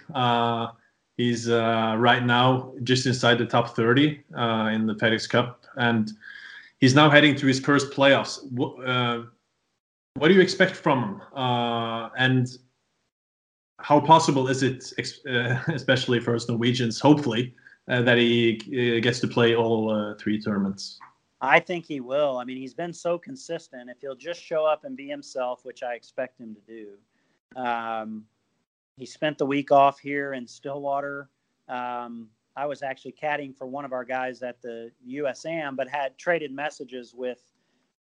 He's 1.22 1.48
uh, 1.48 1.94
right 1.98 2.24
now 2.24 2.72
just 2.82 3.06
inside 3.06 3.38
the 3.38 3.46
top 3.46 3.76
30 3.76 4.20
uh, 4.36 4.70
in 4.72 4.86
the 4.86 4.94
FedEx 4.94 5.28
Cup, 5.28 5.64
and 5.76 6.10
he's 6.80 6.96
now 6.96 7.08
heading 7.08 7.36
to 7.36 7.46
his 7.46 7.60
first 7.60 7.92
playoffs. 7.92 8.32
Uh, 8.84 9.26
what 10.14 10.28
do 10.28 10.34
you 10.34 10.40
expect 10.40 10.74
from 10.74 10.98
him? 11.04 11.22
Uh, 11.32 12.08
and 12.18 12.48
how 13.78 14.00
possible 14.00 14.48
is 14.48 14.64
it, 14.64 14.92
uh, 15.30 15.60
especially 15.72 16.18
for 16.18 16.34
us 16.34 16.48
Norwegians, 16.48 16.98
hopefully, 16.98 17.54
uh, 17.86 18.02
that 18.02 18.18
he 18.18 18.56
gets 19.00 19.20
to 19.20 19.28
play 19.28 19.54
all 19.54 20.16
three 20.18 20.42
tournaments? 20.42 20.98
I 21.40 21.60
think 21.60 21.84
he 21.86 22.00
will. 22.00 22.38
I 22.38 22.44
mean, 22.44 22.56
he's 22.56 22.74
been 22.74 22.92
so 22.92 23.16
consistent. 23.16 23.88
If 23.88 24.00
he'll 24.00 24.16
just 24.16 24.42
show 24.42 24.66
up 24.66 24.82
and 24.84 24.96
be 24.96 25.06
himself, 25.06 25.64
which 25.64 25.84
I 25.84 25.94
expect 25.94 26.40
him 26.40 26.56
to 26.56 26.60
do. 26.66 27.60
Um, 27.60 28.24
he 28.96 29.06
spent 29.06 29.38
the 29.38 29.46
week 29.46 29.72
off 29.72 29.98
here 29.98 30.34
in 30.34 30.46
Stillwater. 30.46 31.28
Um, 31.68 32.28
I 32.56 32.66
was 32.66 32.82
actually 32.82 33.12
caddying 33.12 33.56
for 33.56 33.66
one 33.66 33.84
of 33.84 33.92
our 33.92 34.04
guys 34.04 34.42
at 34.42 34.60
the 34.60 34.90
USAM, 35.08 35.76
but 35.76 35.88
had 35.88 36.18
traded 36.18 36.52
messages 36.52 37.14
with 37.14 37.42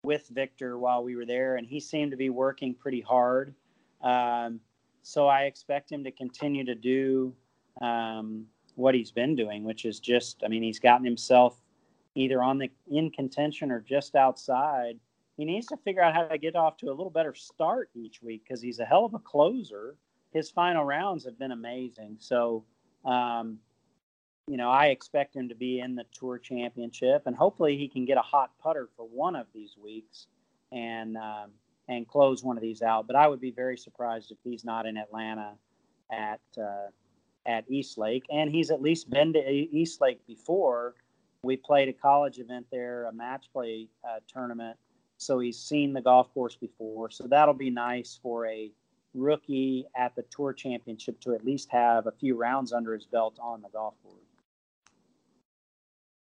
with 0.05 0.28
Viktor 0.28 0.78
while 0.78 1.03
we 1.03 1.16
were 1.16 1.26
there, 1.26 1.57
and 1.57 1.66
he 1.66 1.80
seemed 1.80 2.12
to 2.12 2.16
be 2.16 2.30
working 2.30 2.74
pretty 2.74 3.01
hard. 3.01 3.55
Um, 4.01 4.61
so 5.03 5.26
I 5.26 5.43
expect 5.43 5.91
him 5.91 6.05
to 6.05 6.12
continue 6.12 6.64
to 6.64 6.74
do 6.74 7.34
um, 7.80 8.47
what 8.76 8.95
he's 8.95 9.11
been 9.11 9.34
doing, 9.34 9.64
which 9.64 9.84
is 9.84 9.99
just, 10.01 10.43
I 10.45 10.49
mean, 10.49 10.62
he's 10.62 10.78
gotten 10.78 11.05
himself 11.05 11.61
either 12.14 12.43
on 12.43 12.59
the 12.59 12.70
in 12.91 13.11
contention 13.11 13.70
or 13.70 13.80
just 13.80 14.14
outside. 14.14 14.99
He 15.36 15.45
needs 15.45 15.66
to 15.68 15.76
figure 15.78 16.03
out 16.03 16.14
how 16.14 16.26
to 16.26 16.39
get 16.39 16.57
off 16.57 16.76
to 16.78 16.86
a 16.86 16.91
little 16.91 17.11
better 17.11 17.34
start 17.34 17.91
each 17.95 18.22
week 18.22 18.43
because 18.45 18.61
he's 18.62 18.80
a 18.80 18.84
hell 18.84 19.05
of 19.05 19.14
a 19.14 19.18
closer. 19.18 19.97
His 20.33 20.51
final 20.51 20.85
rounds 20.85 21.24
have 21.24 21.39
been 21.39 21.53
amazing. 21.53 22.16
So, 22.18 22.64
um, 23.05 23.59
you 24.47 24.57
know, 24.57 24.70
I 24.70 24.87
expect 24.87 25.37
him 25.37 25.49
to 25.49 25.55
be 25.55 25.81
in 25.81 25.95
the 25.95 26.05
Tour 26.12 26.39
Championship, 26.39 27.22
and 27.26 27.37
hopefully 27.37 27.76
he 27.76 27.89
can 27.89 28.05
get 28.05 28.18
a 28.18 28.22
hot 28.22 28.51
putter 28.62 28.89
for 28.97 29.05
one 29.07 29.37
of 29.37 29.47
these 29.55 29.76
weeks 29.83 30.26
and 30.72 31.16
um, 31.16 31.51
and 31.89 32.07
close 32.07 32.45
one 32.45 32.57
of 32.57 32.62
these 32.62 32.83
out. 32.83 33.07
But 33.07 33.16
I 33.16 33.26
would 33.26 33.41
be 33.41 33.51
very 33.51 33.76
surprised 33.76 34.31
if 34.31 34.39
he's 34.45 34.64
not 34.64 34.87
in 34.87 34.97
Atlanta 34.97 35.55
at 36.11 36.41
uh, 36.59 36.89
at 37.47 37.64
East 37.70 37.99
Lake, 37.99 38.24
and 38.31 38.51
he's 38.51 38.70
at 38.70 38.83
least 38.83 39.11
been 39.11 39.33
to 39.33 39.41
East 39.51 40.01
Lake 40.01 40.26
before. 40.26 40.95
We 41.43 41.57
played 41.57 41.89
a 41.89 41.93
college 41.93 42.39
event 42.39 42.66
there, 42.70 43.07
a 43.07 43.12
match 43.12 43.47
play 43.53 43.89
uh, 44.05 44.18
tournament, 44.26 44.76
so 45.18 45.39
he's 45.39 45.59
seen 45.59 45.93
the 45.93 46.01
golf 46.01 46.33
course 46.35 46.57
before. 46.57 47.11
So 47.11 47.26
that'll 47.26 47.55
be 47.55 47.70
nice 47.70 48.18
for 48.22 48.47
a 48.47 48.70
rookie 49.14 49.86
at 49.96 50.14
the 50.16 50.22
Tour 50.30 50.52
Championship 50.52 51.20
to 51.20 51.34
at 51.34 51.44
least 51.44 51.68
have 51.70 52.06
a 52.06 52.12
few 52.12 52.36
rounds 52.36 52.72
under 52.72 52.94
his 52.94 53.04
belt 53.04 53.38
on 53.40 53.62
the 53.62 53.68
golf 53.68 53.94
course. 54.02 54.14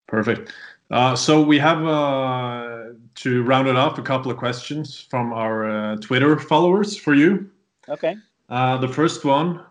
Perfect. 0.07 0.53
Uh, 0.89 1.15
so 1.15 1.41
we 1.41 1.59
have 1.59 1.85
uh, 1.85 2.85
to 3.13 3.43
round 3.43 3.67
it 3.67 3.75
off 3.75 3.99
a 3.99 4.01
couple 4.01 4.31
of 4.31 4.37
questions 4.37 4.99
from 4.99 5.31
our 5.33 5.69
uh, 5.69 5.95
Twitter 5.97 6.39
followers 6.39 6.97
for 6.97 7.13
you. 7.13 7.49
Okay. 7.87 8.15
Uh, 8.49 8.77
the 8.77 8.87
first 8.87 9.23
one 9.23 9.63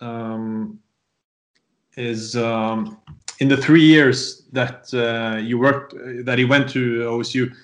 um, 0.00 0.78
is 1.98 2.34
um, 2.34 2.98
in 3.40 3.48
the 3.48 3.56
three 3.56 3.84
years 3.84 4.46
that 4.52 4.92
uh, 4.94 5.36
you 5.36 5.58
worked, 5.58 5.94
that 6.24 6.38
he 6.38 6.46
went 6.46 6.68
to 6.70 7.00
OSU. 7.00 7.54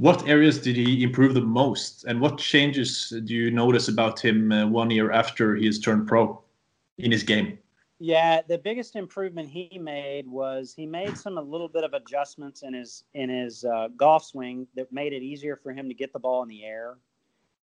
What 0.00 0.26
areas 0.26 0.58
did 0.58 0.76
he 0.76 1.02
improve 1.02 1.34
the 1.34 1.42
most, 1.42 2.04
and 2.04 2.22
what 2.22 2.38
changes 2.38 3.12
do 3.26 3.34
you 3.34 3.50
notice 3.50 3.88
about 3.88 4.18
him 4.18 4.50
uh, 4.50 4.66
one 4.66 4.90
year 4.90 5.12
after 5.12 5.54
he 5.54 5.66
has 5.66 5.78
turned 5.78 6.08
pro 6.08 6.42
in 6.96 7.12
his 7.12 7.22
game? 7.22 7.58
Yeah, 7.98 8.40
the 8.40 8.56
biggest 8.56 8.96
improvement 8.96 9.50
he 9.50 9.78
made 9.78 10.26
was 10.26 10.72
he 10.72 10.86
made 10.86 11.18
some 11.18 11.36
a 11.36 11.42
little 11.42 11.68
bit 11.68 11.84
of 11.84 11.92
adjustments 11.92 12.62
in 12.62 12.72
his 12.72 13.04
in 13.12 13.28
his 13.28 13.66
uh, 13.66 13.88
golf 13.94 14.24
swing 14.24 14.66
that 14.74 14.90
made 14.90 15.12
it 15.12 15.22
easier 15.22 15.54
for 15.54 15.70
him 15.70 15.86
to 15.88 15.94
get 15.94 16.14
the 16.14 16.18
ball 16.18 16.42
in 16.42 16.48
the 16.48 16.64
air, 16.64 16.96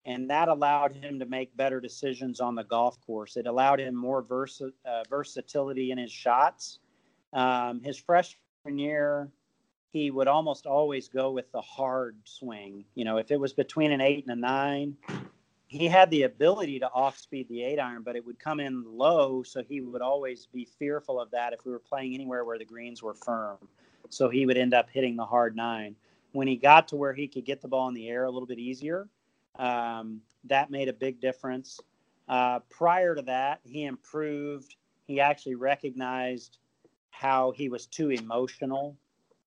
and 0.05 0.29
that 0.29 0.47
allowed 0.47 0.91
him 0.91 1.17
to 1.17 1.25
make 1.25 1.57
better 1.57 1.81
decisions 1.81 2.39
on 2.39 2.53
the 2.53 2.65
golf 2.65 3.03
course. 3.03 3.35
It 3.35 3.47
allowed 3.47 3.79
him 3.79 3.95
more 3.95 4.21
versa, 4.21 4.69
uh, 4.85 5.05
versatility 5.09 5.89
in 5.89 5.97
his 5.97 6.11
shots. 6.11 6.77
Um, 7.33 7.81
his 7.81 7.97
freshman 7.97 8.77
year, 8.77 9.31
he 9.91 10.11
would 10.11 10.27
almost 10.27 10.65
always 10.65 11.07
go 11.07 11.31
with 11.31 11.51
the 11.51 11.61
hard 11.61 12.17
swing. 12.23 12.85
You 12.95 13.05
know, 13.05 13.17
if 13.17 13.31
it 13.31 13.39
was 13.39 13.53
between 13.53 13.91
an 13.91 14.01
eight 14.01 14.25
and 14.27 14.37
a 14.37 14.39
nine, 14.39 14.97
he 15.67 15.87
had 15.87 16.09
the 16.11 16.23
ability 16.23 16.79
to 16.79 16.89
off 16.91 17.17
speed 17.17 17.47
the 17.49 17.63
eight 17.63 17.79
iron, 17.79 18.03
but 18.03 18.15
it 18.15 18.25
would 18.25 18.39
come 18.39 18.59
in 18.59 18.83
low. 18.85 19.43
So 19.43 19.63
he 19.63 19.81
would 19.81 20.01
always 20.01 20.47
be 20.47 20.65
fearful 20.79 21.19
of 21.19 21.31
that 21.31 21.53
if 21.53 21.65
we 21.65 21.71
were 21.71 21.79
playing 21.79 22.13
anywhere 22.13 22.45
where 22.45 22.57
the 22.57 22.65
greens 22.65 23.03
were 23.03 23.13
firm. 23.13 23.57
So 24.09 24.29
he 24.29 24.45
would 24.45 24.57
end 24.57 24.73
up 24.73 24.89
hitting 24.89 25.15
the 25.15 25.25
hard 25.25 25.55
nine. 25.55 25.95
When 26.31 26.47
he 26.47 26.55
got 26.55 26.87
to 26.89 26.95
where 26.95 27.13
he 27.13 27.27
could 27.27 27.45
get 27.45 27.61
the 27.61 27.67
ball 27.67 27.87
in 27.87 27.93
the 27.93 28.07
air 28.07 28.25
a 28.25 28.31
little 28.31 28.47
bit 28.47 28.59
easier, 28.59 29.07
um, 29.57 30.21
that 30.45 30.69
made 30.69 30.87
a 30.87 30.93
big 30.93 31.19
difference. 31.19 31.79
Uh, 32.29 32.59
prior 32.69 33.15
to 33.15 33.21
that, 33.23 33.59
he 33.63 33.85
improved. 33.85 34.75
He 35.05 35.19
actually 35.19 35.55
recognized 35.55 36.59
how 37.09 37.51
he 37.51 37.69
was 37.69 37.87
too 37.87 38.11
emotional. 38.11 38.95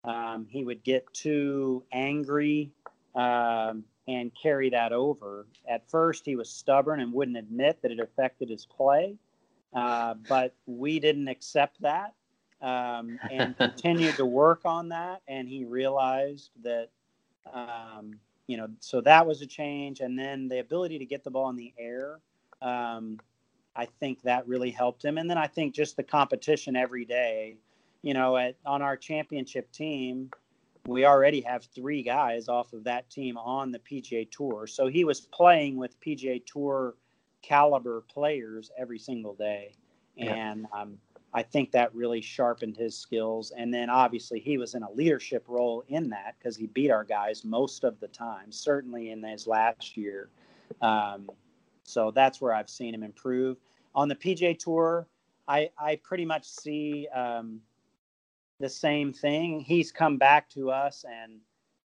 Um, 0.04 0.46
he 0.48 0.64
would 0.64 0.82
get 0.82 1.12
too 1.12 1.84
angry. 1.92 2.70
Um, 3.14 3.84
and 4.10 4.32
carry 4.34 4.70
that 4.70 4.92
over. 4.92 5.46
At 5.68 5.88
first, 5.88 6.24
he 6.24 6.34
was 6.34 6.50
stubborn 6.50 7.00
and 7.00 7.12
wouldn't 7.12 7.36
admit 7.36 7.80
that 7.82 7.92
it 7.92 8.00
affected 8.00 8.48
his 8.48 8.66
play. 8.66 9.16
Uh, 9.72 10.14
but 10.28 10.54
we 10.66 10.98
didn't 10.98 11.28
accept 11.28 11.80
that 11.82 12.14
um, 12.60 13.18
and 13.30 13.56
continued 13.58 14.16
to 14.16 14.26
work 14.26 14.62
on 14.64 14.88
that. 14.88 15.22
And 15.28 15.48
he 15.48 15.64
realized 15.64 16.50
that, 16.64 16.88
um, 17.52 18.18
you 18.48 18.56
know, 18.56 18.68
so 18.80 19.00
that 19.02 19.26
was 19.26 19.42
a 19.42 19.46
change. 19.46 20.00
And 20.00 20.18
then 20.18 20.48
the 20.48 20.58
ability 20.58 20.98
to 20.98 21.06
get 21.06 21.22
the 21.22 21.30
ball 21.30 21.48
in 21.50 21.56
the 21.56 21.72
air, 21.78 22.18
um, 22.60 23.18
I 23.76 23.86
think 23.86 24.22
that 24.22 24.48
really 24.48 24.70
helped 24.70 25.04
him. 25.04 25.18
And 25.18 25.30
then 25.30 25.38
I 25.38 25.46
think 25.46 25.72
just 25.72 25.96
the 25.96 26.02
competition 26.02 26.74
every 26.74 27.04
day, 27.04 27.58
you 28.02 28.14
know, 28.14 28.36
at, 28.36 28.56
on 28.64 28.82
our 28.82 28.96
championship 28.96 29.70
team, 29.72 30.30
we 30.86 31.04
already 31.04 31.40
have 31.42 31.64
three 31.64 32.02
guys 32.02 32.48
off 32.48 32.72
of 32.72 32.84
that 32.84 33.10
team 33.10 33.36
on 33.36 33.70
the 33.70 33.78
PGA 33.78 34.30
Tour. 34.30 34.66
So 34.66 34.86
he 34.86 35.04
was 35.04 35.20
playing 35.20 35.76
with 35.76 36.00
PGA 36.00 36.44
Tour 36.44 36.94
caliber 37.42 38.02
players 38.12 38.70
every 38.78 38.98
single 38.98 39.34
day. 39.34 39.74
And 40.16 40.66
um, 40.72 40.98
I 41.32 41.42
think 41.42 41.72
that 41.72 41.94
really 41.94 42.20
sharpened 42.20 42.76
his 42.76 42.96
skills. 42.96 43.52
And 43.56 43.72
then 43.72 43.88
obviously 43.88 44.40
he 44.40 44.58
was 44.58 44.74
in 44.74 44.82
a 44.82 44.90
leadership 44.90 45.44
role 45.48 45.84
in 45.88 46.10
that 46.10 46.34
because 46.38 46.56
he 46.56 46.66
beat 46.66 46.90
our 46.90 47.04
guys 47.04 47.44
most 47.44 47.84
of 47.84 48.00
the 48.00 48.08
time, 48.08 48.50
certainly 48.50 49.10
in 49.10 49.22
his 49.22 49.46
last 49.46 49.96
year. 49.96 50.28
Um, 50.82 51.28
so 51.84 52.10
that's 52.10 52.40
where 52.40 52.52
I've 52.52 52.70
seen 52.70 52.94
him 52.94 53.02
improve. 53.02 53.58
On 53.94 54.08
the 54.08 54.14
PGA 54.14 54.58
Tour, 54.58 55.06
I, 55.48 55.70
I 55.78 55.96
pretty 55.96 56.24
much 56.24 56.48
see 56.48 57.08
um, 57.08 57.60
the 58.60 58.68
same 58.68 59.12
thing. 59.12 59.60
He's 59.60 59.90
come 59.90 60.16
back 60.16 60.48
to 60.50 60.70
us, 60.70 61.04
and 61.08 61.40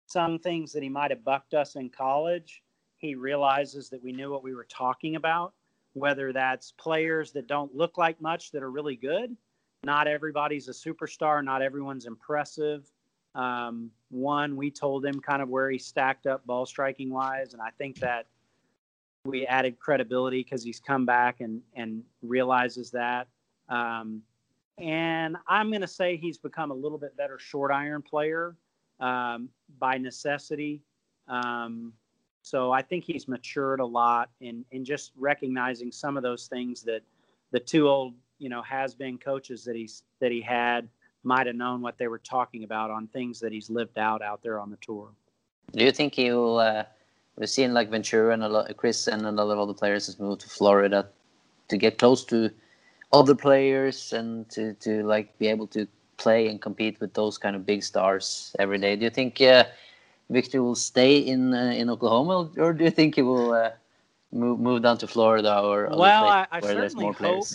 some 0.07 0.39
things 0.39 0.73
that 0.73 0.83
he 0.83 0.89
might 0.89 1.11
have 1.11 1.23
bucked 1.23 1.53
us 1.53 1.75
in 1.75 1.89
college, 1.89 2.61
he 2.97 3.15
realizes 3.15 3.89
that 3.89 4.03
we 4.03 4.11
knew 4.11 4.31
what 4.31 4.43
we 4.43 4.53
were 4.53 4.67
talking 4.69 5.15
about 5.15 5.53
whether 5.93 6.33
that's 6.33 6.71
players 6.71 7.31
that 7.31 7.47
don't 7.47 7.73
look 7.75 7.97
like 7.97 8.19
much 8.19 8.51
that 8.51 8.63
are 8.63 8.71
really 8.71 8.95
good. 8.95 9.35
Not 9.83 10.07
everybody's 10.07 10.67
a 10.67 10.71
superstar, 10.71 11.43
not 11.43 11.61
everyone's 11.61 12.05
impressive. 12.05 12.89
Um, 13.35 13.89
one, 14.09 14.55
we 14.55 14.71
told 14.71 15.05
him 15.05 15.19
kind 15.19 15.41
of 15.41 15.49
where 15.49 15.69
he 15.69 15.77
stacked 15.77 16.27
up 16.27 16.45
ball 16.45 16.65
striking 16.65 17.11
wise, 17.11 17.53
and 17.53 17.61
I 17.61 17.69
think 17.77 17.99
that 17.99 18.27
we 19.25 19.45
added 19.47 19.79
credibility 19.79 20.43
because 20.43 20.63
he's 20.63 20.79
come 20.79 21.05
back 21.05 21.41
and 21.41 21.61
and 21.75 22.03
realizes 22.21 22.91
that. 22.91 23.27
Um, 23.69 24.21
and 24.77 25.37
I'm 25.47 25.69
going 25.69 25.81
to 25.81 25.87
say 25.87 26.17
he's 26.17 26.37
become 26.37 26.71
a 26.71 26.75
little 26.75 26.97
bit 26.97 27.15
better 27.15 27.37
short 27.39 27.71
iron 27.71 28.01
player 28.01 28.55
um, 28.99 29.49
by 29.79 29.97
necessity. 29.97 30.81
Um, 31.27 31.93
so 32.41 32.71
I 32.71 32.81
think 32.81 33.05
he's 33.05 33.27
matured 33.27 33.79
a 33.79 33.85
lot 33.85 34.29
in 34.41 34.65
in 34.71 34.83
just 34.83 35.13
recognizing 35.15 35.91
some 35.91 36.17
of 36.17 36.23
those 36.23 36.47
things 36.47 36.83
that 36.83 37.01
the 37.51 37.59
two 37.59 37.87
old 37.87 38.15
you 38.39 38.49
know 38.49 38.61
has 38.63 38.93
been 38.93 39.17
coaches 39.17 39.63
that 39.63 39.75
he's 39.75 40.03
that 40.19 40.31
he 40.31 40.41
had 40.41 40.89
might 41.23 41.47
have 41.47 41.55
known 41.55 41.81
what 41.81 41.97
they 41.97 42.07
were 42.07 42.19
talking 42.19 42.65
about 42.65 42.91
on 42.91 43.07
things 43.07 43.39
that 43.39 43.53
he's 43.53 43.69
lived 43.69 43.97
out 43.97 44.21
out 44.21 44.43
there 44.43 44.59
on 44.59 44.69
the 44.69 44.77
tour. 44.81 45.09
Do 45.71 45.85
you 45.85 45.91
think 45.91 46.15
he 46.15 46.31
will? 46.31 46.59
Uh, 46.59 46.83
we've 47.37 47.49
seen 47.49 47.73
like 47.73 47.89
Ventura 47.89 48.33
and 48.33 48.43
a 48.43 48.49
lot, 48.49 48.75
Chris 48.75 49.07
and 49.07 49.25
a 49.25 49.31
lot 49.31 49.53
of 49.53 49.59
other 49.59 49.73
players 49.73 50.07
has 50.07 50.19
moved 50.19 50.41
to 50.41 50.49
Florida 50.49 51.07
to 51.69 51.77
get 51.77 51.97
close 51.97 52.25
to 52.25 52.51
other 53.13 53.35
players 53.35 54.11
and 54.11 54.49
to 54.49 54.73
to 54.75 55.03
like 55.03 55.37
be 55.37 55.47
able 55.47 55.67
to 55.67 55.87
play 56.17 56.47
and 56.47 56.61
compete 56.61 56.99
with 56.99 57.13
those 57.13 57.37
kind 57.37 57.55
of 57.55 57.65
big 57.65 57.83
stars 57.83 58.55
every 58.59 58.79
day. 58.79 58.95
Do 58.95 59.05
you 59.05 59.11
think? 59.11 59.39
Uh, 59.39 59.65
Viktor 60.29 60.63
will 60.63 60.75
stay 60.75 61.17
in 61.17 61.53
uh, 61.53 61.73
in 61.75 61.89
Oklahoma, 61.89 62.49
or 62.57 62.73
do 62.73 62.83
you 62.83 62.91
think 62.91 63.15
he 63.15 63.21
will 63.21 63.53
uh, 63.53 63.71
move 64.31 64.59
move 64.59 64.81
down 64.81 64.97
to 64.97 65.07
Florida 65.07 65.61
or 65.61 65.89
well, 65.91 66.27
I, 66.27 66.47
I 66.51 66.59
certainly 66.59 67.11
hope 67.11 67.45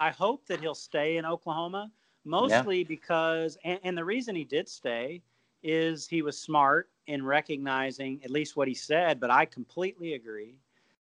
I 0.00 0.10
hope 0.10 0.46
that 0.46 0.60
he'll 0.60 0.74
stay 0.74 1.16
in 1.16 1.24
Oklahoma, 1.24 1.90
mostly 2.24 2.78
yeah. 2.78 2.84
because 2.88 3.58
and, 3.64 3.78
and 3.82 3.98
the 3.98 4.04
reason 4.04 4.34
he 4.34 4.44
did 4.44 4.68
stay 4.68 5.22
is 5.62 6.08
he 6.08 6.22
was 6.22 6.38
smart 6.38 6.88
in 7.06 7.24
recognizing 7.24 8.20
at 8.24 8.30
least 8.30 8.56
what 8.56 8.66
he 8.66 8.74
said, 8.74 9.20
but 9.20 9.30
I 9.30 9.44
completely 9.44 10.14
agree. 10.14 10.58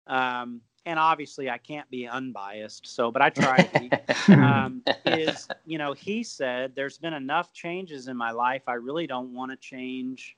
Um, 0.07 0.61
and 0.85 0.99
obviously 0.99 1.49
I 1.49 1.59
can't 1.59 1.89
be 1.91 2.07
unbiased, 2.07 2.87
so 2.87 3.11
but 3.11 3.23
I 3.23 3.31
try 3.31 3.59
to 3.59 4.33
um, 4.33 4.83
is 5.07 5.49
you 5.65 5.79
know 5.79 5.93
he 5.93 6.23
said 6.23 6.73
there's 6.75 6.99
been 6.99 7.15
enough 7.15 7.53
changes 7.53 8.09
in 8.09 8.17
my 8.17 8.31
life. 8.31 8.63
I 8.67 8.75
really 8.75 9.07
don't 9.07 9.33
want 9.35 9.51
to 9.51 9.57
change 9.57 10.37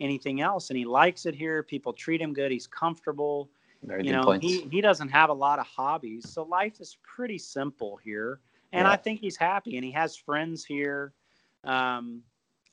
anything 0.00 0.40
else. 0.40 0.70
And 0.70 0.76
he 0.76 0.84
likes 0.84 1.26
it 1.26 1.34
here. 1.34 1.62
People 1.62 1.92
treat 1.92 2.20
him 2.20 2.32
good. 2.32 2.50
He's 2.50 2.66
comfortable. 2.66 3.50
Very 3.82 4.06
you 4.06 4.12
know, 4.12 4.24
points. 4.24 4.46
he 4.46 4.62
he 4.70 4.80
doesn't 4.80 5.10
have 5.10 5.28
a 5.28 5.34
lot 5.34 5.58
of 5.58 5.66
hobbies, 5.66 6.30
so 6.30 6.44
life 6.44 6.80
is 6.80 6.96
pretty 7.02 7.38
simple 7.38 7.98
here. 8.02 8.40
And 8.72 8.86
yeah. 8.86 8.92
I 8.92 8.96
think 8.96 9.20
he's 9.20 9.36
happy, 9.36 9.76
and 9.76 9.84
he 9.84 9.92
has 9.92 10.16
friends 10.16 10.64
here. 10.64 11.12
Um, 11.64 12.22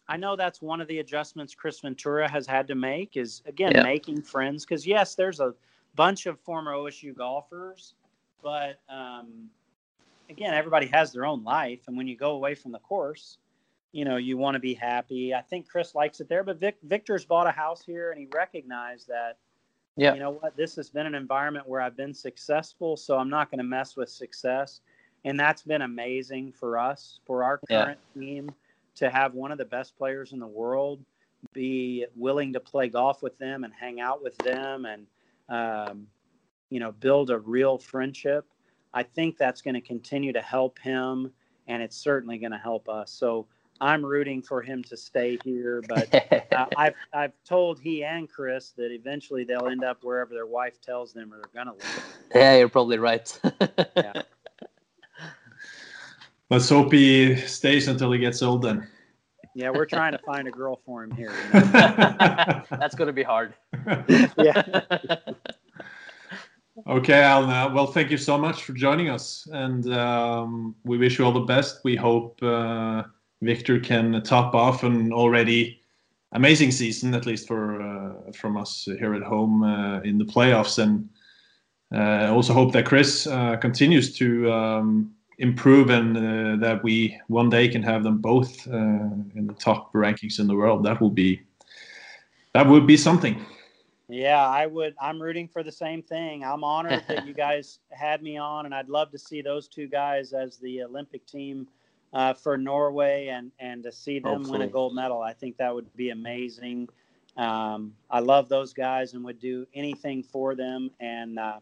I 0.08 0.18
know 0.18 0.36
that's 0.36 0.62
one 0.62 0.80
of 0.80 0.88
the 0.88 1.00
adjustments 1.00 1.54
Chris 1.54 1.82
Ventura 1.82 2.30
has 2.30 2.48
had 2.48 2.68
to 2.70 2.76
make 2.76 3.18
is 3.18 3.42
again 3.46 3.74
yeah. 3.76 3.84
making 3.84 4.22
friends 4.22 4.66
because 4.66 4.88
yes, 4.88 5.16
there's 5.16 5.42
a 5.42 5.54
bunch 5.96 6.26
of 6.26 6.40
former 6.40 6.74
OSU 6.74 7.16
golfers, 7.16 7.94
but 8.42 8.80
um, 8.90 9.50
again, 10.30 10.54
everybody 10.54 10.88
has 10.88 11.12
their 11.12 11.26
own 11.26 11.44
life, 11.44 11.82
and 11.88 11.98
when 11.98 12.08
you 12.08 12.16
go 12.16 12.32
away 12.32 12.56
from 12.56 12.72
the 12.72 12.80
course, 12.80 13.38
you 13.92 14.06
know 14.06 14.18
you 14.18 14.38
want 14.38 14.56
to 14.56 14.60
be 14.60 14.74
happy. 14.74 15.34
I 15.34 15.42
think 15.42 15.68
Chris 15.68 15.94
likes 15.94 16.20
it 16.22 16.30
there, 16.30 16.44
but 16.44 16.60
Vic, 16.60 16.78
Viktor's 16.84 17.26
bought 17.26 17.48
a 17.48 17.52
house 17.52 17.84
here, 17.84 18.12
and 18.12 18.20
he 18.20 18.28
recognized 18.34 19.08
that. 19.08 19.38
Yeah. 19.98 20.14
You 20.14 20.22
know 20.22 20.30
what? 20.32 20.56
This 20.56 20.76
has 20.78 20.90
been 20.90 21.06
an 21.06 21.16
environment 21.16 21.68
where 21.68 21.82
I've 21.82 21.98
been 21.98 22.14
successful, 22.14 22.96
so 22.96 23.18
I'm 23.18 23.30
not 23.30 23.52
going 23.52 23.58
to 23.58 23.66
mess 23.66 23.98
with 23.98 24.10
success, 24.10 24.80
and 25.26 25.38
that's 25.38 25.64
been 25.64 25.82
amazing 25.82 26.54
for 26.54 26.78
us, 26.78 27.20
for 27.26 27.44
our 27.44 27.58
current 27.70 28.00
yeah. 28.16 28.22
team, 28.22 28.52
to 28.96 29.10
have 29.10 29.34
one 29.34 29.52
of 29.52 29.58
the 29.58 29.66
best 29.66 29.98
players 29.98 30.32
in 30.32 30.40
the 30.40 30.48
world 30.48 31.04
be 31.54 32.06
willing 32.16 32.54
to 32.54 32.60
play 32.60 32.88
golf 32.88 33.22
with 33.22 33.38
them 33.38 33.64
and 33.64 33.74
hang 33.74 34.00
out 34.00 34.24
with 34.24 34.38
them, 34.38 34.86
and 34.86 35.06
um, 35.50 36.08
you 36.70 36.80
know 36.80 36.92
build 36.92 37.30
a 37.30 37.40
real 37.40 37.78
friendship. 37.78 38.46
I 38.94 39.04
think 39.04 39.38
that's 39.38 39.62
going 39.62 39.76
to 39.76 39.82
continue 39.82 40.34
to 40.34 40.42
help 40.42 40.80
him, 40.80 41.32
and 41.68 41.82
it's 41.82 41.98
certainly 41.98 42.38
going 42.38 42.52
to 42.52 42.58
help 42.58 42.90
us. 42.90 43.12
So 43.12 43.48
I'm 43.82 44.06
rooting 44.06 44.42
for 44.44 44.62
him 44.62 44.84
to 44.84 44.96
stay 44.96 45.40
here, 45.44 45.82
but 45.88 46.14
uh, 46.52 46.66
I've 46.78 46.94
I've 47.14 47.34
told 47.44 47.80
he 47.80 48.04
and 48.04 48.30
Chris 48.30 48.74
that 48.78 48.92
eventually 48.92 49.44
they'll 49.44 49.68
end 49.68 49.84
up 49.84 50.04
wherever 50.04 50.34
their 50.34 50.46
wife 50.46 50.80
tells 50.82 51.14
them 51.14 51.34
or 51.34 51.38
they're 51.38 51.64
gonna 51.64 51.76
live. 51.76 52.20
Yeah, 52.36 52.58
you're 52.58 52.70
probably 52.70 53.00
right. 53.00 53.40
yeah. 53.98 54.22
Let's 56.50 56.70
hope 56.70 56.92
he 56.92 57.36
stays 57.38 57.88
until 57.88 58.12
he 58.12 58.20
gets 58.20 58.42
old. 58.42 58.62
Then. 58.62 58.88
Yeah, 59.54 59.70
we're 59.70 59.86
trying 59.86 60.14
to 60.14 60.18
find 60.20 60.48
a 60.48 60.52
girl 60.52 60.80
for 60.86 61.04
him 61.04 61.12
here. 61.12 61.34
You 61.54 61.60
know? 61.60 62.64
That's 62.70 62.96
going 62.96 63.08
to 63.08 63.14
be 63.14 63.24
hard. 63.24 63.54
yeah. 64.38 64.82
Okay, 66.88 67.22
Alan. 67.22 67.50
Uh, 67.50 67.72
well, 67.72 67.86
thank 67.86 68.10
you 68.10 68.18
so 68.18 68.38
much 68.38 68.64
for 68.64 68.74
joining 68.74 69.10
us, 69.10 69.48
and 69.52 69.94
um, 69.94 70.74
we 70.84 70.98
wish 70.98 71.20
you 71.20 71.26
all 71.26 71.32
the 71.32 71.42
best. 71.42 71.82
We 71.84 71.96
hope. 71.96 72.42
Uh, 72.42 73.04
Viktor 73.42 73.80
can 73.80 74.22
top 74.24 74.56
off 74.56 74.84
an 74.84 75.12
already 75.12 75.82
amazing 76.32 76.72
season, 76.72 77.14
at 77.14 77.26
least 77.26 77.48
for 77.48 77.82
uh, 77.82 78.32
from 78.32 78.56
us 78.56 78.88
here 79.00 79.14
at 79.14 79.24
home 79.24 79.64
uh, 79.64 80.00
in 80.02 80.18
the 80.18 80.26
playoffs, 80.26 80.82
and 80.82 81.10
uh, 81.94 82.34
also 82.34 82.54
hope 82.54 82.72
that 82.74 82.86
Chris 82.86 83.28
uh, 83.28 83.58
continues 83.58 84.16
to 84.18 84.52
um, 84.52 85.12
improve 85.42 85.90
and 85.90 86.16
uh, 86.18 86.66
that 86.66 86.84
we 86.84 87.20
one 87.28 87.50
day 87.50 87.68
can 87.68 87.84
have 87.84 88.04
them 88.04 88.20
both 88.20 88.68
in 88.68 89.48
the 89.48 89.54
top 89.54 89.92
rankings 89.94 90.40
in 90.40 90.48
the 90.48 90.56
world. 90.56 90.86
That 90.86 91.02
will 91.02 91.10
be 91.10 91.42
that 92.54 92.68
would 92.68 92.86
be 92.86 92.98
something. 92.98 93.44
Yeah, 94.08 94.46
I 94.46 94.66
would. 94.66 94.94
I'm 95.00 95.22
rooting 95.22 95.48
for 95.48 95.64
the 95.64 95.72
same 95.72 96.02
thing. 96.04 96.44
I'm 96.44 96.64
honored 96.64 97.04
that 97.08 97.26
you 97.26 97.34
guys 97.48 97.80
had 97.92 98.22
me 98.22 98.38
on, 98.38 98.66
and 98.66 98.76
I'd 98.76 98.90
love 98.90 99.10
to 99.12 99.18
see 99.18 99.42
those 99.42 99.68
two 99.68 99.88
guys 99.88 100.34
as 100.34 100.58
the 100.58 100.84
Olympic 100.84 101.26
team 101.26 101.68
uh, 102.14 102.34
for 102.34 102.58
Norway 102.58 103.28
and 103.28 103.52
and 103.60 103.84
to 103.84 103.92
see 103.92 104.20
them 104.20 104.44
Hopefully. 104.44 104.60
win 104.60 104.68
a 104.68 104.72
gold 104.72 104.96
medal. 104.96 105.22
I 105.22 105.34
think 105.34 105.58
that 105.58 105.74
would 105.74 105.94
be 105.96 106.10
amazing. 106.10 106.90
Um, 107.38 107.94
I 108.10 108.20
love 108.20 108.50
those 108.50 108.74
guys 108.74 109.14
and 109.14 109.24
would 109.24 109.40
do 109.40 109.66
anything 109.74 110.24
for 110.24 110.56
them. 110.56 110.92
And 111.00 111.40
uh, 111.40 111.60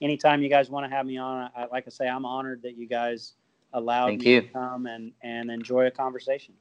anytime 0.00 0.42
you 0.42 0.48
guys 0.48 0.70
want 0.70 0.88
to 0.88 0.94
have 0.94 1.06
me 1.06 1.18
on, 1.18 1.50
I, 1.56 1.66
like 1.66 1.84
I 1.86 1.90
say, 1.90 2.08
I'm 2.08 2.24
honored 2.24 2.62
that 2.62 2.76
you 2.76 2.86
guys 2.86 3.34
allowed 3.72 4.06
Thank 4.06 4.24
me 4.24 4.34
you. 4.34 4.40
to 4.42 4.48
come 4.48 4.86
and 4.86 5.12
and 5.22 5.50
enjoy 5.50 5.86
a 5.86 5.90
conversation. 5.90 6.54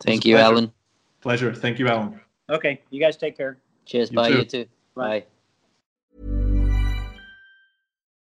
Thank 0.00 0.24
you, 0.24 0.36
pleasure. 0.36 0.52
Alan. 0.52 0.72
Pleasure. 1.20 1.54
Thank 1.54 1.78
you, 1.78 1.88
Alan. 1.88 2.20
Okay, 2.50 2.80
you 2.90 3.00
guys 3.00 3.16
take 3.16 3.36
care. 3.36 3.58
Cheers. 3.86 4.10
You 4.10 4.16
Bye. 4.16 4.28
Too. 4.28 4.36
You 4.36 4.44
too. 4.44 4.66
Bye. 4.94 5.20
Bye. 5.20 5.24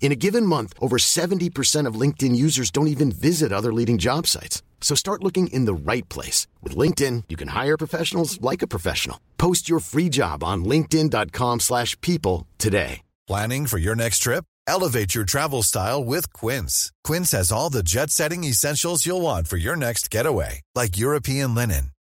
In 0.00 0.12
a 0.12 0.16
given 0.16 0.44
month, 0.46 0.72
over 0.80 0.96
70% 0.96 1.86
of 1.86 2.00
LinkedIn 2.00 2.34
users 2.34 2.72
don't 2.72 2.88
even 2.88 3.12
visit 3.12 3.52
other 3.52 3.72
leading 3.72 3.98
job 3.98 4.26
sites. 4.26 4.62
So 4.80 4.96
start 4.96 5.22
looking 5.22 5.46
in 5.48 5.66
the 5.66 5.74
right 5.74 6.08
place. 6.08 6.48
With 6.62 6.74
LinkedIn, 6.74 7.24
you 7.28 7.36
can 7.36 7.48
hire 7.48 7.76
professionals 7.76 8.40
like 8.40 8.62
a 8.62 8.66
professional. 8.66 9.20
Post 9.38 9.68
your 9.68 9.78
free 9.78 10.08
job 10.08 10.42
on 10.42 10.64
linkedin.com/people 10.64 11.60
slash 11.60 11.96
people 12.00 12.46
today. 12.58 13.02
Planning 13.28 13.66
for 13.66 13.78
your 13.78 13.94
next 13.94 14.18
trip? 14.24 14.44
Elevate 14.66 15.14
your 15.14 15.24
travel 15.24 15.62
style 15.62 16.04
with 16.04 16.32
Quince. 16.32 16.92
Quince 17.04 17.32
has 17.32 17.52
all 17.52 17.70
the 17.70 17.82
jet 17.82 18.10
setting 18.10 18.44
essentials 18.44 19.06
you'll 19.06 19.20
want 19.20 19.48
for 19.48 19.56
your 19.56 19.76
next 19.76 20.10
getaway, 20.10 20.60
like 20.74 20.98
European 20.98 21.54
linen, 21.54 21.92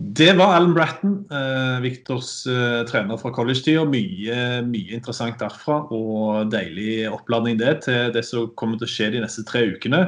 Det 0.00 0.32
var 0.38 0.54
Alan 0.56 0.72
Bratton, 0.72 1.16
eh, 1.28 1.80
Viktors 1.84 2.46
eh, 2.48 2.82
trener 2.88 3.18
fra 3.20 3.32
college-tida. 3.36 3.82
Mye, 3.84 4.36
mye 4.64 4.96
interessant 4.96 5.36
derfra, 5.42 5.82
og 5.92 6.48
deilig 6.52 7.04
oppladning 7.12 7.58
det 7.60 7.82
til 7.84 8.14
det 8.14 8.22
som 8.24 8.48
kommer 8.56 8.80
til 8.80 8.88
å 8.88 8.92
skje 8.94 9.10
de 9.12 9.20
neste 9.20 9.44
tre 9.44 9.66
ukene. 9.74 10.06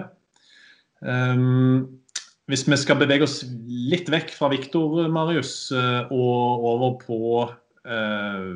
Um, 1.04 2.00
hvis 2.48 2.64
vi 2.68 2.78
skal 2.80 2.98
bevege 3.00 3.26
oss 3.26 3.42
litt 3.68 4.08
vekk 4.12 4.32
fra 4.36 4.48
Victor, 4.52 5.04
Marius, 5.12 5.54
eh, 5.76 6.08
og 6.08 6.66
over 6.72 6.94
på 7.02 7.20
eh, 7.84 8.48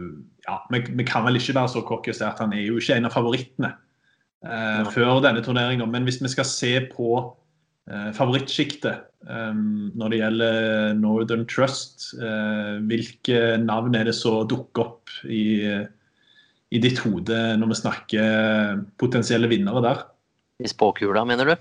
ja, 0.47 0.57
vi, 0.73 0.83
vi, 0.89 1.07
kan 1.07 1.27
vel 1.27 1.37
ikke 1.39 1.59
være 1.59 1.75
så 1.75 1.85
cocky 1.87 2.15
og 2.15 2.19
si 2.19 2.25
at 2.27 2.41
han 2.43 2.55
er 2.57 2.65
jo 2.65 2.81
ikke 2.81 2.97
en 2.97 3.09
av 3.09 3.15
favorittene 3.15 3.75
eh, 4.47 4.83
før 4.95 5.21
denne 5.25 5.45
turneringa. 5.45 5.87
Men 5.91 6.09
hvis 6.09 6.23
vi 6.25 6.33
skal 6.33 6.49
se 6.49 6.73
på 6.91 7.11
eh, 7.21 7.35
favorittsjiktet 7.87 9.05
eh, 9.31 9.59
når 9.95 10.11
det 10.11 10.19
gjelder 10.19 10.97
Northern 10.99 11.45
Trust, 11.47 12.09
eh, 12.19 12.81
hvilke 12.91 13.57
navn 13.63 13.95
er 13.95 14.09
det 14.09 14.17
som 14.19 14.43
dukker 14.49 14.83
opp 14.83 15.15
i, 15.31 15.63
i 16.75 16.83
ditt 16.83 16.99
hode 17.05 17.39
når 17.61 17.71
vi 17.71 17.79
snakker 17.79 18.83
potensielle 18.99 19.51
vinnere 19.53 19.85
der? 19.85 20.05
I 20.59 20.71
spåkula, 20.73 21.23
mener 21.29 21.53
du? 21.53 21.55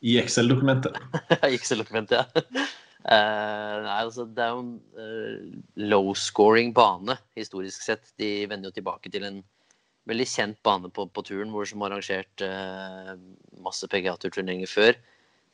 I 0.00 0.16
Excel-dokumentet. 0.18 0.96
I 1.50 1.54
Excel-dokumentet, 1.54 2.24
ja. 2.24 2.66
Uh, 3.00 3.76
nei, 3.86 4.00
altså, 4.00 4.26
det 4.26 4.44
er 4.44 4.54
jo 4.54 4.64
en 4.64 4.74
uh, 4.98 5.60
low-scoring 5.92 6.72
bane, 6.76 7.18
historisk 7.38 7.84
sett. 7.84 8.10
De 8.20 8.48
vender 8.50 8.72
jo 8.72 8.78
tilbake 8.80 9.12
til 9.12 9.28
en 9.28 9.42
veldig 10.10 10.26
kjent 10.26 10.58
bane 10.66 10.90
på, 10.90 11.06
på 11.12 11.24
turen, 11.28 11.52
hvor 11.52 11.68
som 11.68 11.84
har 11.84 11.92
arrangert 11.92 12.44
uh, 12.44 13.14
masse 13.62 13.86
PGA-turturneringer 13.92 14.72
før. 14.72 14.98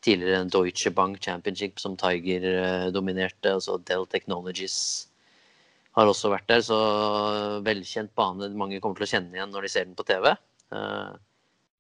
Tidligere 0.07 0.47
Deutsche 0.53 0.93
Bank 0.95 1.19
Championship 1.25 1.81
som 1.83 1.97
Tiger 1.99 2.47
dominerte. 2.95 3.57
altså 3.57 3.79
Dell 3.83 4.07
Technologies 4.07 4.77
har 5.99 6.07
også 6.07 6.31
vært 6.31 6.47
der. 6.53 6.63
Så 6.63 6.79
velkjent 7.67 8.15
bane 8.15 8.53
mange 8.55 8.79
kommer 8.81 9.01
til 9.01 9.09
å 9.09 9.13
kjenne 9.17 9.35
igjen 9.35 9.51
når 9.51 9.67
de 9.67 9.73
ser 9.73 9.89
den 9.89 9.99
på 9.99 10.07
TV. 10.07 10.31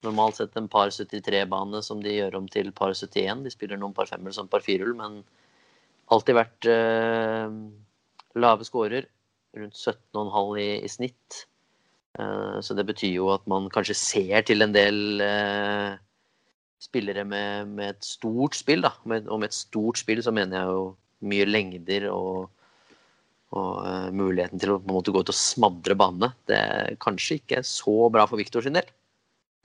normalt 0.02 0.40
sett 0.40 0.58
en 0.58 0.68
par 0.70 0.90
73-bane 0.90 1.82
som 1.82 2.02
de 2.02 2.18
gjør 2.18 2.40
om 2.40 2.50
til 2.50 2.72
par 2.74 2.94
71. 2.94 3.46
De 3.46 3.54
spiller 3.54 3.78
noen 3.78 3.94
par 3.94 4.10
femmer 4.10 4.34
som 4.34 4.50
par 4.50 4.66
firehull, 4.66 4.96
men 4.98 5.22
alltid 6.12 6.38
vært 6.38 6.68
eh, 6.70 7.58
lave 8.38 8.66
scorer. 8.66 9.08
Rundt 9.56 9.78
17,5 9.78 10.58
i, 10.60 10.68
i 10.84 10.90
snitt. 10.90 11.46
Eh, 12.18 12.58
så 12.62 12.76
det 12.76 12.86
betyr 12.88 13.14
jo 13.16 13.30
at 13.34 13.46
man 13.50 13.70
kanskje 13.72 13.96
ser 13.98 14.46
til 14.46 14.64
en 14.64 14.74
del 14.74 15.22
eh, 15.24 15.96
spillere 16.82 17.24
med, 17.24 17.72
med, 17.72 17.96
et 17.96 18.06
stort 18.06 18.58
spill. 18.58 18.84
Da. 18.84 18.92
Med, 19.08 19.28
og 19.28 19.40
med 19.42 19.50
et 19.50 19.58
stort 19.58 20.00
spill 20.00 20.22
så 20.24 20.34
mener 20.34 20.60
jeg 20.60 20.74
jo 20.74 20.84
mye 21.26 21.46
lengder 21.48 22.08
og, 22.12 22.50
og 23.56 23.70
uh, 23.82 24.10
muligheten 24.12 24.60
til 24.60 24.74
å 24.74 24.80
på 24.82 24.90
en 24.90 24.98
måte 24.98 25.14
gå 25.14 25.22
ut 25.24 25.32
og 25.32 25.38
smadre 25.38 25.96
banene. 25.98 26.32
Det 26.48 26.58
er 26.58 27.00
kanskje 27.02 27.40
ikke 27.40 27.62
så 27.66 28.10
bra 28.12 28.26
for 28.28 28.40
Viktor 28.40 28.64
sin 28.66 28.76
del. 28.76 28.88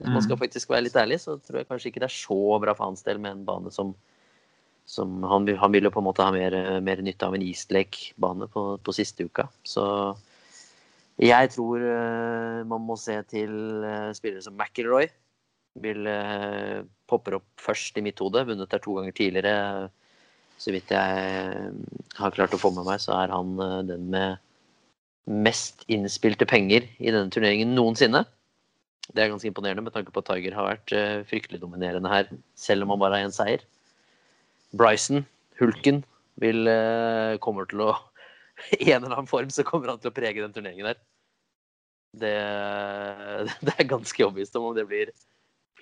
Hvis 0.02 0.10
man 0.10 0.24
skal 0.24 0.34
mm. 0.34 0.40
faktisk 0.40 0.72
være 0.72 0.88
litt 0.88 0.96
ærlig, 0.98 1.20
så 1.22 1.36
tror 1.38 1.60
jeg 1.60 1.68
kanskje 1.68 1.92
ikke 1.92 2.00
det 2.02 2.08
er 2.08 2.16
så 2.16 2.40
bra 2.64 2.72
for 2.74 2.88
hans 2.88 3.04
del 3.06 3.20
med 3.22 3.36
en 3.36 3.44
bane 3.46 3.70
som 3.74 3.92
som 4.84 5.22
han, 5.22 5.46
han, 5.46 5.72
vil 5.72 5.86
jo 5.86 5.92
på 5.94 6.00
en 6.02 6.08
måte 6.08 6.24
ha 6.26 6.32
mer, 6.34 6.56
mer 6.82 7.02
nytte 7.06 7.26
av 7.26 7.36
en 7.36 7.44
Eastlake-bane 7.46 8.48
på, 8.50 8.64
på, 8.82 8.94
siste 8.96 9.24
uka. 9.28 9.46
Så 9.62 9.84
jeg 11.22 11.52
tror 11.54 11.84
uh, 11.86 12.62
man 12.68 12.82
må 12.82 12.96
se 13.00 13.14
til 13.30 13.52
uh, 13.84 14.10
spillere 14.16 14.42
som 14.44 14.56
McIlroy. 14.58 15.06
Vil 15.80 16.04
uh, 16.04 16.82
popper 17.08 17.38
opp 17.38 17.48
først 17.60 17.96
i 17.96 18.04
mitt 18.04 18.20
hode. 18.20 18.44
Vunnet 18.48 18.70
der 18.72 18.82
to 18.82 18.98
ganger 18.98 19.16
tidligere. 19.16 19.88
Så 20.60 20.74
vidt 20.74 20.92
jeg 20.92 21.72
har 22.18 22.34
klart 22.36 22.54
å 22.54 22.60
få 22.60 22.70
med 22.74 22.86
meg, 22.86 23.00
så 23.02 23.16
er 23.18 23.32
han 23.32 23.56
den 23.88 24.04
med 24.12 24.38
mest 25.26 25.82
innspilte 25.90 26.46
penger 26.46 26.86
i 27.00 27.10
denne 27.10 27.32
turneringen 27.34 27.74
noensinne. 27.74 28.22
Det 29.10 29.24
er 29.24 29.32
ganske 29.32 29.48
imponerende 29.48 29.82
med 29.82 29.94
tanke 29.94 30.14
på 30.14 30.22
at 30.22 30.28
Tiger 30.28 30.54
har 30.54 30.68
vært 30.68 30.94
fryktelig 31.26 31.58
dominerende 31.64 32.12
her, 32.12 32.30
selv 32.54 32.86
om 32.86 32.94
han 32.94 33.02
bare 33.02 33.18
har 33.18 33.26
én 33.26 33.34
seier. 33.34 33.64
Bryson, 34.72 35.26
hulken, 35.58 36.04
vil, 36.40 36.66
eh, 36.68 37.38
kommer 37.38 37.68
til 37.68 37.84
å 37.84 37.92
I 38.80 38.92
en 38.92 39.02
eller 39.02 39.16
annen 39.16 39.30
form 39.30 39.50
så 39.50 39.64
kommer 39.66 39.90
han 39.90 40.00
til 40.00 40.12
å 40.12 40.14
prege 40.14 40.42
den 40.42 40.52
turneringen 40.54 40.90
her. 40.90 40.98
Det, 42.12 42.32
det 43.66 43.74
er 43.76 43.90
ganske 43.90 44.24
overbevist 44.24 44.56
om 44.56 44.70
om 44.70 44.76
det 44.76 44.86
blir 44.88 45.12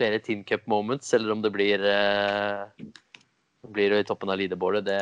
flere 0.00 0.20
Tin 0.24 0.44
Cup 0.48 0.66
moments, 0.70 1.12
eller 1.14 1.34
om 1.34 1.44
det 1.44 1.52
blir, 1.54 1.84
eh, 1.84 2.90
blir 3.68 3.98
i 3.98 4.04
toppen 4.08 4.32
av 4.32 4.40
leaderboardet. 4.40 4.84
Det, 4.88 5.00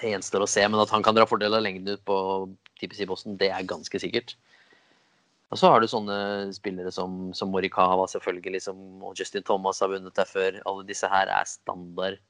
det 0.00 0.12
gjenstår 0.14 0.44
å 0.44 0.50
se. 0.50 0.64
Men 0.68 0.80
at 0.80 0.92
han 0.94 1.04
kan 1.04 1.16
dra 1.16 1.28
fordel 1.28 1.58
av 1.58 1.64
lengden 1.64 1.98
ut 1.98 2.04
på 2.08 2.18
TPC 2.80 3.06
Boston, 3.10 3.36
det 3.40 3.50
er 3.52 3.68
ganske 3.68 4.00
sikkert. 4.00 4.36
Og 5.48 5.56
så 5.56 5.70
har 5.72 5.80
du 5.80 5.88
sånne 5.88 6.52
spillere 6.52 6.92
som, 6.92 7.30
som 7.36 7.48
Morikawa 7.52 8.04
selvfølgelig, 8.10 8.60
som, 8.66 8.80
og 9.00 9.16
Justin 9.16 9.44
Thomas 9.48 9.80
har 9.80 9.92
vunnet 9.92 10.16
der 10.16 10.28
før. 10.28 10.60
Alle 10.68 10.84
disse 10.88 11.08
her 11.08 11.30
er 11.32 11.48
standard 11.48 12.20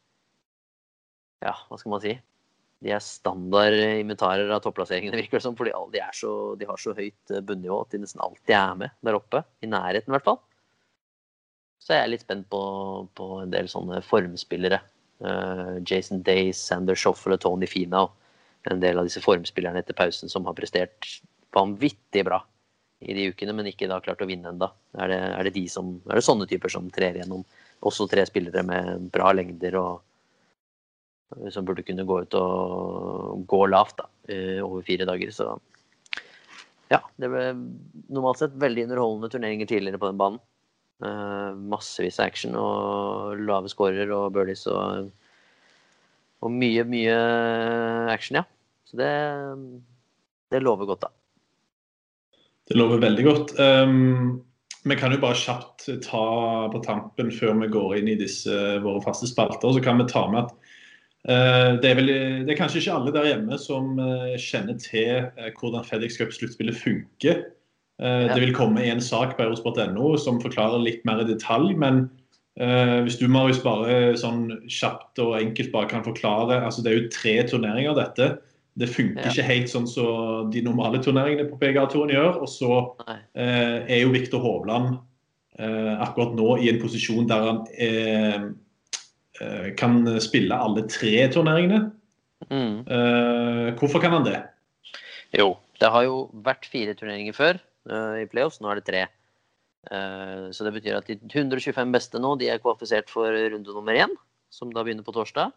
Ja, 1.42 1.55
hva 1.68 1.78
skal 1.78 1.92
man 1.94 2.03
si? 2.03 2.14
De 2.82 2.92
er 2.94 3.03
standard 3.03 3.74
inventarer 3.74 4.51
av 4.55 4.62
topplasseringene, 4.62 5.18
virker 5.22 5.38
det 5.38 5.46
som. 5.46 5.57
Fordi 5.59 5.74
de, 5.94 6.03
de, 6.62 6.68
har 6.70 6.82
så 6.82 6.94
høyt 6.94 7.34
eh, 7.34 7.42
bunnivå 7.42 7.80
at 7.82 7.94
de 7.94 8.03
nesten 8.05 8.22
alltid 8.22 8.55
er 8.55 8.78
med 8.84 8.94
der 9.07 9.18
oppe. 9.18 9.42
I 9.62 9.70
nærheten, 9.70 10.12
i 10.12 10.14
hvert 10.14 10.28
fall. 10.30 10.38
Så 11.79 11.95
jeg 11.95 12.05
er 12.05 12.12
litt 12.12 12.24
spent 12.24 12.49
på, 12.53 12.61
på 13.16 13.29
en 13.43 13.53
del 13.55 13.68
sånne 13.70 14.01
formspillere. 14.05 14.81
Uh, 15.22 15.79
Jason 15.87 16.22
Day, 16.26 16.53
Sander 16.55 16.99
Schoffel 16.99 17.37
og 17.37 17.43
Tony 17.43 17.68
Finau. 17.70 18.11
En 18.68 18.83
del 18.83 18.99
av 19.01 19.09
disse 19.09 19.22
formspillerne 19.24 19.81
etter 19.83 19.97
pausen 19.97 20.31
som 20.31 20.47
har 20.49 20.57
prestert 20.59 21.07
vanvittig 21.55 22.26
bra 22.26 22.43
i 23.01 23.14
de 23.14 23.29
ukene, 23.31 23.55
men 23.55 23.70
ikke 23.70 23.89
da 23.91 24.01
klart 24.03 24.22
å 24.22 24.29
vinne 24.29 24.51
ennå. 24.51 24.68
Er, 24.99 25.14
er, 25.14 25.47
det 25.47 25.55
de 25.55 25.64
som, 25.70 25.97
er 26.11 26.18
det 26.18 26.26
sånne 26.26 26.49
typer 26.51 26.72
som 26.72 26.91
trer 26.93 27.20
gjennom? 27.20 27.45
Også 27.87 28.09
tre 28.11 28.24
spillere 28.26 28.64
med 28.66 29.09
bra 29.14 29.31
lengder 29.37 29.79
og 29.79 31.51
som 31.53 31.64
burde 31.64 31.85
kunne 31.85 32.07
gå 32.09 32.22
ut 32.24 32.35
og 32.39 33.45
gå 33.49 33.64
lavt 33.68 33.99
da, 34.01 34.07
eh, 34.33 34.59
over 34.64 34.83
fire 34.83 35.07
dager. 35.09 35.31
Så 35.35 35.51
ja, 36.89 37.03
det 37.20 37.29
ble 37.29 37.45
normalt 38.09 38.41
sett 38.41 38.57
veldig 38.57 38.89
underholdende 38.89 39.31
turneringer 39.33 39.68
tidligere 39.68 40.01
på 40.01 40.09
den 40.09 40.20
banen. 40.20 40.41
Eh, 40.99 41.51
massevis 41.70 42.16
av 42.18 42.26
action 42.26 42.57
og 42.59 43.38
lave 43.46 43.70
scorer 43.70 44.11
og 44.11 44.32
birdies 44.34 44.64
og, 44.66 45.12
og 46.42 46.51
mye, 46.51 46.82
mye 46.90 47.18
action, 48.11 48.40
ja. 48.40 48.44
Så 48.88 48.99
det, 48.99 49.12
det 50.51 50.62
lover 50.64 50.88
godt, 50.90 51.07
da. 51.07 51.12
Det 52.68 52.76
lover 52.76 52.99
veldig 53.05 53.24
godt. 53.24 53.53
Um, 53.61 54.40
vi 54.88 54.96
kan 54.99 55.14
jo 55.14 55.20
bare 55.22 55.38
kjapt 55.38 55.86
ta 56.03 56.24
på 56.72 56.80
tampen 56.82 57.30
før 57.32 57.55
vi 57.62 57.70
går 57.72 57.94
inn 58.01 58.11
i 58.11 58.18
disse 58.18 58.59
våre 58.82 59.03
faste 59.05 59.28
spalter. 59.30 59.70
Så 59.76 59.84
kan 59.84 60.01
vi 60.03 60.09
ta 60.11 60.24
med 60.32 60.49
at 60.49 60.51
uh, 61.30 61.78
det, 61.78 61.92
er 61.92 62.01
vel, 62.01 62.11
det 62.42 62.57
er 62.57 62.59
kanskje 62.59 62.82
ikke 62.82 62.96
alle 62.99 63.14
der 63.14 63.30
hjemme 63.30 63.61
som 63.62 63.94
uh, 64.03 64.34
kjenner 64.34 64.80
til 64.82 65.30
uh, 65.38 65.46
hvordan 65.61 65.86
FedEx 65.86 66.18
Cup-sluttspillet 66.18 66.80
funker. 66.82 67.46
Ja. 67.99 68.28
Det 68.30 68.38
vil 68.44 68.55
komme 68.55 68.84
en 68.86 69.01
sak 69.03 69.32
på 69.34 69.42
eurosport.no 69.42 70.12
som 70.22 70.36
forklarer 70.38 70.78
litt 70.78 71.01
mer 71.09 71.24
i 71.24 71.26
detalj. 71.26 71.72
Men 71.74 72.05
hvis 72.55 73.16
du 73.18 73.24
Marius, 73.30 73.59
bare 73.62 74.12
sånn 74.18 74.49
kjapt 74.70 75.18
og 75.22 75.36
enkelt 75.38 75.72
bare 75.74 75.90
kan 75.90 76.03
forklare 76.03 76.57
altså 76.66 76.82
Det 76.82 76.90
er 76.90 76.96
jo 76.96 77.11
tre 77.14 77.34
turneringer, 77.51 77.94
dette. 77.99 78.28
Det 78.78 78.88
funker 78.90 79.26
ja. 79.26 79.32
ikke 79.32 79.49
helt 79.49 79.70
sånn 79.72 79.86
som 79.90 80.07
så 80.07 80.51
de 80.53 80.62
normale 80.62 81.01
turneringene 81.03 81.49
på 81.51 81.59
PGA-turen 81.59 82.14
gjør. 82.14 82.40
Og 82.44 82.51
så 82.51 82.72
uh, 83.03 83.18
er 83.82 84.03
jo 84.05 84.14
Viktor 84.14 84.42
Hovland 84.42 84.94
uh, 85.59 85.94
akkurat 86.05 86.36
nå 86.38 86.57
i 86.62 86.70
en 86.70 86.78
posisjon 86.82 87.26
der 87.30 87.46
han 87.51 87.62
eh, 87.74 88.49
eh 89.42 89.70
kan 89.78 90.03
spille 90.22 90.55
alle 90.55 90.86
tre 90.90 91.26
turneringene. 91.34 91.88
Mm. 92.51 92.86
Eh, 92.86 93.74
hvorfor 93.78 94.01
kan 94.01 94.14
han 94.14 94.26
det? 94.26 94.38
Jo, 95.34 95.57
det 95.80 95.90
har 95.90 96.07
jo 96.07 96.28
vært 96.46 96.68
fire 96.70 96.94
turneringer 96.96 97.34
før 97.36 97.59
eh, 97.59 97.67
i 97.89 98.26
playoffs. 98.28 98.61
Nå 98.61 98.70
er 98.70 98.80
det 98.80 98.86
tre. 98.89 99.03
så 100.53 100.64
det 100.66 100.72
betyr 100.74 100.99
at 100.99 101.07
de 101.09 101.16
125 101.16 101.93
beste 101.95 102.20
nå 102.20 102.34
de 102.36 102.51
er 102.53 102.61
kvalifisert 102.61 103.09
for 103.09 103.32
runde 103.32 103.72
nummer 103.72 103.97
én, 103.97 104.12
som 104.53 104.72
da 104.74 104.84
begynner 104.84 105.07
på 105.07 105.14
torsdag. 105.16 105.55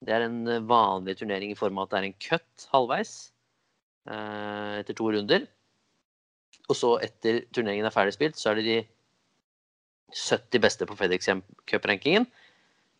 Det 0.00 0.14
er 0.16 0.24
en 0.24 0.40
eh, 0.48 0.62
vanlig 0.64 1.18
turnering 1.20 1.52
i 1.52 1.58
form 1.58 1.78
av 1.78 1.88
at 1.88 1.92
det 1.92 1.98
er 1.98 2.08
en 2.08 2.20
cut 2.24 2.68
halvveis 2.72 3.14
eh, 4.08 4.78
etter 4.80 4.96
to 4.96 5.10
runder. 5.12 5.44
Og 6.70 6.78
så 6.78 6.94
etter 7.04 7.42
turneringen 7.52 7.88
er 7.88 7.94
ferdig 7.94 8.14
spilt, 8.16 8.38
så 8.40 8.52
er 8.52 8.60
det 8.60 8.66
de 8.68 8.78
70 10.16 10.62
beste 10.64 10.88
på 10.88 10.96
FedEx 10.98 11.28
Cup-rankingen 11.68 12.26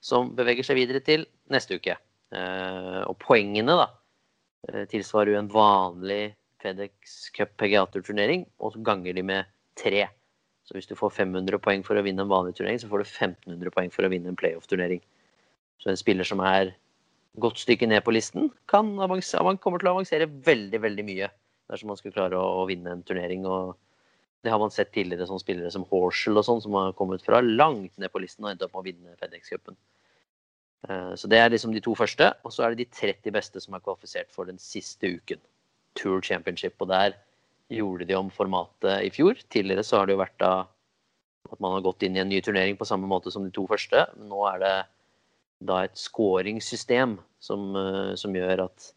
som 0.04 0.34
beveger 0.36 0.66
seg 0.66 0.78
videre 0.78 1.00
til 1.04 1.24
neste 1.52 1.78
uke. 1.80 1.96
Eh, 2.36 3.00
og 3.06 3.16
poengene 3.22 3.78
da, 3.80 3.88
tilsvarer 4.92 5.32
jo 5.32 5.40
en 5.40 5.50
vanlig 5.50 6.22
FedEx 6.62 7.30
Cup 7.36 7.56
PGA-turnering, 7.60 8.46
og 8.60 8.74
så 8.74 8.82
ganger 8.84 9.16
de 9.16 9.24
med 9.26 9.50
tre. 9.78 10.06
Så 10.68 10.76
hvis 10.76 10.86
du 10.86 10.94
får 10.98 11.16
500 11.16 11.58
poeng 11.62 11.82
for 11.86 11.98
å 11.98 12.04
vinne 12.06 12.22
en 12.22 12.30
vanlig 12.30 12.54
turnering, 12.58 12.78
så 12.78 12.90
får 12.90 13.02
du 13.02 13.08
1500 13.08 13.74
poeng 13.74 13.90
for 13.94 14.06
å 14.06 14.12
vinne 14.12 14.30
en 14.30 14.38
playoff-turnering. 14.38 15.02
Så 15.80 15.90
en 15.90 15.98
spiller 15.98 16.28
som 16.28 16.42
er 16.44 16.74
godt 17.40 17.62
stykke 17.62 17.88
ned 17.88 18.02
på 18.04 18.14
listen, 18.14 18.50
kan 18.70 18.92
man 18.94 19.60
kommer 19.62 19.80
til 19.80 19.90
å 19.90 19.94
avansere 19.96 20.28
veldig 20.46 20.80
veldig 20.82 21.06
mye 21.06 21.30
dersom 21.70 21.92
man 21.92 21.98
skulle 22.00 22.16
klare 22.16 22.38
å, 22.38 22.60
å, 22.60 22.66
vinne 22.66 22.90
en 22.90 23.04
turnering. 23.06 23.46
og 23.46 23.76
Det 24.42 24.50
har 24.50 24.58
man 24.58 24.72
sett 24.74 24.92
tidligere 24.94 25.28
som 25.28 25.38
spillere 25.38 25.70
som 25.70 25.86
Horshall 25.90 26.40
og 26.40 26.46
sånn, 26.46 26.62
som 26.64 26.74
har 26.78 26.96
kommet 26.98 27.22
fra 27.24 27.40
langt 27.44 27.94
ned 27.98 28.10
på 28.10 28.22
listen 28.22 28.46
og 28.46 28.52
endt 28.52 28.66
opp 28.66 28.74
med 28.74 28.82
å 28.82 28.88
vinne 28.88 29.18
FedEx-cupen. 29.20 29.78
Uh, 30.88 31.14
så 31.14 31.28
Det 31.30 31.38
er 31.38 31.52
liksom 31.52 31.74
de 31.74 31.82
to 31.84 31.94
første. 31.94 32.32
Og 32.44 32.54
så 32.54 32.64
er 32.64 32.74
det 32.74 32.84
de 32.84 32.98
30 32.98 33.34
beste 33.36 33.62
som 33.62 33.76
er 33.76 33.84
kvalifisert 33.84 34.32
for 34.34 34.50
den 34.50 34.58
siste 34.58 35.06
uken. 35.06 35.42
Tour 35.98 36.22
Championship. 36.24 36.76
Og 36.80 36.90
der 36.90 37.16
gjorde 37.70 38.06
de 38.08 38.16
om 38.18 38.30
formatet 38.34 39.06
i 39.06 39.10
fjor. 39.14 39.38
Tidligere 39.50 39.84
så 39.86 40.00
har 40.00 40.08
det 40.08 40.16
jo 40.16 40.22
vært 40.22 40.38
da 40.42 40.54
at 41.50 41.60
man 41.62 41.74
har 41.74 41.84
gått 41.84 42.04
inn 42.06 42.16
i 42.16 42.22
en 42.22 42.30
ny 42.30 42.40
turnering 42.44 42.76
på 42.78 42.86
samme 42.86 43.08
måte 43.10 43.32
som 43.32 43.46
de 43.46 43.52
to 43.54 43.66
første. 43.70 44.04
Nå 44.18 44.42
er 44.52 44.58
det 44.62 44.74
da 45.66 45.84
et 45.84 45.98
scoringssystem 45.98 47.18
som, 47.42 47.70
eh, 47.76 48.14
som, 48.16 48.34
gjør 48.34 48.66
at 48.68 48.92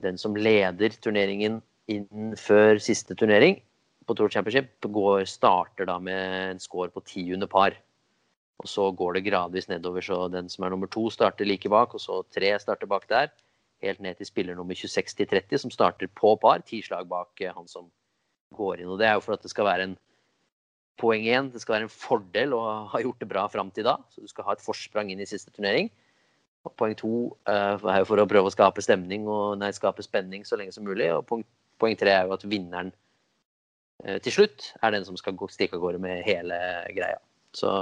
den 0.00 0.18
som 0.18 0.36
leder 0.36 0.94
turneringen 1.02 1.60
inn 1.90 2.34
før 2.38 2.78
siste 2.82 3.14
turnering 3.18 3.60
på 4.06 4.16
Tour 4.16 4.30
Championship, 4.32 4.72
går, 4.82 5.26
starter 5.28 5.86
da 5.86 5.98
med 5.98 6.54
en 6.54 6.62
score 6.62 6.90
på 6.90 7.02
tiende 7.06 7.46
par. 7.50 7.76
Og 8.60 8.68
så 8.68 8.90
går 8.92 9.14
det 9.16 9.26
gradvis 9.28 9.68
nedover, 9.70 10.04
så 10.04 10.28
den 10.28 10.48
som 10.48 10.64
er 10.64 10.70
nummer 10.70 10.90
to, 10.90 11.08
starter 11.10 11.46
like 11.46 11.68
bak, 11.68 11.94
og 11.94 12.00
så 12.00 12.20
tre 12.34 12.52
starter 12.60 12.86
bak 12.90 13.06
der. 13.08 13.30
Helt 13.84 14.02
ned 14.04 14.18
til 14.18 14.28
spiller 14.28 14.56
nummer 14.58 14.76
26 14.76 15.16
til 15.16 15.28
30, 15.30 15.62
som 15.64 15.72
starter 15.72 16.10
på 16.20 16.34
par, 16.42 16.60
ti 16.66 16.82
slag 16.84 17.08
bak 17.08 17.40
eh, 17.40 17.52
han 17.56 17.68
som 17.68 17.88
går 18.56 18.82
inn. 18.82 18.92
Og 18.92 18.98
det 19.00 19.08
er 19.08 19.16
jo 19.16 19.24
for 19.24 19.36
at 19.36 19.44
det 19.44 19.52
skal 19.52 19.68
være 19.68 19.90
en 19.90 19.98
Poeng 21.00 21.24
én, 21.24 21.46
det 21.48 21.62
skal 21.62 21.78
være 21.78 21.86
en 21.86 21.92
fordel 21.92 22.52
å 22.52 22.60
ha 22.92 22.98
gjort 23.00 23.22
det 23.22 23.28
bra 23.30 23.46
fram 23.48 23.70
til 23.72 23.86
da. 23.86 23.96
Så 24.12 24.20
du 24.20 24.28
skal 24.28 24.44
ha 24.44 24.52
et 24.52 24.60
forsprang 24.60 25.08
inn 25.08 25.22
i 25.22 25.28
siste 25.28 25.48
turnering. 25.54 25.88
Og 26.68 26.74
poeng 26.76 26.92
to 26.98 27.12
uh, 27.48 27.80
er 27.80 28.02
jo 28.02 28.08
for 28.10 28.20
å 28.20 28.26
prøve 28.28 28.50
å 28.50 28.52
skape 28.52 28.84
stemning 28.84 29.24
og 29.30 29.56
nei, 29.62 29.70
skape 29.72 30.04
spenning 30.04 30.44
så 30.44 30.58
lenge 30.60 30.74
som 30.76 30.84
mulig. 30.84 31.08
Og 31.14 31.24
poeng, 31.28 31.46
poeng 31.80 31.96
tre 31.96 32.12
er 32.12 32.28
jo 32.28 32.36
at 32.36 32.44
vinneren 32.44 32.92
uh, 34.04 34.18
til 34.20 34.34
slutt 34.34 34.74
er 34.82 34.92
den 34.92 35.08
som 35.08 35.16
skal 35.16 35.40
stikke 35.48 35.78
av 35.78 35.86
gårde 35.86 36.02
med 36.04 36.20
hele 36.26 36.60
greia. 36.92 37.16
Så 37.56 37.72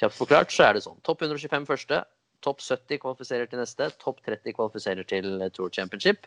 kjapt 0.00 0.16
forklart 0.16 0.54
så 0.54 0.70
er 0.70 0.78
det 0.78 0.86
sånn. 0.86 1.02
Topp 1.04 1.26
125 1.28 1.68
første. 1.68 2.00
Topp 2.42 2.62
70 2.64 3.00
kvalifiserer 3.02 3.50
til 3.50 3.62
neste. 3.62 3.90
Topp 4.02 4.22
30 4.26 4.56
kvalifiserer 4.56 5.06
til 5.08 5.34
Tour 5.54 5.72
Championship. 5.74 6.26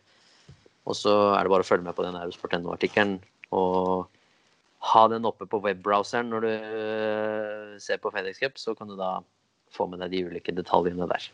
Og 0.85 0.97
så 0.97 1.13
er 1.35 1.45
det 1.45 1.51
bare 1.53 1.65
å 1.65 1.67
følge 1.67 1.85
med 1.87 1.97
på 1.97 2.05
den 2.05 2.17
Eurosport.no-artikkelen. 2.19 3.17
Og 3.55 4.05
ha 4.91 5.07
den 5.09 5.25
oppe 5.25 5.47
på 5.49 5.61
webbrowseren 5.63 6.29
når 6.29 6.45
du 6.45 6.51
eh, 6.51 7.71
ser 7.81 8.01
på 8.01 8.11
FedEx 8.13 8.41
Cup, 8.43 8.59
så 8.61 8.75
kan 8.77 8.91
du 8.91 8.97
da 8.99 9.17
få 9.73 9.87
med 9.89 10.03
deg 10.03 10.13
de 10.13 10.23
ulike 10.29 10.53
detaljene 10.55 11.07
der. 11.09 11.25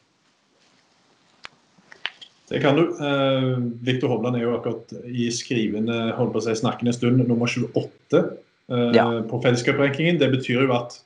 Det 2.51 2.59
kan 2.63 2.79
du. 2.79 2.85
Eh, 2.99 3.49
Viktor 3.87 4.11
Hovland 4.11 4.39
er 4.39 4.45
jo 4.45 4.55
akkurat 4.57 4.95
i 5.07 5.29
skrivende, 5.35 6.13
holdt 6.17 6.33
på 6.35 6.41
å 6.41 6.45
si 6.47 6.55
snakkende 6.59 6.95
stund 6.95 7.23
nummer 7.23 7.47
28 7.47 8.19
eh, 8.19 8.89
ja. 8.95 9.07
på 9.27 9.39
FedEx 9.43 9.65
Cup-rankingen. 9.67 10.19
Det 10.19 10.31
betyr 10.33 10.65
jo 10.65 10.75
at 10.75 10.97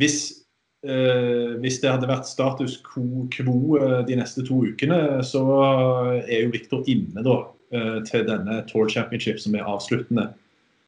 hvis, 0.00 0.39
hvis 0.80 1.76
det 1.82 1.90
hadde 1.92 2.08
vært 2.08 2.24
status 2.24 2.78
quo, 2.80 3.26
quo 3.28 3.78
de 4.08 4.14
neste 4.16 4.40
to 4.48 4.62
ukene, 4.64 5.20
så 5.26 5.42
er 6.22 6.46
jo 6.46 6.54
Viktor 6.54 6.86
inne 6.88 7.20
da 7.26 7.34
til 8.08 8.24
denne 8.24 8.62
Tour 8.70 8.88
Championship 8.88 9.42
som 9.42 9.58
er 9.58 9.68
avsluttende 9.68 10.30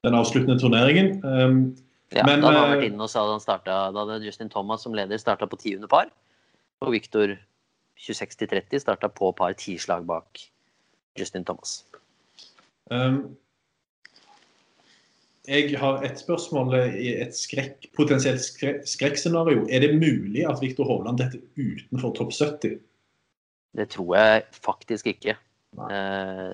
den 0.03 0.14
avsluttende 0.18 0.59
turneringen. 0.59 1.14
Um, 1.24 1.76
ja, 2.12 2.26
men, 2.26 2.43
da 2.43 2.51
hadde 2.51 2.61
han 2.61 2.72
vært 2.74 2.84
eh, 2.84 2.90
inne 2.90 3.07
og 3.07 3.11
sa 3.11 3.22
at 3.24 3.36
han 3.36 3.43
starta, 3.43 3.76
da 3.95 4.05
hadde 4.05 4.26
Justin 4.26 4.51
Thomas 4.53 4.84
som 4.84 4.97
leder 4.97 5.20
starta 5.20 5.49
på 5.49 5.59
tiende 5.61 5.88
par. 5.90 6.11
Og 6.82 6.93
Victor 6.97 7.36
26-30 8.03 8.82
starta 8.82 9.09
på 9.12 9.30
par 9.38 9.55
ti 9.59 9.78
slag 9.80 10.05
bak 10.09 10.43
Justin 11.18 11.47
Thomas. 11.47 11.82
Um, 12.90 13.36
jeg 15.49 15.74
har 15.78 16.05
et 16.07 16.20
spørsmål 16.20 16.74
i 16.95 17.16
et 17.18 17.34
skrekk, 17.34 17.88
potensielt 17.97 18.45
skrekkscenario. 18.86 19.64
Er 19.70 19.82
det 19.82 19.97
mulig 19.99 20.45
at 20.47 20.61
Viktor 20.62 20.86
Hovland 20.86 21.18
detter 21.18 21.43
utenfor 21.59 22.14
topp 22.14 22.30
70? 22.36 22.76
Det 23.72 23.88
tror 23.90 24.14
jeg 24.16 24.45
faktisk 24.55 25.09
ikke. 25.11 25.34
Uh, 25.72 26.53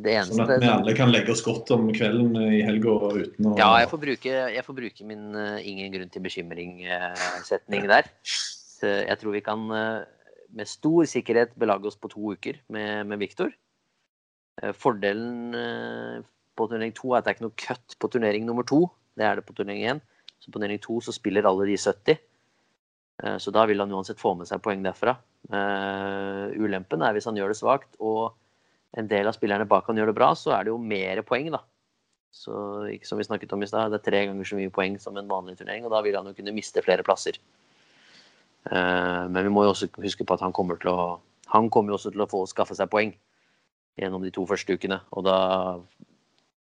det 0.00 0.14
eneste 0.16 0.38
Sånn 0.38 0.48
at 0.48 0.62
vi 0.62 0.70
alle 0.72 0.94
kan 0.96 1.10
legge 1.12 1.34
oss 1.34 1.42
godt 1.44 1.68
om 1.74 1.90
kvelden 1.92 2.32
i 2.40 2.62
helga 2.64 2.94
uten 3.12 3.50
å 3.50 3.52
Ja, 3.60 3.68
jeg 3.82 3.90
får 3.90 4.00
bruke, 4.06 4.36
jeg 4.54 4.64
får 4.64 4.76
bruke 4.78 5.04
min 5.04 5.26
uh, 5.36 5.60
'ingen 5.60 5.92
grunn 5.92 6.08
til 6.08 6.24
bekymring'-setning 6.24 7.84
der. 7.92 8.08
Så 8.24 8.88
jeg 9.04 9.20
tror 9.20 9.36
vi 9.36 9.44
kan 9.44 9.68
med 9.68 10.68
stor 10.70 11.04
sikkerhet 11.04 11.52
belage 11.60 11.86
oss 11.86 12.00
på 12.00 12.08
to 12.08 12.32
uker 12.32 12.58
med, 12.72 13.06
med 13.06 13.20
Viktor. 13.20 13.52
Fordelen 14.78 15.54
på 16.56 16.68
turnering 16.70 16.94
to 16.96 17.12
er 17.12 17.20
at 17.20 17.26
det 17.26 17.32
er 17.32 17.36
ikke 17.38 17.46
noe 17.46 17.58
cut 17.60 17.96
på 18.00 18.10
turnering 18.12 18.46
nummer 18.46 18.66
to. 18.68 18.86
Det 19.18 19.26
er 19.26 19.38
det 19.38 19.46
på 19.46 19.56
turnering 19.56 19.84
én. 19.94 20.00
Så 20.38 20.50
på 20.50 20.58
turnering 20.58 20.80
to 20.82 21.00
så 21.04 21.14
spiller 21.14 21.48
alle 21.48 21.66
de 21.68 21.76
70. 21.80 22.20
Så 23.38 23.52
da 23.54 23.62
vil 23.70 23.78
han 23.78 23.92
uansett 23.94 24.18
få 24.18 24.32
med 24.34 24.48
seg 24.50 24.62
poeng 24.62 24.82
derfra. 24.82 25.14
Ulempen 26.58 27.04
er 27.06 27.14
hvis 27.14 27.28
han 27.30 27.36
gjør 27.38 27.52
det 27.52 27.60
svakt 27.60 27.94
og 28.02 28.34
en 28.98 29.10
del 29.10 29.26
av 29.26 29.36
spillerne 29.36 29.66
bak 29.70 29.86
han 29.90 29.98
gjør 29.98 30.10
det 30.10 30.16
bra, 30.18 30.32
så 30.38 30.54
er 30.54 30.66
det 30.66 30.72
jo 30.72 30.78
mer 30.78 31.22
poeng, 31.26 31.50
da. 31.54 31.62
Så 32.34 32.54
ikke 32.90 33.06
som 33.06 33.18
vi 33.18 33.26
snakket 33.26 33.52
om 33.54 33.62
i 33.62 33.68
stad, 33.70 33.90
det 33.90 34.00
er 34.00 34.06
tre 34.06 34.24
ganger 34.28 34.46
så 34.46 34.58
mye 34.58 34.72
poeng 34.74 34.98
som 35.02 35.18
en 35.18 35.30
vanlig 35.30 35.56
turnering, 35.58 35.86
og 35.86 35.94
da 35.94 36.02
vil 36.06 36.18
han 36.18 36.30
jo 36.30 36.34
kunne 36.34 36.54
miste 36.54 36.82
flere 36.82 37.06
plasser. 37.06 37.38
Uh, 38.70 39.26
men 39.30 39.42
vi 39.44 39.52
må 39.52 39.66
jo 39.66 39.74
også 39.74 39.90
huske 40.02 40.26
på 40.26 40.36
at 40.36 40.42
han 40.42 40.54
kommer 40.56 40.78
til 40.80 40.90
å 40.94 40.98
han 41.54 41.68
kommer 41.70 41.92
jo 41.92 41.98
også 41.98 42.10
til 42.14 42.24
å 42.24 42.30
få 42.30 42.40
skaffe 42.50 42.74
seg 42.74 42.90
poeng 42.90 43.12
gjennom 44.00 44.24
de 44.24 44.32
to 44.34 44.42
første 44.48 44.74
ukene. 44.74 44.98
Og 45.14 45.26
da 45.26 45.36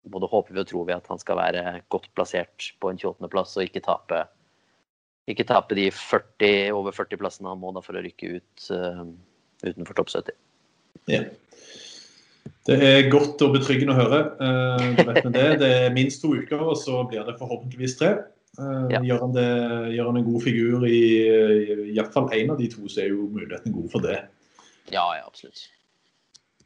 både 0.02 0.30
håper 0.30 0.54
vi 0.54 0.62
og 0.62 0.68
tror 0.70 0.86
vi 0.88 0.94
at 0.96 1.10
han 1.10 1.20
skal 1.20 1.38
være 1.38 1.82
godt 1.92 2.08
plassert 2.16 2.72
på 2.82 2.90
en 2.90 2.98
28.-plass 2.98 3.56
og 3.58 3.66
ikke 3.68 3.84
tape, 3.84 4.24
ikke 5.30 5.46
tape 5.48 5.78
de 5.78 5.88
40, 5.94 6.72
over 6.74 6.94
40 6.96 7.20
plassene 7.20 7.52
han 7.52 7.60
må 7.62 7.70
da 7.76 7.84
for 7.84 7.98
å 7.98 8.02
rykke 8.04 8.38
ut 8.38 8.66
uh, 8.74 9.04
utenfor 9.62 9.98
topp 9.98 10.12
70. 10.14 10.38
Ja. 11.10 11.22
Det 12.66 12.76
er 12.78 13.10
godt 13.10 13.42
og 13.42 13.56
betryggende 13.56 13.94
å 13.94 13.98
høre. 13.98 14.18
Eh, 14.42 15.00
det. 15.34 15.46
det. 15.58 15.70
er 15.86 15.94
minst 15.94 16.22
to 16.22 16.32
uker, 16.34 16.60
og 16.62 16.76
så 16.78 17.00
blir 17.10 17.24
det 17.26 17.38
forhåpentligvis 17.40 17.98
tre. 17.98 18.12
Uh, 18.58 18.90
Ja. 18.92 19.00
Gjør, 19.00 19.22
han 19.24 19.34
det, 19.34 19.48
gjør 19.96 20.10
han 20.10 20.18
en 20.20 20.26
god 20.26 20.42
figur 20.44 20.86
i, 20.86 21.02
i 21.94 22.02
fall 22.12 22.28
én 22.36 22.52
av 22.52 22.58
de 22.60 22.68
to, 22.70 22.84
så 22.90 23.04
er 23.04 23.14
jo 23.14 23.30
muligheten 23.32 23.74
god 23.74 23.88
for 23.94 24.04
det. 24.04 24.18
Ja, 24.92 25.06
ja, 25.16 25.22
absolutt. 25.24 25.64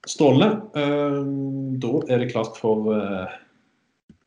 Strålende. 0.06 0.48
Eh, 0.78 1.22
da 1.82 1.92
er 2.08 2.22
det 2.22 2.30
klart 2.32 2.58
for 2.60 2.90
eh, 2.94 3.36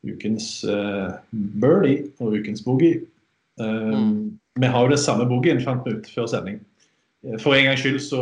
ukens 0.08 0.64
eh, 0.68 1.12
birdie 1.32 2.10
og 2.20 2.40
ukens 2.40 2.64
boogie. 2.66 3.06
Mm. 3.60 4.40
Vi 4.60 4.68
har 4.72 4.86
jo 4.86 4.92
det 4.94 5.02
samme 5.04 5.26
boogien, 5.28 5.60
fant 5.64 5.84
vi 5.84 5.98
ut 5.98 6.06
før 6.08 6.30
sending. 6.32 6.62
For 7.44 7.52
en 7.52 7.66
gangs 7.68 7.82
skyld 7.84 8.00
så 8.00 8.22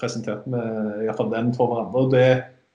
presenterte 0.00 0.50
vi 0.50 1.06
iallfall 1.06 1.30
den 1.30 1.52
for 1.54 1.70
hverandre. 1.70 2.02
og 2.02 2.14
det 2.14 2.30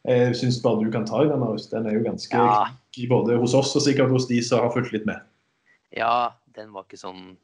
jeg 0.07 0.38
syns 0.39 0.61
bare 0.63 0.82
du 0.82 0.91
kan 0.91 1.05
ta 1.05 1.21
i 1.21 1.27
den. 1.29 1.39
Marius. 1.39 1.67
Den 1.69 1.86
er 1.86 1.93
jo 1.97 2.05
ganske 2.05 2.38
Ja. 2.38 2.65
både 3.09 3.38
hos 3.38 3.53
oss 3.53 3.75
og 3.75 3.82
sikkert 3.82 4.09
hos 4.09 4.27
de 4.27 4.41
som 4.41 4.59
har 4.63 4.71
fulgt 4.71 4.93
litt 4.93 5.05
med. 5.05 5.19
Ja, 5.91 6.32
den 6.55 6.71
var 6.73 6.84
ikke 6.84 6.97
sånn 6.97 7.38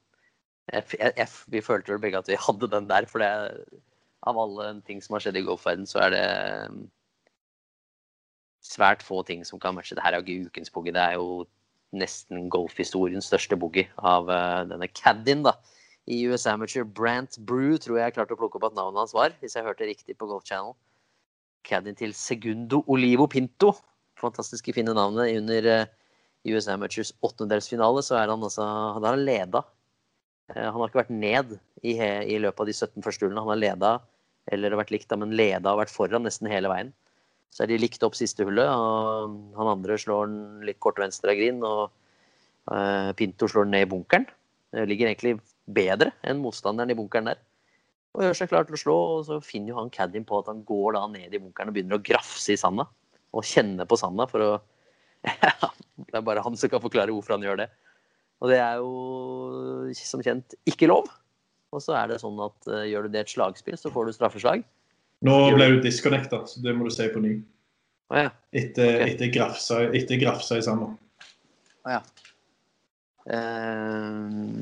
jeg, 0.72 0.84
jeg, 1.00 1.28
Vi 1.48 1.62
følte 1.62 1.94
vel 1.94 2.00
begge 2.00 2.18
at 2.18 2.28
vi 2.28 2.36
hadde 2.36 2.68
den 2.72 2.88
der, 2.88 3.06
for 3.06 3.20
det 3.20 3.68
av 4.26 4.40
alle 4.40 4.70
ting 4.88 5.02
som 5.04 5.16
har 5.16 5.26
skjedd 5.26 5.40
i 5.40 5.46
golfverden, 5.46 5.88
så 5.90 6.02
er 6.06 6.14
det 6.14 6.26
um, 6.72 6.82
svært 8.66 9.06
få 9.06 9.22
ting 9.28 9.46
som 9.48 9.62
kan 9.62 9.76
matche. 9.78 9.96
Det 9.98 10.04
her 10.04 10.16
er 10.16 10.22
jo 10.22 10.26
ikke 10.26 10.52
ukens 10.52 10.74
boogie, 10.74 10.96
det 10.96 11.04
er 11.04 11.18
jo 11.20 11.46
nesten 11.96 12.50
golfhistoriens 12.52 13.30
største 13.30 13.58
boogie 13.60 13.88
av 13.98 14.32
uh, 14.32 14.64
denne 14.70 14.90
caddien, 14.92 15.46
da. 15.46 15.56
I 16.08 16.22
US 16.32 16.48
Amateur 16.48 16.86
Brant 16.88 17.36
Brew, 17.46 17.76
tror 17.84 18.00
jeg 18.00 18.08
jeg 18.08 18.16
klarte 18.16 18.36
å 18.36 18.40
plukke 18.40 18.60
opp 18.60 18.70
at 18.70 18.78
navnet 18.78 19.04
hans 19.04 19.16
var, 19.16 19.36
hvis 19.42 19.58
jeg 19.58 19.68
hørte 19.68 19.88
riktig 19.90 20.16
på 20.16 20.30
Golf 20.30 20.46
Channel. 20.48 20.76
Caddien 21.68 21.98
til 22.00 22.14
Segundo 22.16 22.80
Olivo 22.88 23.28
Pinto. 23.28 23.74
Fantastiske 24.18 24.72
fine 24.74 24.96
navnet 24.96 25.36
under 25.36 25.68
uh, 25.68 25.90
US 26.48 26.70
Amateurs 26.72 27.12
åttendedelsfinale, 27.28 28.04
så 28.06 28.16
er 28.22 28.32
han 28.32 28.44
altså 28.44 28.64
Han 28.96 29.04
har 29.04 29.20
leda. 29.20 29.64
Eh, 30.54 30.68
Han 30.68 30.80
har 30.80 30.90
ikke 30.90 31.02
vært 31.02 31.14
ned 31.14 31.58
i, 31.84 31.98
i 31.98 32.38
løpet 32.42 32.64
av 32.64 32.70
de 32.70 32.76
17 32.76 33.04
første 33.06 33.26
hullene. 33.26 33.44
Han 33.44 33.54
har 33.54 33.62
leda, 33.62 33.92
eller 34.52 34.78
vært 34.80 34.94
likt, 34.96 35.14
men 35.20 35.36
leda 35.36 35.74
og 35.74 35.84
vært 35.84 35.94
foran 35.94 36.28
nesten 36.28 36.50
hele 36.52 36.72
veien. 36.72 36.94
Så 37.54 37.64
er 37.64 37.72
de 37.72 37.80
likt 37.80 38.04
opp 38.06 38.16
siste 38.18 38.46
hullet, 38.46 38.68
og 38.68 39.36
han 39.58 39.72
andre 39.72 39.98
slår 40.00 40.28
den 40.30 40.68
litt 40.68 40.80
kort 40.84 41.00
venstre 41.02 41.34
av 41.34 41.40
green, 41.40 41.64
og 41.66 41.88
eh, 42.74 43.12
Pinto 43.18 43.50
slår 43.50 43.68
den 43.68 43.78
ned 43.78 43.88
i 43.88 43.92
bunkeren. 43.96 44.28
Det 44.76 44.88
ligger 44.90 45.10
egentlig 45.10 45.38
bedre 45.78 46.12
enn 46.28 46.42
motstanderen 46.44 46.92
i 46.92 46.98
bunkeren 46.98 47.32
der. 47.32 47.40
Og 48.18 48.24
gjør 48.26 48.38
seg 48.40 48.52
klar 48.52 48.68
til 48.68 48.76
å 48.76 48.82
slå, 48.82 48.96
og 49.16 49.26
så 49.28 49.40
finner 49.44 49.72
jo 49.72 49.80
han 49.80 49.92
caddien 49.94 50.26
på 50.28 50.40
at 50.42 50.50
han 50.52 50.64
går 50.68 50.96
da 50.98 51.04
ned 51.12 51.34
i 51.34 51.42
bunkeren 51.42 51.72
og 51.72 51.76
begynner 51.76 52.00
å 52.00 52.04
grafse 52.04 52.54
i 52.54 52.60
sanda. 52.60 52.88
Og 53.36 53.46
kjenne 53.46 53.86
på 53.88 54.00
sanda 54.00 54.28
for 54.30 54.44
å 54.44 54.52
Det 56.08 56.14
er 56.14 56.24
bare 56.24 56.44
han 56.46 56.56
som 56.56 56.70
kan 56.70 56.82
forklare 56.84 57.12
hvorfor 57.12 57.36
han 57.36 57.46
gjør 57.46 57.58
det. 57.64 57.68
Og 58.42 58.52
det 58.52 58.60
er 58.62 58.82
jo 58.82 59.94
som 59.98 60.24
kjent 60.24 60.58
ikke 60.70 60.90
lov. 60.92 61.10
Og 61.76 61.84
så 61.84 61.98
er 62.00 62.12
det 62.12 62.22
sånn 62.22 62.38
at 62.44 62.70
uh, 62.70 62.84
gjør 62.88 63.08
du 63.08 63.16
det 63.16 63.26
et 63.26 63.34
slagspill, 63.34 63.78
så 63.80 63.92
får 63.92 64.08
du 64.08 64.16
straffeslag. 64.16 64.64
Nå 65.28 65.38
ble 65.56 65.72
du 65.74 65.80
disconnecta, 65.84 66.44
så 66.48 66.62
det 66.64 66.76
må 66.78 66.88
du 66.88 66.94
si 66.94 67.08
på 67.12 67.22
ny. 67.24 67.38
Ah, 68.14 68.28
ja. 68.28 68.34
Etter, 68.56 69.02
okay. 69.02 69.14
etter, 69.16 69.32
grafsa, 69.34 69.82
etter 69.98 70.22
grafsa 70.22 70.60
i 70.62 70.64
sanda. 70.64 70.94
Ah, 71.84 71.98
ja. 71.98 72.02
Uh, 73.28 74.56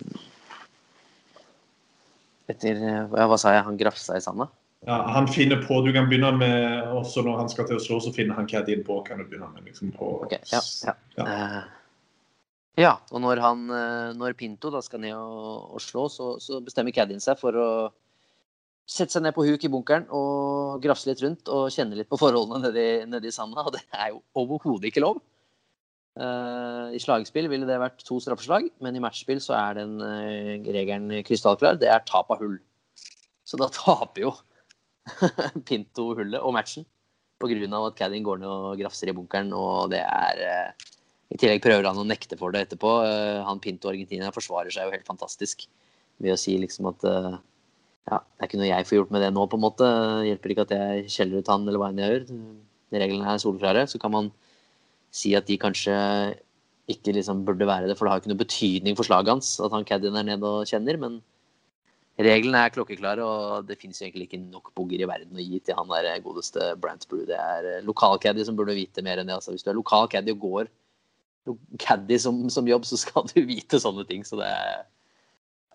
etter 2.49 2.80
ja, 2.82 3.03
Hva 3.30 3.38
sa 3.38 3.53
jeg? 3.53 3.65
Han 3.67 3.78
grafsa 3.78 4.17
i 4.17 4.23
sanda? 4.23 4.47
Ja, 4.86 4.97
han 5.13 5.28
finner 5.30 5.61
på 5.61 5.80
Du 5.86 5.91
kan 5.93 6.07
begynne 6.09 6.32
med 6.38 6.88
også 6.93 7.21
Når 7.26 7.38
han 7.39 7.49
skal 7.49 7.67
til 7.69 7.78
å 7.78 7.82
slå, 7.82 7.99
så 8.01 8.13
finner 8.13 8.38
han 8.38 8.49
caddien 8.49 8.84
på. 8.86 8.99
Kan 9.05 9.21
du 9.21 9.26
begynne 9.26 9.49
med 9.53 9.69
liksom 9.69 9.93
på 9.93 10.11
okay, 10.26 10.41
ja, 10.49 10.61
ja. 10.86 10.95
Ja. 11.17 11.26
Eh, 11.26 11.61
ja, 12.80 12.95
og 13.11 13.21
når, 13.23 13.41
han, 13.43 13.67
eh, 13.71 14.09
når 14.19 14.36
Pinto 14.39 14.71
da 14.73 14.82
skal 14.84 15.03
ned 15.03 15.15
og, 15.15 15.76
og 15.78 15.84
slå, 15.84 16.07
så, 16.11 16.34
så 16.43 16.59
bestemmer 16.63 16.95
caddien 16.95 17.23
seg 17.23 17.39
for 17.39 17.55
å 17.55 17.69
sette 18.86 19.15
seg 19.15 19.23
ned 19.26 19.34
på 19.36 19.45
huk 19.47 19.63
i 19.65 19.71
bunkeren 19.71 20.05
og 20.13 20.84
grafse 20.84 21.09
litt 21.09 21.23
rundt 21.23 21.49
og 21.49 21.71
kjenne 21.73 21.97
litt 21.97 22.09
på 22.11 22.19
forholdene 22.21 22.67
nedi, 22.67 22.88
nedi 23.09 23.32
sanda. 23.34 23.63
Og 23.65 23.73
det 23.73 23.82
er 23.95 24.11
jo 24.13 24.21
overhodet 24.43 24.91
ikke 24.91 25.03
lov. 25.05 25.21
Uh, 26.15 26.93
I 26.95 26.99
slagspill 27.01 27.49
ville 27.51 27.67
det 27.67 27.76
vært 27.82 28.05
to 28.07 28.21
straffeslag, 28.23 28.69
men 28.86 28.95
i 28.95 29.01
matchspill 29.03 29.41
så 29.43 29.57
er 29.57 29.82
den 29.82 29.97
uh, 29.99 30.69
regelen 30.71 31.11
krystallklar. 31.28 31.80
Det 31.82 31.89
er 31.91 32.05
tap 32.07 32.30
av 32.32 32.43
hull. 32.43 32.59
Så 33.43 33.59
da 33.59 33.71
taper 33.80 34.28
jo 34.28 34.36
Pinto 35.67 36.11
hullet 36.17 36.41
og 36.41 36.55
matchen 36.55 36.86
pga. 37.41 37.80
at 37.88 37.97
caddien 37.97 38.23
går 38.23 38.39
ned 38.39 38.47
og 38.47 38.78
grafser 38.80 39.09
i 39.09 39.15
bunkeren, 39.15 39.51
og 39.53 39.91
det 39.91 40.01
er 40.01 40.41
eh, 40.45 40.86
I 41.36 41.39
tillegg 41.41 41.63
prøver 41.65 41.89
han 41.89 41.99
å 41.99 42.07
nekte 42.07 42.38
for 42.39 42.55
det 42.55 42.63
etterpå. 42.65 42.91
Eh, 43.03 43.41
Han 43.43 43.59
Pinto 43.63 43.91
Argentina 43.91 44.31
forsvarer 44.31 44.71
seg 44.71 44.88
jo 44.88 44.95
helt 44.95 45.07
fantastisk 45.07 45.65
ved 46.23 46.31
å 46.31 46.39
si 46.39 46.55
liksom 46.61 46.88
at 46.93 47.03
eh, 47.09 47.36
ja, 48.07 48.21
det 48.21 48.45
er 48.45 48.47
ikke 48.47 48.61
noe 48.61 48.69
jeg 48.69 48.88
får 48.88 48.97
gjort 48.99 49.11
med 49.11 49.25
det 49.25 49.33
nå, 49.36 49.43
på 49.51 49.59
en 49.59 49.65
måte. 49.65 49.89
Det 50.21 50.29
hjelper 50.29 50.53
ikke 50.53 50.65
at 50.69 50.73
jeg 50.77 51.11
skjeller 51.11 51.43
ut 51.43 51.51
han 51.51 51.67
eller 51.67 51.81
hva 51.81 51.91
enn 51.91 52.01
jeg 52.01 52.13
gjør. 52.13 52.25
Reglene 52.95 53.31
er 53.33 53.41
solklare. 53.41 53.86
Så 53.91 53.99
kan 53.99 54.13
man 54.13 54.31
si 55.15 55.33
at 55.36 55.47
de 55.49 55.57
kanskje 55.59 55.95
ikke 56.91 57.15
liksom 57.17 57.43
burde 57.47 57.67
være 57.67 57.89
det, 57.89 57.95
for 57.97 58.05
det 58.05 58.13
har 58.13 58.21
ikke 58.21 58.31
noe 58.31 58.43
betydning 58.43 58.97
for 58.97 59.07
slaget 59.07 59.33
hans 59.33 59.55
at 59.63 59.73
han 59.73 59.88
caddien 59.89 60.17
er 60.19 60.27
nede 60.27 60.45
og 60.45 60.69
kjenner, 60.69 60.99
men 61.01 61.15
reglene 62.21 62.61
er 62.61 62.73
klokkeklare, 62.75 63.25
og 63.25 63.65
det 63.65 63.79
finnes 63.81 63.97
jo 63.97 64.05
egentlig 64.05 64.27
ikke 64.29 64.41
nok 64.43 64.69
bugger 64.77 65.01
i 65.01 65.07
verden 65.09 65.39
å 65.39 65.43
gi 65.43 65.59
til 65.65 65.79
han 65.79 65.89
der 65.89 66.21
godeste 66.23 66.75
Brant 66.79 67.07
Brew. 67.09 67.25
Det 67.27 67.39
er 67.41 67.69
eh, 67.71 67.83
lokalcaddy 67.88 68.45
som 68.45 68.59
burde 68.59 68.77
vite 68.77 69.03
mer 69.03 69.19
enn 69.19 69.31
det. 69.31 69.39
Altså, 69.39 69.55
hvis 69.55 69.65
du 69.65 69.71
er 69.73 69.79
lokal 69.79 70.07
caddy 70.13 70.36
og 70.36 70.45
går 70.45 70.69
caddy 71.79 72.17
som, 72.19 72.43
som 72.49 72.67
jobb, 72.67 72.85
så 72.87 72.97
skal 72.99 73.27
du 73.31 73.41
vite 73.47 73.79
sånne 73.81 74.05
ting. 74.09 74.25
Så 74.27 74.39
det 74.41 74.51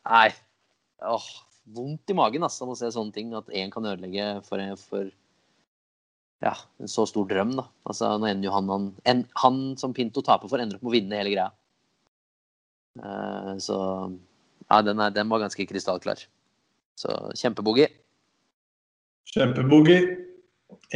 Nei. 0.00 0.30
Åh, 1.04 1.26
vondt 1.76 2.12
i 2.12 2.16
magen 2.16 2.44
altså, 2.46 2.66
å 2.68 2.76
se 2.78 2.90
sånne 2.92 3.14
ting. 3.14 3.34
At 3.36 3.50
én 3.54 3.72
kan 3.72 3.86
ødelegge 3.86 4.40
for, 4.46 4.62
for 4.88 5.10
ja, 6.44 6.54
en 6.80 6.90
så 6.90 7.06
stor 7.08 7.28
drøm. 7.30 7.54
da. 7.58 7.66
Altså, 7.88 8.10
nå 8.18 8.28
ender 8.30 8.48
jo 8.50 8.56
han, 8.56 8.72
han, 8.72 8.90
en, 9.12 9.24
han 9.42 9.62
som 9.80 9.94
Pinto 9.96 10.24
taper 10.26 10.50
for, 10.50 10.62
ender 10.62 10.78
opp 10.78 10.86
med 10.86 10.92
å 10.92 10.96
vinne 10.96 11.20
hele 11.20 11.34
greia. 11.34 11.50
Uh, 13.00 13.54
så 13.62 13.76
ja, 14.66 14.80
den, 14.86 14.98
er, 14.98 15.14
den 15.14 15.30
var 15.30 15.44
ganske 15.44 15.66
krystallklar. 15.68 16.24
Så 16.98 17.14
kjempeboogie. 17.38 17.88
Kjempeboogie. 19.30 20.02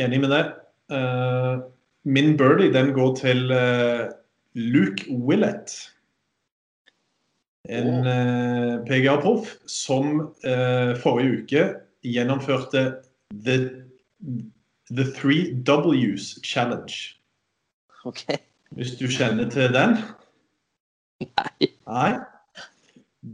Enig 0.01 0.21
med 0.25 0.33
deg. 0.35 0.53
Uh, 0.93 1.65
min 2.05 2.35
birdie 2.37 2.73
den 2.73 2.93
går 2.93 3.15
til 3.17 3.53
eh, 3.55 4.11
Luke 4.55 5.07
Willett. 5.09 5.91
En 7.69 8.07
eh, 8.07 8.85
PGA-proff 8.85 9.57
som 9.67 10.35
eh, 10.45 10.93
forrige 11.01 11.39
uke 11.39 11.63
gjennomførte 12.05 13.01
The, 13.33 13.57
the 14.91 15.07
Three 15.17 15.55
W's 15.65 16.39
Challenge. 16.45 17.17
OK. 18.05 18.27
Hvis 18.77 18.97
du 19.01 19.09
kjenner 19.09 19.49
til 19.51 19.73
den? 19.73 19.97
Nei. 21.25 21.71
Nei. 21.89 22.13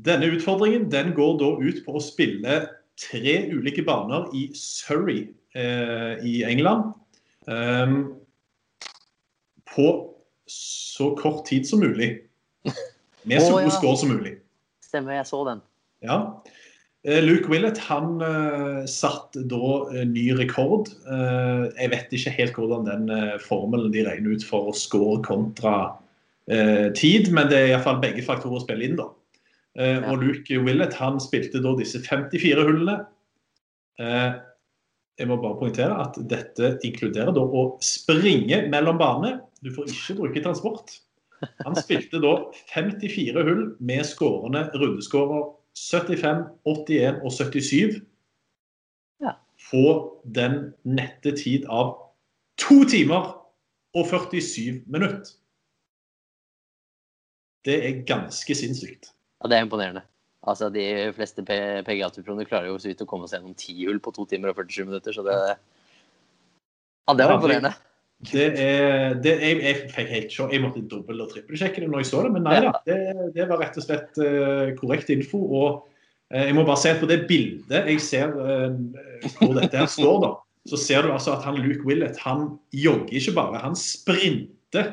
Denne 0.06 0.30
utfordringen 0.30 0.90
den 0.92 1.10
går 1.16 1.38
da 1.40 1.50
ut 1.58 1.82
på 1.86 1.98
å 1.98 2.04
spille 2.04 2.60
tre 3.00 3.34
ulike 3.50 3.82
baner 3.82 4.28
i 4.36 4.46
Surrey 4.54 5.24
eh, 5.58 6.22
i 6.22 6.42
England. 6.46 6.92
Um, 7.50 8.20
på 9.74 10.09
så 10.50 11.12
kort 11.18 11.44
tid 11.48 11.68
som 11.68 11.82
mulig. 11.84 12.12
Med 13.28 13.42
så 13.42 13.54
Å, 13.54 13.60
god 13.60 13.68
ja. 13.68 13.76
score 13.76 14.00
som 14.00 14.12
mulig. 14.14 14.34
Stemmer, 14.84 15.18
jeg 15.20 15.28
så 15.28 15.44
den. 15.46 15.62
Ja. 16.04 16.18
Eh, 17.06 17.20
Luke 17.24 17.48
Willett 17.52 17.78
han 17.86 18.18
uh, 18.20 18.82
satt 18.90 19.36
da 19.48 19.70
eh, 19.94 20.04
ny 20.08 20.26
rekord. 20.36 20.90
Uh, 21.06 21.68
jeg 21.78 21.92
vet 21.94 22.12
ikke 22.16 22.34
helt 22.36 22.58
hvordan 22.58 22.88
den 22.88 23.06
uh, 23.12 23.36
formelen 23.44 23.92
de 23.94 24.04
regner 24.08 24.36
ut 24.36 24.44
for 24.44 24.68
å 24.72 24.76
score 24.76 25.20
kontra 25.24 25.74
eh, 26.50 26.90
tid, 26.96 27.30
men 27.32 27.48
det 27.50 27.58
er 27.58 27.72
iallfall 27.72 28.00
begge 28.02 28.24
faktorer 28.26 28.58
å 28.58 28.64
spille 28.64 28.88
inn, 28.88 28.98
da. 29.00 29.08
Eh, 29.78 29.96
Ja. 30.00 30.10
Og 30.10 30.22
Luke 30.24 30.60
Willett 30.66 30.96
han 30.98 31.20
spilte 31.22 31.62
da 31.62 31.74
disse 31.78 32.00
54 32.02 32.64
hullene. 32.66 32.96
Eh, 34.00 34.32
jeg 35.20 35.28
må 35.28 35.36
bare 35.36 35.58
poengtere 35.60 35.94
at 36.00 36.16
dette 36.30 36.78
inkluderer 36.86 37.32
da 37.36 37.44
å 37.44 37.66
springe 37.84 38.64
mellom 38.72 38.98
banene. 39.00 39.40
Du 39.64 39.72
får 39.74 39.90
ikke 39.92 40.16
bruke 40.20 40.42
transport. 40.44 40.92
Han 41.64 41.76
spilte 41.76 42.20
da 42.20 42.34
54 42.72 43.44
hull 43.46 43.64
med 43.80 44.04
skårene 44.08 44.66
rundeskårer 44.76 45.50
75, 45.76 46.44
81 46.68 47.20
og 47.24 47.32
77. 47.32 48.00
Ja. 49.24 49.34
På 49.70 49.84
den 50.24 50.72
nette 50.84 51.32
tid 51.36 51.68
av 51.68 51.94
to 52.60 52.82
timer 52.88 53.34
og 53.96 54.06
47 54.10 54.82
minutter. 54.86 55.36
Det 57.64 57.76
er 57.84 58.04
ganske 58.08 58.56
sinnssykt. 58.56 59.12
Ja, 59.40 59.48
det 59.48 59.58
er 59.58 59.66
imponerende. 59.66 60.04
Altså, 60.48 60.70
De 60.72 61.12
fleste 61.12 61.44
PGA-turproene 61.44 62.46
klarer 62.48 62.70
jo 62.70 62.78
så 62.80 62.88
vidt 62.88 63.02
å 63.04 63.08
komme 63.08 63.28
seg 63.28 63.40
gjennom 63.40 63.56
ti 63.60 63.76
hull 63.82 64.00
på 64.00 64.12
to 64.16 64.24
timer 64.28 64.52
og 64.52 64.62
47 64.62 64.88
minutter, 64.88 65.12
så 65.12 65.24
det 65.26 65.36
Ja, 65.36 67.14
det 67.16 67.26
var 67.26 67.36
imponerende. 67.36 67.74
Det 68.28 68.46
er, 68.60 69.14
det, 69.16 69.32
jeg, 69.40 69.60
jeg 69.64 69.76
fikk 69.94 70.10
helt 70.12 70.34
sjokk. 70.34 70.50
Jeg 70.52 70.60
måtte 70.60 70.82
dobbel- 70.90 71.22
og 71.24 71.30
trippelsjekke 71.30 71.80
det 71.80 71.88
når 71.88 72.02
jeg 72.02 72.10
så 72.10 72.24
det, 72.26 72.32
men 72.34 72.44
nei 72.44 72.58
da. 72.66 72.74
Det, 72.84 72.98
det 73.36 73.46
var 73.48 73.62
rett 73.62 73.78
og 73.80 73.86
slett 73.86 74.20
uh, 74.20 74.74
korrekt 74.76 75.08
info. 75.14 75.40
Og 75.40 75.78
uh, 76.34 76.42
jeg 76.42 76.52
må 76.56 76.66
bare 76.68 76.82
se 76.82 76.92
på 77.00 77.08
det 77.08 77.22
bildet 77.30 77.88
jeg 77.94 78.04
ser 78.04 78.34
uh, 78.36 78.76
hvor 79.38 79.56
dette 79.56 79.80
her 79.80 79.88
står, 79.88 80.20
da, 80.26 80.34
så 80.68 80.80
ser 80.82 81.06
du 81.06 81.14
altså 81.14 81.38
at 81.38 81.48
han 81.48 81.62
Luke 81.64 81.86
Willett 81.88 82.20
han 82.20 82.50
jogger 82.76 83.16
ikke 83.16 83.36
bare, 83.38 83.62
han 83.64 83.78
sprinter 83.78 84.92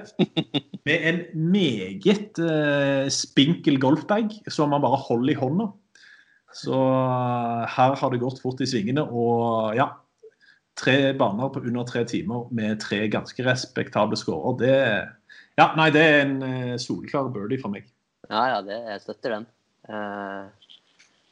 med 0.88 1.03
en 1.11 1.19
meget 1.51 2.39
spinkel 3.13 3.75
golfbag 3.84 4.32
som 4.49 4.71
han 4.73 4.82
bare 4.82 5.03
holder 5.03 5.36
i 5.36 5.38
hånda. 5.38 5.67
Så 6.55 6.73
her 7.75 7.93
har 7.99 8.13
det 8.13 8.23
gått 8.23 8.39
fort 8.41 8.63
i 8.63 8.67
svingene. 8.69 9.03
Og 9.05 9.75
ja, 9.78 9.91
tre 10.78 11.13
baner 11.17 11.49
på 11.53 11.61
under 11.65 11.86
tre 11.88 12.03
timer 12.07 12.47
med 12.53 12.80
tre 12.82 13.03
ganske 13.11 13.45
respektable 13.45 14.17
scorer. 14.19 14.57
Det, 14.61 14.73
ja, 15.57 15.71
nei, 15.78 15.89
det 15.93 16.03
er 16.05 16.19
en 16.23 16.36
eh, 16.45 16.75
soleklar 16.82 17.32
birdie 17.34 17.61
for 17.61 17.73
meg. 17.73 17.88
Ja, 18.28 18.43
ja, 18.51 18.59
det, 18.65 18.78
jeg 18.91 19.03
støtter 19.05 19.38
den. 19.38 19.47
Uh, 19.88 20.45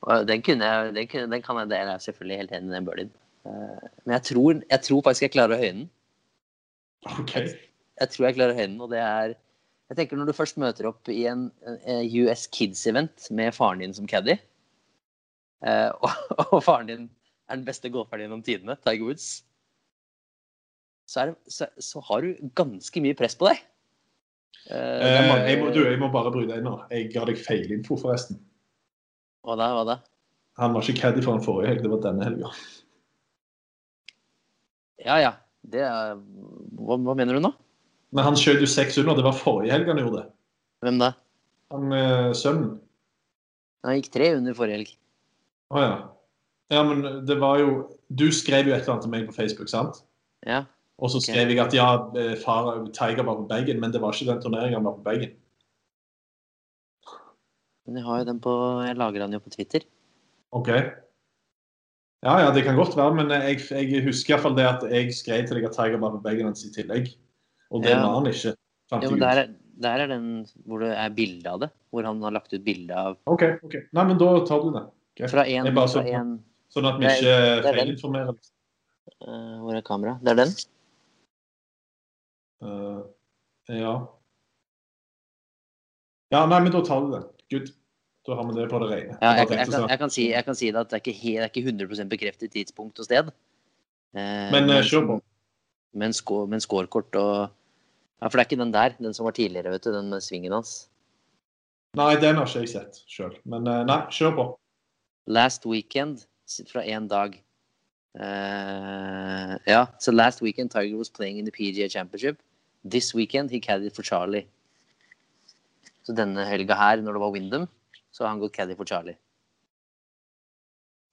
og 0.06 0.28
den, 0.30 0.42
kunne 0.46 0.70
jeg, 0.70 0.94
den, 0.96 1.08
kunne, 1.12 1.30
den 1.34 1.44
kan 1.44 1.60
jeg 1.62 1.72
dele, 1.74 1.96
jeg 1.96 2.08
selvfølgelig 2.08 2.42
helt 2.42 2.56
enig 2.56 2.72
i 2.72 2.76
den 2.76 2.88
birdien. 2.88 3.14
Uh, 3.46 3.88
men 4.06 4.16
jeg 4.16 4.28
tror, 4.32 4.62
jeg 4.72 4.86
tror 4.88 5.02
faktisk 5.06 5.28
jeg 5.28 5.34
klarer 5.36 5.58
å 5.58 5.62
høyne 5.62 5.84
den. 5.84 5.90
Ok. 7.20 7.36
Jeg 7.36 8.12
tror 8.12 8.28
jeg 8.28 8.38
klarer 8.38 8.56
å 8.56 8.60
høyne 8.60 8.72
den, 8.72 8.82
og 8.82 8.94
det 8.94 9.02
er 9.04 9.36
Jeg 9.86 10.00
tenker 10.00 10.18
når 10.18 10.32
du 10.32 10.34
først 10.34 10.58
møter 10.58 10.88
opp 10.90 11.10
i 11.14 11.28
en, 11.30 11.44
en 11.86 12.08
US 12.26 12.48
Kids-event 12.50 13.28
med 13.38 13.54
faren 13.54 13.84
din 13.84 13.94
som 13.94 14.08
caddy, 14.10 14.34
og, 15.62 16.08
og 16.56 16.64
faren 16.66 16.90
din 16.90 17.04
er 17.50 17.60
den 17.60 17.66
beste 17.68 17.92
golferen 17.94 18.26
gjennom 18.26 18.44
tidene, 18.46 18.76
Tiger 18.82 19.06
Woods, 19.10 19.28
så, 21.06 21.22
er 21.22 21.32
det, 21.32 21.54
så, 21.54 21.68
så 21.78 22.02
har 22.08 22.26
du 22.26 22.50
ganske 22.58 23.02
mye 23.06 23.18
press 23.18 23.36
på 23.38 23.50
deg. 23.52 23.60
Eh, 23.62 25.04
Eh, 25.06 25.28
mange- 25.30 25.44
jeg, 25.52 25.60
må, 25.62 25.68
du, 25.76 25.82
jeg 25.86 26.00
må 26.02 26.08
bare 26.10 26.32
bryte 26.34 26.56
deg 26.56 26.64
nå. 26.66 26.72
Jeg 26.90 27.12
ga 27.14 27.26
deg 27.30 27.38
feilinfo, 27.38 28.00
forresten. 28.02 28.40
Hva 29.46 29.54
da? 29.60 29.68
Hva 29.78 29.84
da? 29.92 29.98
Han 30.58 30.74
var 30.74 30.82
ikke 30.88 31.02
caddy 31.04 31.22
for 31.22 31.36
den 31.38 31.44
forrige 31.46 31.70
helg, 31.74 31.84
det 31.86 31.92
var 31.92 32.02
denne 32.08 32.26
helga. 32.26 32.50
Ja, 35.06 35.18
ja. 35.22 35.34
Det 35.66 35.82
er, 35.86 36.16
hva, 36.78 36.98
hva 37.02 37.16
mener 37.18 37.38
du 37.38 37.44
nå? 37.44 37.52
Men 38.16 38.26
han 38.30 38.38
skjøt 38.40 38.62
jo 38.64 38.70
seks 38.70 38.98
under. 39.02 39.18
Det 39.18 39.26
var 39.26 39.36
forrige 39.38 39.74
helg 39.76 39.90
han 39.92 40.00
gjorde 40.02 40.22
det. 40.24 40.28
Hvem 40.86 41.00
da? 41.02 41.12
Han 41.74 41.94
eh, 41.98 42.32
sønnen. 42.38 42.76
Han 43.86 43.98
gikk 44.00 44.10
tre 44.14 44.32
under 44.40 44.56
forrige 44.58 44.80
helg. 44.80 44.92
Å 45.76 45.82
ja. 45.84 45.94
Ja, 46.74 46.82
men 46.84 47.26
det 47.28 47.38
var 47.42 47.60
jo 47.62 47.74
Du 48.10 48.32
skrev 48.34 48.68
jo 48.70 48.74
et 48.74 48.82
eller 48.82 48.96
annet 48.96 49.06
til 49.06 49.12
meg 49.14 49.28
på 49.30 49.36
Facebook, 49.36 49.70
sant? 49.70 50.02
Ja. 50.46 50.64
Og 51.02 51.12
så 51.12 51.20
skrev 51.20 51.36
skrev 51.44 51.52
jeg 51.56 51.60
at 51.66 51.74
ja, 51.76 51.88
eh, 52.16 52.36
far 52.40 52.86
Tiger 52.96 53.26
var 53.28 53.36
på 53.42 53.48
bagen, 53.50 53.80
men 53.82 53.92
det 53.92 54.02
var 54.02 54.16
ikke 54.16 54.32
den 54.32 54.42
turneringen 54.44 54.80
han 54.80 54.88
var 54.88 54.96
på 55.00 55.04
bagen. 55.06 55.34
Men 57.86 58.00
jeg 58.00 58.06
har 58.06 58.22
jo 58.22 58.28
den 58.30 58.40
på 58.42 58.54
Jeg 58.86 58.98
lager 58.98 59.26
den 59.26 59.36
jo 59.36 59.42
på 59.44 59.52
Twitter. 59.54 59.84
OK. 60.56 60.70
Ja, 62.26 62.40
ja, 62.42 62.50
det 62.54 62.64
kan 62.66 62.78
godt 62.78 62.96
være, 62.98 63.14
men 63.14 63.30
jeg, 63.30 63.60
jeg 63.70 64.02
husker 64.06 64.34
iallfall 64.34 64.56
det 64.58 64.66
at 64.66 64.86
jeg 64.90 65.14
skrev 65.14 65.44
til 65.46 65.60
deg 65.60 65.68
at 65.68 65.76
Tiger 65.78 66.00
var 66.02 66.16
på 66.16 66.24
bagen 66.24 66.48
hans 66.50 66.64
i 66.66 66.72
tillegg. 66.74 67.12
Og 67.70 67.84
det 67.84 67.92
Ja. 67.92 68.02
var 68.02 68.16
han 68.18 68.32
ikke. 68.32 68.56
Jo, 69.04 69.10
men 69.12 69.20
der 69.22 69.42
er, 69.44 69.48
der 69.82 70.02
er 70.06 70.08
den 70.08 70.26
hvor 70.66 70.82
det 70.82 70.94
er 70.96 71.10
bilde 71.14 71.50
av 71.50 71.60
det. 71.66 71.70
Hvor 71.92 72.08
han 72.08 72.22
har 72.24 72.34
lagt 72.34 72.54
ut 72.54 72.64
bilde 72.66 72.96
av 72.96 73.18
OK. 73.26 73.44
ok. 73.66 73.76
Nei, 73.94 74.06
men 74.06 74.18
da 74.18 74.32
tar 74.48 74.64
du 74.64 74.72
det. 74.74 74.86
Okay. 75.16 75.30
Fra 75.32 75.46
bare 75.46 75.88
fra 75.92 76.04
en, 76.08 76.34
Sånn 76.76 76.90
at 76.90 77.00
vi 77.00 77.08
ikke 77.08 77.34
er 77.34 77.64
feilinformerer. 77.64 78.38
Uh, 79.24 79.62
Hvor 79.64 79.78
er 79.78 79.86
kameraet? 79.86 80.24
Det 80.26 80.34
er 80.34 80.40
den? 80.42 80.54
Uh, 82.66 83.02
ja. 83.72 83.96
Ja, 86.36 86.42
nei, 86.52 86.60
men 86.66 86.74
da 86.74 86.82
tar 86.84 87.06
du 87.06 87.14
den. 87.16 87.28
Good. 87.54 87.72
Da 88.26 88.36
har 88.40 88.48
vi 88.50 88.56
det 88.58 88.66
på 88.72 88.80
det 88.82 88.90
rene. 88.90 89.16
Ja, 89.22 89.36
jeg, 89.38 89.48
jeg, 89.52 89.60
jeg, 89.60 89.70
kan, 89.70 89.90
jeg, 89.90 90.00
kan 90.02 90.12
si, 90.12 90.24
kan 90.48 90.58
si 90.58 90.72
det 90.74 90.82
at 90.82 90.90
det 90.90 90.98
er 90.98 91.04
ikke, 91.04 91.20
helt, 91.22 91.44
det 91.44 91.46
er 91.46 91.54
ikke 91.54 91.76
100% 91.96 92.12
bekreftet 92.12 92.54
tidspunkt 92.56 93.00
og 93.00 93.08
sted. 93.08 93.30
Uh, 94.18 94.50
Men 94.52 94.72
uh, 94.74 94.82
kjør 94.82 95.08
på. 95.14 95.20
Men, 95.96 96.12
men 96.52 96.64
scorekort 96.64 97.16
og 97.22 97.54
Ja, 98.22 98.30
for 98.30 98.40
det 98.40 98.44
er 98.46 98.48
ikke 98.50 98.64
den 98.64 98.74
der. 98.74 98.96
Den 99.00 99.14
som 99.14 99.28
var 99.28 99.36
tidligere, 99.38 99.72
vet 99.76 99.84
du. 99.86 99.92
Den 99.94 100.10
med 100.10 100.24
svingen 100.24 100.56
hans. 100.56 100.88
Nei, 101.96 102.16
den 102.20 102.40
har 102.40 102.48
ikke 102.48 102.64
jeg 102.64 102.72
sett 102.72 103.02
sjøl. 103.12 103.36
Men 103.48 103.68
eh, 103.70 103.84
nei, 103.88 104.00
kjør 104.12 104.34
på. 104.36 104.46
Last 105.32 105.68
weekend 105.70 106.26
fra 106.72 106.84
én 106.84 107.08
dag. 107.08 107.36
Uh, 108.16 109.58
ja, 109.68 109.88
så 110.00 110.12
last 110.12 110.42
weekend 110.42 110.72
Tiger 110.72 110.98
was 110.98 111.10
playing 111.10 111.38
in 111.40 111.46
the 111.46 111.52
PGA 111.52 111.90
Championship. 111.90 112.42
This 112.90 113.14
weekend 113.14 113.52
he 113.52 113.60
caddied 113.60 113.96
for 113.96 114.04
Charlie. 114.04 114.48
Så 116.06 116.14
denne 116.14 116.46
helga 116.46 116.78
her, 116.78 117.02
når 117.02 117.18
det 117.18 117.22
var 117.22 117.34
Windham, 117.34 117.68
så 118.12 118.24
har 118.24 118.30
han 118.30 118.40
gått 118.40 118.54
caddy 118.54 118.76
for 118.78 118.86
Charlie. 118.86 119.18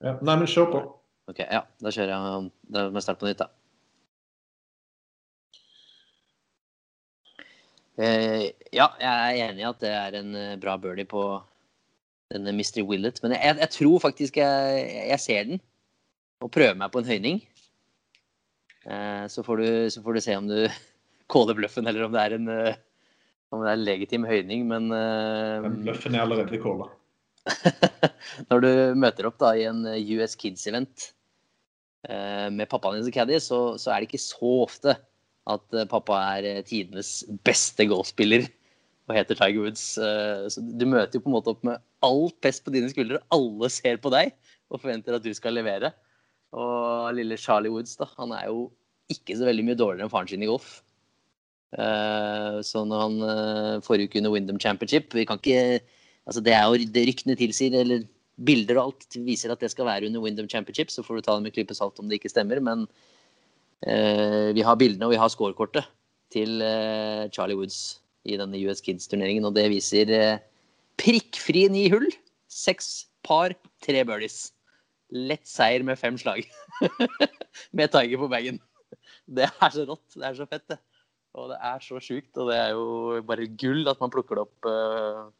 Ja. 0.03 0.17
Nei, 0.21 0.35
men 0.35 0.47
kjør 0.47 0.69
på. 0.71 0.81
Ok, 1.31 1.39
ja, 1.39 1.63
da 1.79 1.91
kjører 1.95 2.11
jeg 2.11 2.49
Da 2.75 2.87
må 2.91 2.99
jeg 2.99 3.05
starte 3.05 3.23
på 3.23 3.29
nytt, 3.29 3.41
da. 3.41 3.49
Uh, 7.93 8.49
ja, 8.73 8.87
jeg 8.99 9.09
er 9.09 9.49
enig 9.49 9.63
i 9.63 9.69
at 9.69 9.81
det 9.83 9.91
er 9.93 10.15
en 10.17 10.31
eh, 10.35 10.55
bra 10.57 10.73
birdie 10.81 11.05
på 11.05 11.21
denne 12.31 12.53
Mr. 12.55 12.81
Willet. 12.87 13.19
Men 13.23 13.35
jeg, 13.35 13.57
jeg 13.61 13.71
tror 13.75 13.99
faktisk 14.03 14.39
jeg, 14.41 14.87
jeg 15.09 15.19
ser 15.23 15.49
den, 15.49 15.61
og 16.43 16.51
prøver 16.53 16.77
meg 16.79 16.91
på 16.93 17.03
en 17.03 17.09
høyning. 17.09 17.43
Eh, 18.83 19.25
så, 19.31 19.43
får 19.45 19.61
du, 19.61 19.69
så 19.93 20.03
får 20.03 20.17
du 20.17 20.23
se 20.23 20.39
om 20.39 20.49
du 20.49 20.57
caller 21.33 21.57
bluffen, 21.59 21.87
eller 21.87 22.07
om 22.07 22.15
det 22.15 22.25
er 22.25 22.37
en, 22.37 22.49
eh, 22.51 22.81
om 23.53 23.63
det 23.63 23.71
er 23.71 23.79
en 23.79 23.87
legitim 23.87 24.27
høyning. 24.27 24.67
Men 24.71 24.91
eh, 24.95 25.69
bløffen 25.87 26.17
er 26.17 26.25
allerede 26.25 26.61
calla. 26.63 26.91
når 28.49 28.63
du 28.63 28.71
møter 28.99 29.27
opp 29.27 29.39
da 29.41 29.53
i 29.57 29.67
en 29.67 29.83
eh, 29.89 30.03
US 30.17 30.37
Kids-event 30.39 31.09
eh, 32.07 32.47
med 32.53 32.69
pappaen 32.71 32.99
din 32.99 33.07
som 33.07 33.15
caddy, 33.15 33.39
så, 33.43 33.63
så 33.79 33.91
er 33.91 34.01
det 34.01 34.11
ikke 34.11 34.23
så 34.23 34.53
ofte 34.63 34.97
at 35.51 35.75
eh, 35.75 35.87
pappa 35.91 36.19
er 36.37 36.63
tidenes 36.67 37.21
beste 37.43 37.87
golfspiller 37.89 38.47
og 39.09 39.17
heter 39.17 39.37
Tiger 39.37 39.65
Woods. 39.65 39.83
Eh, 39.99 40.45
så 40.51 40.63
du 40.63 40.85
møter 40.87 41.17
jo 41.17 41.23
på 41.25 41.31
en 41.31 41.35
måte 41.35 41.51
opp 41.51 41.65
med 41.67 41.81
all 42.05 42.29
pest 42.43 42.63
på 42.63 42.71
dine 42.73 42.91
skuldre. 42.91 43.19
Alle 43.35 43.69
ser 43.73 43.99
på 44.03 44.11
deg 44.13 44.31
og 44.71 44.79
forventer 44.79 45.17
at 45.17 45.25
du 45.25 45.31
skal 45.35 45.57
levere. 45.57 45.91
Og 46.55 47.11
lille 47.17 47.37
Charlie 47.39 47.73
Woods, 47.73 47.97
da, 47.99 48.07
han 48.19 48.33
er 48.35 48.47
jo 48.51 48.69
ikke 49.11 49.35
så 49.35 49.47
veldig 49.47 49.65
mye 49.67 49.79
dårligere 49.79 50.07
enn 50.07 50.13
faren 50.13 50.29
sin 50.31 50.45
i 50.45 50.49
golf. 50.49 50.77
Eh, 51.75 52.59
Så 52.63 52.85
når 52.87 53.03
han 53.03 53.15
eh, 53.27 53.83
forrige 53.83 54.11
uke 54.11 54.21
under 54.21 54.31
Windham 54.35 54.59
Championship 54.61 55.15
Vi 55.17 55.23
kan 55.25 55.39
ikke 55.41 55.81
Altså 56.27 56.43
det 56.45 56.53
er 56.53 56.67
jo 56.69 56.85
det 56.93 57.01
ryktene 57.09 57.35
tilsier, 57.35 57.73
eller 57.75 58.05
bilder 58.45 58.77
og 58.77 58.91
alt 58.93 59.17
viser 59.25 59.51
at 59.51 59.59
det 59.59 59.71
skal 59.73 59.89
være 59.89 60.07
under 60.07 60.21
Windham 60.23 60.47
Championship, 60.47 60.93
så 60.93 61.03
får 61.03 61.17
du 61.17 61.25
ta 61.25 61.33
det 61.35 61.43
med 61.43 61.51
en 61.51 61.55
klype 61.57 61.75
salt 61.75 61.99
om 61.99 62.07
det 62.07 62.21
ikke 62.21 62.31
stemmer. 62.31 62.61
Men 62.63 62.85
vi 64.55 64.63
har 64.63 64.79
bildene 64.79 65.03
og 65.03 65.11
vi 65.11 65.19
har 65.19 65.27
scorekortet 65.27 65.83
til 66.31 66.63
Charlie 67.35 67.59
Woods 67.59 67.99
i 68.23 68.37
denne 68.39 68.59
US 68.67 68.81
Kids-turneringen, 68.83 69.45
og 69.47 69.55
det 69.57 69.69
viser 69.73 70.09
prikkfri 70.09 70.49
prikkfrie 71.03 71.71
ni 71.73 71.87
hull. 71.91 72.07
Seks 72.53 73.07
par, 73.25 73.55
tre 73.83 74.03
birdies. 74.07 74.53
Lett 75.13 75.45
seier 75.49 75.83
med 75.85 75.99
fem 75.99 76.17
slag. 76.21 76.45
med 77.77 77.91
Tiger 77.93 78.21
på 78.21 78.29
bagen. 78.31 78.59
Det 79.25 79.47
er 79.49 79.71
så 79.73 79.85
rått. 79.89 80.05
Det 80.15 80.27
er 80.27 80.37
så 80.37 80.47
fett, 80.49 80.65
det. 80.69 80.79
Og 81.33 81.49
det 81.49 81.57
er 81.65 81.79
så 81.81 81.97
sjukt, 82.03 82.35
og 82.37 82.51
det 82.51 82.57
er 82.59 82.75
jo 82.75 83.21
bare 83.25 83.49
gull 83.57 83.87
at 83.89 84.01
man 84.03 84.11
plukker 84.13 84.37
det 84.37 84.43
opp, 84.45 84.67
uh, 84.69 85.31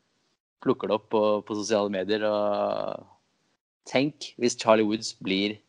plukker 0.66 0.90
det 0.90 0.96
opp 0.98 1.06
på, 1.14 1.22
på 1.46 1.58
sosiale 1.60 1.94
medier. 1.94 2.26
Og 2.26 3.04
tenk 3.90 4.32
hvis 4.42 4.58
Charlie 4.58 4.88
Woods 4.88 5.14
blir 5.22 5.60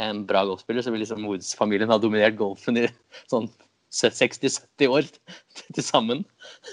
en 0.00 0.24
bra 0.28 0.44
golfspiller, 0.48 0.84
så 0.84 0.92
vil 0.92 1.04
liksom 1.04 1.28
Woods-familien 1.28 1.92
ha 1.92 2.00
dominert 2.00 2.38
golfen 2.40 2.80
i 2.80 2.86
sånn 3.28 3.50
60-70 3.94 4.88
år 4.90 5.06
til 5.74 5.84
sammen. 5.84 6.24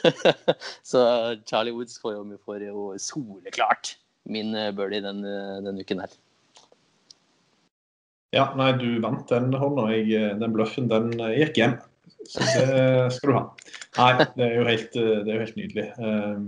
så 0.92 1.04
Charlie 1.46 1.74
Woods 1.76 2.00
får 2.02 2.16
jo, 2.18 2.24
får 2.46 2.66
jo 2.68 2.86
soleklart 3.02 3.96
min 4.30 4.54
eh, 4.56 4.72
birdie 4.76 5.04
den, 5.04 5.24
eh, 5.28 5.58
denne 5.66 5.84
uken 5.84 6.04
her. 6.06 6.14
Ja, 8.34 8.48
nei, 8.58 8.72
du 8.80 8.88
vant 9.04 9.30
den 9.30 9.54
hånda. 9.54 9.90
Eh, 9.94 10.32
Den 10.40 10.54
bløffen, 10.56 10.88
den 10.90 11.12
gikk 11.38 11.60
hjem. 11.60 11.76
Så 12.26 12.40
det 12.56 12.80
skal 13.18 13.30
du 13.30 13.36
ha. 13.38 13.44
Nei, 14.00 14.26
det 14.38 14.48
er 14.48 14.56
jo 14.58 14.66
helt, 14.68 14.96
det 14.96 15.28
er 15.30 15.36
jo 15.38 15.44
helt 15.44 15.60
nydelig. 15.60 15.86
Um, 16.00 16.48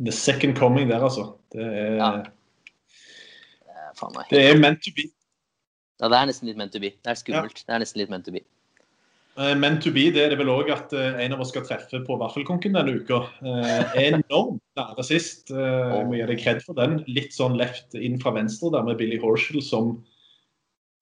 the 0.00 0.14
second 0.14 0.56
coming 0.56 0.88
der, 0.88 1.04
altså. 1.04 1.32
Det 1.52 1.66
er, 1.66 1.98
Ja. 1.98 2.10
Faen 3.98 4.14
meg. 4.14 4.28
det 4.30 4.40
er 4.46 4.58
meant 4.60 4.80
to 4.84 4.92
be. 4.94 5.08
Ja, 5.98 6.06
det 6.12 6.18
er 6.20 6.28
nesten 6.30 6.46
litt 6.46 6.58
meant 6.60 6.70
to 6.72 6.78
be. 6.78 6.92
Det 7.02 7.10
er 7.10 7.18
skummelt. 7.18 7.64
Det 7.66 7.74
er 7.74 7.82
nesten 7.82 7.98
litt 7.98 8.12
meant 8.12 8.24
to 8.28 8.32
be. 8.36 8.44
Eh, 9.38 9.54
Meant 9.54 9.80
to 9.84 9.92
be, 9.94 10.08
det 10.14 10.24
er 10.24 10.32
det 10.32 10.40
vel 10.40 10.50
òg 10.50 10.72
at 10.74 10.92
eh, 10.96 11.20
en 11.24 11.36
av 11.36 11.44
oss 11.44 11.52
skal 11.54 11.66
treffe 11.66 12.02
på 12.04 12.18
vaffelkonken 12.20 12.74
denne 12.74 12.98
uka. 12.98 13.22
Eh, 13.46 13.98
enormt 14.08 14.62
nære 14.78 15.06
sist. 15.06 15.52
Jeg 15.54 16.06
må 16.08 16.18
gi 16.18 16.26
deg 16.32 16.42
kred 16.42 16.62
for 16.66 16.78
den. 16.78 17.00
Litt 17.06 17.36
sånn 17.36 17.58
left 17.58 17.94
inn 17.94 18.18
fra 18.22 18.34
venstre 18.34 18.72
der 18.74 18.86
med 18.86 18.98
Billy 19.00 19.20
Horshall 19.22 19.62
som 19.64 19.98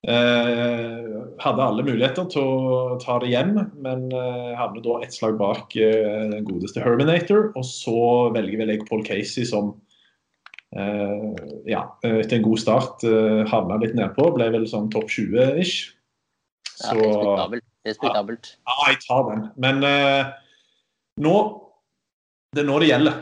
Eh, 0.06 1.06
hadde 1.42 1.64
alle 1.64 1.82
muligheter 1.82 2.28
til 2.30 2.44
å 2.46 2.98
ta 3.02 3.16
det 3.18 3.32
hjem, 3.32 3.56
men 3.82 4.04
eh, 4.14 4.52
havner 4.54 4.84
da 4.84 5.00
ett 5.02 5.16
slag 5.16 5.34
bak 5.40 5.74
eh, 5.74 6.28
den 6.30 6.46
godeste 6.46 6.84
Herminator. 6.84 7.50
Og 7.58 7.66
så 7.66 7.96
velger 8.36 8.60
vel 8.60 8.74
jeg 8.74 8.86
Paul 8.86 9.02
Casey 9.06 9.46
som 9.48 9.72
eh, 10.76 11.32
ja, 11.66 11.82
etter 12.06 12.38
en 12.38 12.46
god 12.46 12.62
start 12.62 13.06
eh, 13.08 13.42
havna 13.50 13.80
litt 13.82 13.96
nedpå. 13.98 14.30
Ble 14.36 14.50
vel 14.54 14.68
sånn 14.70 14.92
topp 14.94 15.10
20-ish. 15.10 15.90
Ja, 16.84 17.48
respektabelt. 17.86 18.54
Ja, 18.66 18.76
jeg 18.90 19.00
tar 19.04 19.24
den. 19.30 19.46
Men 19.60 19.80
uh, 19.84 20.32
nå 21.22 21.36
Det 22.54 22.62
er 22.62 22.68
nå 22.68 22.78
det 22.80 22.90
gjelder. 22.90 23.20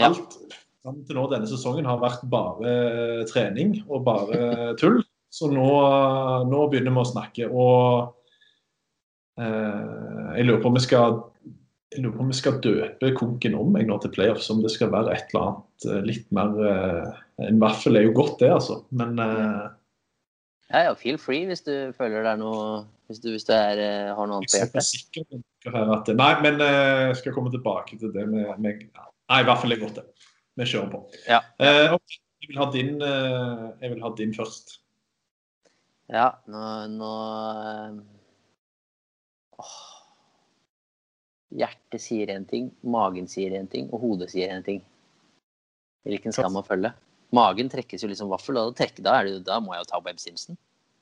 Ja. 0.00 0.10
Alt 0.10 0.36
fram 0.80 1.02
til 1.06 1.18
nå 1.18 1.26
denne 1.28 1.48
sesongen 1.48 1.88
har 1.88 2.00
vært 2.00 2.22
bare 2.32 2.70
eh, 2.70 3.22
trening 3.28 3.74
og 3.86 4.04
bare 4.06 4.38
tull. 4.80 5.02
Så 5.30 5.50
nå, 5.52 5.66
nå 6.50 6.62
begynner 6.72 6.94
vi 6.96 7.02
å 7.02 7.08
snakke. 7.08 7.48
Og 7.48 8.08
uh, 9.40 10.30
jeg 10.36 10.48
lurer 10.48 10.62
på 10.62 10.72
om 10.72 10.78
vi 10.78 10.84
skal 10.84 11.20
jeg 11.90 12.04
lurer 12.04 12.14
på 12.14 12.22
om 12.22 12.30
vi 12.30 12.38
skal 12.38 12.60
døpe 12.62 13.10
konken 13.18 13.56
om 13.58 13.74
jeg 13.74 13.88
nå 13.88 13.96
til 14.02 14.12
playoffs, 14.14 14.50
om 14.52 14.60
det 14.62 14.70
skal 14.70 14.92
være 14.92 15.10
et 15.16 15.32
eller 15.32 15.46
annet 15.48 15.86
eh, 15.90 16.02
litt 16.06 16.28
mer 16.34 16.54
eh, 16.62 17.18
En 17.50 17.58
vaffel 17.62 17.96
er 17.96 18.04
jo 18.04 18.12
godt, 18.14 18.36
det, 18.42 18.50
altså. 18.52 18.82
Men 18.92 19.16
uh, 19.18 19.72
Ja, 20.68 20.84
ja, 20.84 20.94
feel 20.94 21.16
free 21.18 21.48
hvis 21.48 21.64
du 21.66 21.72
føler 21.96 22.22
det 22.22 22.34
er 22.34 22.40
noe 22.42 22.82
Hvis 23.10 23.18
du, 23.18 23.32
hvis 23.34 23.42
du 23.42 23.50
er, 23.50 23.80
eh, 23.82 24.08
har 24.14 24.28
noe 24.30 24.38
annet 24.38 24.52
på 24.52 24.58
er 24.60 24.68
hjertet. 24.70 25.40
at 25.96 26.10
Nei, 26.14 26.34
men 26.44 26.60
eh, 26.62 27.06
jeg 27.08 27.16
skal 27.18 27.34
komme 27.34 27.50
tilbake 27.50 27.98
til 27.98 28.12
det 28.14 28.22
med, 28.30 28.52
med 28.62 28.84
Nei, 28.86 29.40
fall 29.50 29.74
er 29.74 29.80
godt, 29.80 29.98
det. 29.98 30.28
Vi 30.60 30.66
kjører 30.70 30.92
på. 30.92 31.00
Ja. 31.26 31.40
Uh, 31.58 31.96
ok, 31.96 32.14
jeg, 32.42 32.50
vil 32.52 32.60
ha 32.60 32.68
din, 32.70 32.92
uh, 33.02 33.66
jeg 33.82 33.92
vil 33.96 34.04
ha 34.04 34.12
din 34.18 34.34
først. 34.36 34.76
Ja, 36.10 36.28
nå, 36.50 36.62
nå 36.94 37.10
uh. 39.58 39.76
Hjertet 41.50 42.02
sier 42.02 42.30
én 42.30 42.46
ting, 42.46 42.70
magen 42.86 43.26
sier 43.30 43.58
én 43.58 43.66
ting, 43.70 43.90
og 43.90 44.04
hodet 44.04 44.30
sier 44.30 44.54
én 44.54 44.62
ting. 44.66 44.84
Hvilken 46.06 46.34
skal 46.34 46.54
man 46.54 46.66
følge? 46.66 46.94
Magen 47.34 47.70
trekkes 47.70 48.06
jo 48.06 48.10
liksom 48.10 48.30
vaffel, 48.30 48.58
og 48.58 48.70
da, 48.70 48.84
trekker, 48.84 49.02
da, 49.02 49.18
det, 49.26 49.40
da 49.50 49.58
må 49.62 49.74
jeg 49.74 49.82
jo 49.82 49.90
ta 49.90 50.04
Web 50.06 50.22
Simpson. 50.22 50.58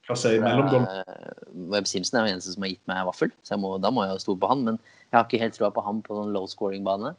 Hva 0.08 0.16
sier 0.16 0.40
mellomgång? 0.40 0.86
Eh, 0.88 1.44
Webb 1.72 1.86
Simpson 1.90 2.18
er 2.20 2.26
jo 2.26 2.34
eneste 2.36 2.54
som 2.54 2.64
har 2.64 2.70
gitt 2.72 2.84
meg 2.88 3.04
vaffel, 3.08 3.32
så 3.44 3.58
må, 3.60 3.74
da 3.82 3.90
må 3.92 4.06
jeg 4.06 4.14
jo 4.16 4.22
stole 4.24 4.40
på 4.40 4.48
han. 4.48 4.62
Men 4.64 4.78
jeg 4.80 5.16
har 5.18 5.26
ikke 5.28 5.40
helt 5.42 5.56
troa 5.58 5.70
på 5.76 5.84
han 5.84 6.00
på 6.06 6.16
sånn 6.16 6.32
low 6.32 6.46
scoring-bane. 6.48 7.14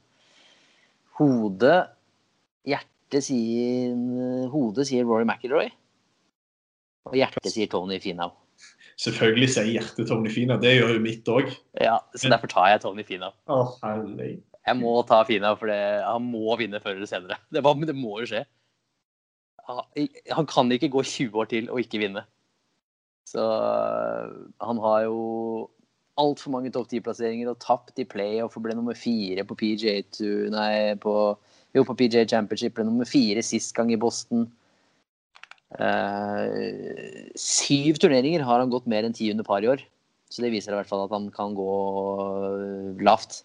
Hodet 1.19 1.79
Hjertet 2.69 3.25
sier 3.25 4.49
Hodet 4.53 4.85
sier 4.89 5.05
Rory 5.07 5.25
McIlroy. 5.27 5.69
Og 7.09 7.15
hjertet 7.17 7.49
sier 7.53 7.69
Tony 7.71 7.97
Finau. 8.03 8.33
Selvfølgelig 8.99 9.47
sier 9.53 9.69
hjertet 9.71 10.09
Tony 10.09 10.29
Finau. 10.33 10.57
Det 10.61 10.73
gjør 10.75 10.97
jo 10.97 11.01
mitt 11.03 11.29
òg. 11.31 11.47
Ja, 11.81 11.95
så 12.13 12.29
derfor 12.33 12.51
tar 12.51 12.73
jeg 12.73 12.81
Tony 12.83 13.05
Finau. 13.07 13.31
Oh. 13.49 13.71
Jeg 14.67 14.75
må 14.77 14.91
ta 15.07 15.21
Finau, 15.25 15.55
for 15.57 15.71
det, 15.71 15.79
han 16.05 16.25
må 16.29 16.57
vinne 16.59 16.81
før 16.83 16.97
eller 16.97 17.09
senere. 17.09 17.39
Det, 17.49 17.63
var, 17.65 17.79
det 17.87 17.95
må 17.97 18.19
jo 18.21 18.27
skje. 18.29 18.43
Han- 19.69 20.09
Han 20.35 20.45
kan 20.49 20.71
ikke 20.75 20.89
gå 20.91 21.01
20 21.05 21.39
år 21.39 21.49
til 21.49 21.69
og 21.71 21.79
ikke 21.81 22.01
vinne. 22.03 22.25
Så 23.29 23.43
øh, 23.43 24.31
han 24.65 24.81
har 24.81 25.03
jo 25.05 25.19
altfor 26.19 26.51
mange 26.51 26.71
topp 26.73 26.89
10-plasseringer 26.91 27.51
og 27.51 27.59
tapt 27.63 28.01
i 28.01 28.07
playoff 28.07 28.57
og 28.57 28.65
ble 28.65 28.75
nummer 28.75 28.97
fire 28.97 29.45
på 29.47 29.57
PGA 29.59 29.99
Tour 30.15 30.49
Nei, 30.53 30.95
på, 30.99 31.13
jo, 31.77 31.83
på 31.85 31.95
PJ 31.99 32.25
Championship. 32.31 32.75
Ble 32.77 32.87
nummer 32.87 33.07
fire 33.09 33.43
sist 33.45 33.75
gang 33.77 33.93
i 33.93 33.99
Boston. 33.99 34.47
Eh, 35.77 37.29
syv 37.37 38.01
turneringer 38.01 38.43
har 38.47 38.63
han 38.63 38.73
gått 38.73 38.89
mer 38.89 39.05
enn 39.05 39.15
ti 39.15 39.29
under 39.31 39.47
par 39.47 39.63
i 39.63 39.69
år. 39.71 39.85
Så 40.29 40.43
det 40.43 40.51
viser 40.53 40.73
i 40.73 40.77
hvert 40.77 40.89
fall 40.89 41.05
at 41.05 41.13
han 41.13 41.29
kan 41.33 41.55
gå 41.57 41.69
lavt. 43.05 43.43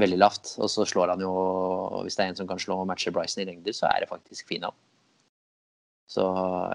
Veldig 0.00 0.20
lavt. 0.20 0.54
Og 0.60 0.70
så 0.72 0.86
slår 0.88 1.12
han 1.12 1.24
jo 1.24 1.32
Hvis 2.04 2.16
det 2.16 2.24
er 2.24 2.30
en 2.32 2.38
som 2.38 2.48
kan 2.48 2.60
slå 2.60 2.78
og 2.80 2.88
matche 2.88 3.12
Bryson 3.12 3.42
i 3.42 3.48
lengder, 3.50 3.74
så 3.76 3.90
er 3.90 4.04
det 4.04 4.12
faktisk 4.12 4.48
Finau. 4.48 4.72
Så 6.10 6.24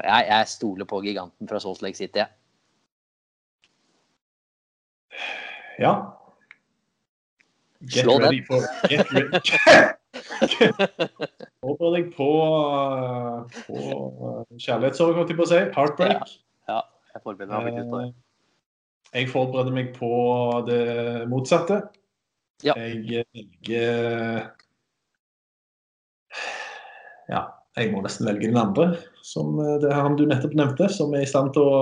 jeg, 0.06 0.28
jeg 0.30 0.48
stoler 0.48 0.88
på 0.88 1.02
giganten 1.04 1.50
fra 1.50 1.60
Salt 1.60 1.82
Lake 1.84 1.98
City. 2.00 2.24
Ja. 5.80 5.92
Get 7.84 8.06
Slå 8.06 8.16
ready 8.24 8.40
den. 8.40 8.46
for 8.48 8.64
Get 8.90 9.12
ready. 9.12 9.40
Forbered 11.66 11.96
deg 11.98 12.06
på, 12.16 12.28
på 13.68 13.76
kjærlighetssorg, 14.64 15.18
holdt 15.20 15.34
jeg 15.34 15.40
på 15.40 15.46
å 15.46 15.50
si. 15.52 15.60
Heartbreak. 15.76 16.32
Ja, 16.72 16.80
jeg 17.12 17.24
forbereder 17.26 17.66
meg 17.66 17.76
faktisk 17.76 17.92
på 17.92 18.00
det. 18.00 18.08
Eh, 18.08 18.22
Jeg 19.20 19.30
forbereder 19.32 19.76
meg 19.76 19.92
på 19.96 20.10
det 20.68 20.80
motsatte. 21.32 21.82
Ja. 22.64 22.74
Jeg 22.80 23.26
velger 23.36 24.48
Ja, 27.30 27.42
jeg 27.76 27.92
må 27.92 28.02
nesten 28.06 28.28
velge 28.30 28.48
den 28.48 28.60
andre, 28.62 28.88
som 29.26 29.60
eh, 29.62 29.78
det 29.82 29.90
er 29.92 30.04
han 30.06 30.18
du 30.20 30.28
nettopp 30.30 30.54
nevnte, 30.58 30.90
som 30.94 31.14
er 31.16 31.26
i 31.26 31.30
stand 31.30 31.54
til 31.56 31.66
å 31.66 31.80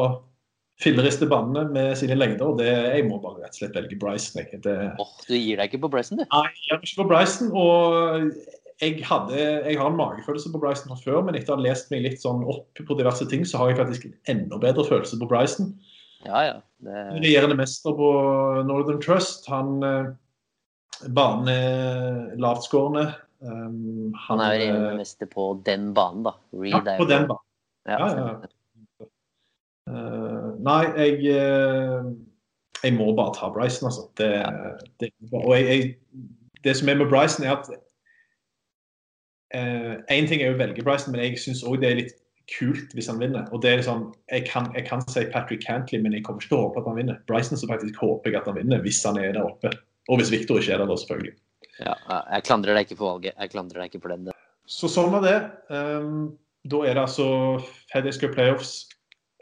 filleriste 0.82 1.28
banene 1.30 1.68
med 1.72 1.94
sine 2.00 2.18
lengder. 2.18 2.56
Det, 2.60 2.72
jeg 2.72 3.06
må 3.08 3.20
bare 3.24 3.44
rett 3.44 3.54
og 3.54 3.62
slett 3.62 3.78
velge 3.78 4.00
Bryson. 4.02 4.42
Det, 4.64 4.76
Åh, 5.00 5.14
du 5.28 5.36
gir 5.36 5.60
deg 5.60 5.70
ikke 5.70 5.84
på 5.86 5.92
Bryson, 5.94 6.20
du? 6.20 6.26
Nei, 6.26 6.48
jeg 6.50 6.70
gjør 6.72 6.84
ikke 6.88 7.02
på 7.02 7.08
Bryson. 7.12 7.52
Og 7.54 8.32
jeg, 8.82 9.04
hadde, 9.06 9.38
jeg 9.38 9.78
har 9.80 9.92
en 9.92 10.00
magefølelse 10.00 10.52
på 10.54 10.62
Bryson 10.64 10.90
fra 10.92 11.00
før, 11.04 11.22
men 11.28 11.38
etter 11.38 11.54
å 11.54 11.60
ha 11.60 11.66
lest 11.68 11.92
meg 11.94 12.06
litt 12.08 12.24
sånn 12.24 12.42
opp 12.50 12.82
på 12.88 12.98
diverse 13.00 13.28
ting, 13.32 13.46
så 13.48 13.62
har 13.62 13.72
jeg 13.72 13.82
faktisk 13.84 14.08
en 14.10 14.18
enda 14.34 14.60
bedre 14.62 14.88
følelse 14.88 15.20
på 15.22 15.30
Bryson. 15.30 15.76
Ja, 16.24 16.42
ja. 16.48 16.58
Det, 16.84 17.06
Regjerende 17.20 17.60
mester 17.60 17.96
på 17.96 18.10
Northern 18.68 19.02
Trust. 19.04 19.46
Han 19.52 19.84
eh, 19.88 20.12
Banen 21.14 21.50
er 21.52 22.40
lavtskårende. 22.40 23.10
Um, 23.44 24.14
han 24.16 24.40
er 24.40 24.54
jo 24.54 24.56
eh, 24.56 24.60
regjerende 24.62 24.98
mester 25.02 25.28
på 25.28 25.46
den 25.66 25.90
banen, 25.94 26.24
da. 26.24 26.32
Reed 26.56 26.88
Ja, 26.88 26.98
på 26.98 27.08
den 27.10 27.28
banen. 27.28 27.48
Ja, 27.88 27.98
Ja, 28.00 28.12
ja. 28.18 28.52
Uh, 29.84 30.56
nei, 30.64 30.84
jeg 30.96 31.18
uh, 31.36 32.06
Jeg 32.84 32.94
må 32.96 33.10
bare 33.16 33.34
ta 33.36 33.50
Bryson, 33.52 33.90
altså. 33.90 34.08
Det, 34.18 34.30
det, 35.00 35.12
og 35.34 35.52
jeg, 35.58 35.66
jeg, 35.68 35.96
det 36.64 36.76
som 36.80 36.90
er 36.90 36.96
med 36.96 37.10
Bryson, 37.12 37.46
er 37.46 37.58
at 37.58 37.68
Én 40.10 40.26
ting 40.26 40.42
er 40.42 40.50
jo 40.50 40.56
å 40.56 40.62
velge 40.64 40.82
Bryson, 40.82 41.12
men 41.14 41.22
jeg 41.22 41.38
syns 41.38 41.62
òg 41.68 41.84
det 41.84 41.90
er 41.92 42.00
litt 42.00 42.16
kult 42.50 42.96
hvis 42.96 43.10
han 43.12 43.20
vinner. 43.22 43.46
Og 43.54 43.62
det 43.62 43.70
er 43.70 43.80
liksom, 43.80 44.08
jeg 44.32 44.48
kan, 44.48 44.72
jeg 44.74 44.88
kan 44.88 45.04
si 45.06 45.28
Patrick 45.30 45.62
Cantley, 45.62 46.02
men 46.02 46.16
jeg 46.16 46.24
kommer 46.26 46.42
ikke 46.42 46.56
til 46.56 46.58
å 46.58 46.64
håpe 46.68 46.82
at 46.82 46.90
han 46.90 46.98
vinner. 46.98 47.20
Bryson 47.30 47.60
så 47.60 47.70
faktisk 47.70 48.00
håper 48.02 48.32
jeg 48.32 48.40
at 48.42 48.50
han 48.50 48.58
vinner, 48.58 48.82
hvis 48.82 49.04
han 49.06 49.20
er 49.22 49.36
der 49.36 49.46
oppe. 49.46 49.72
Og 50.10 50.20
hvis 50.20 50.32
Victor 50.34 50.60
ikke 50.60 50.74
er 50.74 50.82
der, 50.82 50.90
da, 50.90 50.98
selvfølgelig. 51.00 51.36
Ja, 51.82 51.96
jeg 52.36 52.46
klandrer 52.48 52.78
deg 52.78 52.88
ikke 52.88 53.00
for 53.00 53.16
valget. 53.16 53.34
Jeg 53.38 53.54
klandrer 53.54 53.82
deg 53.82 53.92
ikke 53.92 54.04
for 54.04 54.14
den. 54.14 54.34
Så 54.70 54.90
sånn 54.92 55.12
var 55.14 55.24
det. 55.26 55.38
Um, 55.74 56.34
da 56.70 56.84
er 56.88 56.96
det 56.96 57.06
altså 57.08 57.28
FedEx 57.92 58.20
Cup 58.22 58.36
Playoffs 58.38 58.76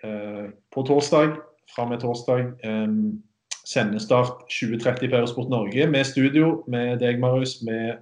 eh, 0.04 0.48
på 0.74 0.86
torsdag. 0.88 1.36
Fra 1.76 1.86
med 1.90 2.02
torsdag. 2.04 2.56
Um, 2.66 3.20
sendestart 3.68 4.48
2030 4.50 5.12
på 5.12 5.20
Eurosport 5.20 5.52
Norge 5.52 5.86
med 5.88 6.08
studio 6.10 6.64
med 6.72 6.98
deg, 7.04 7.20
Marius, 7.22 7.60
med 7.64 8.02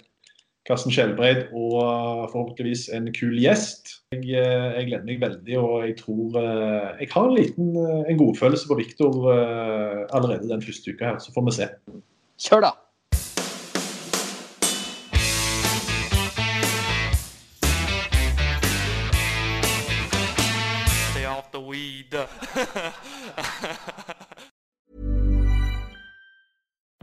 Karsten 0.66 0.94
Skjelbreid 0.94 1.50
og 1.52 2.30
forhåpentligvis 2.32 2.88
en 2.96 3.10
kul 3.14 3.36
gjest. 3.42 3.98
Jeg, 4.14 4.24
eh, 4.40 4.68
jeg 4.78 4.88
gleder 4.92 5.08
meg 5.10 5.24
veldig, 5.26 5.58
og 5.60 5.88
jeg 5.88 5.96
tror 6.00 6.38
eh, 6.40 7.02
Jeg 7.02 7.10
har 7.12 7.28
en 7.28 7.36
liten 7.36 7.74
en 7.80 8.22
godfølelse 8.22 8.70
på 8.70 8.78
Viktor 8.80 9.18
allerede 10.14 10.48
den 10.50 10.64
første 10.64 10.94
uka 10.94 11.12
her, 11.12 11.20
så 11.20 11.34
får 11.36 11.50
vi 11.50 11.58
se. 11.60 11.74
Kjør, 12.40 12.70
da! 12.70 12.78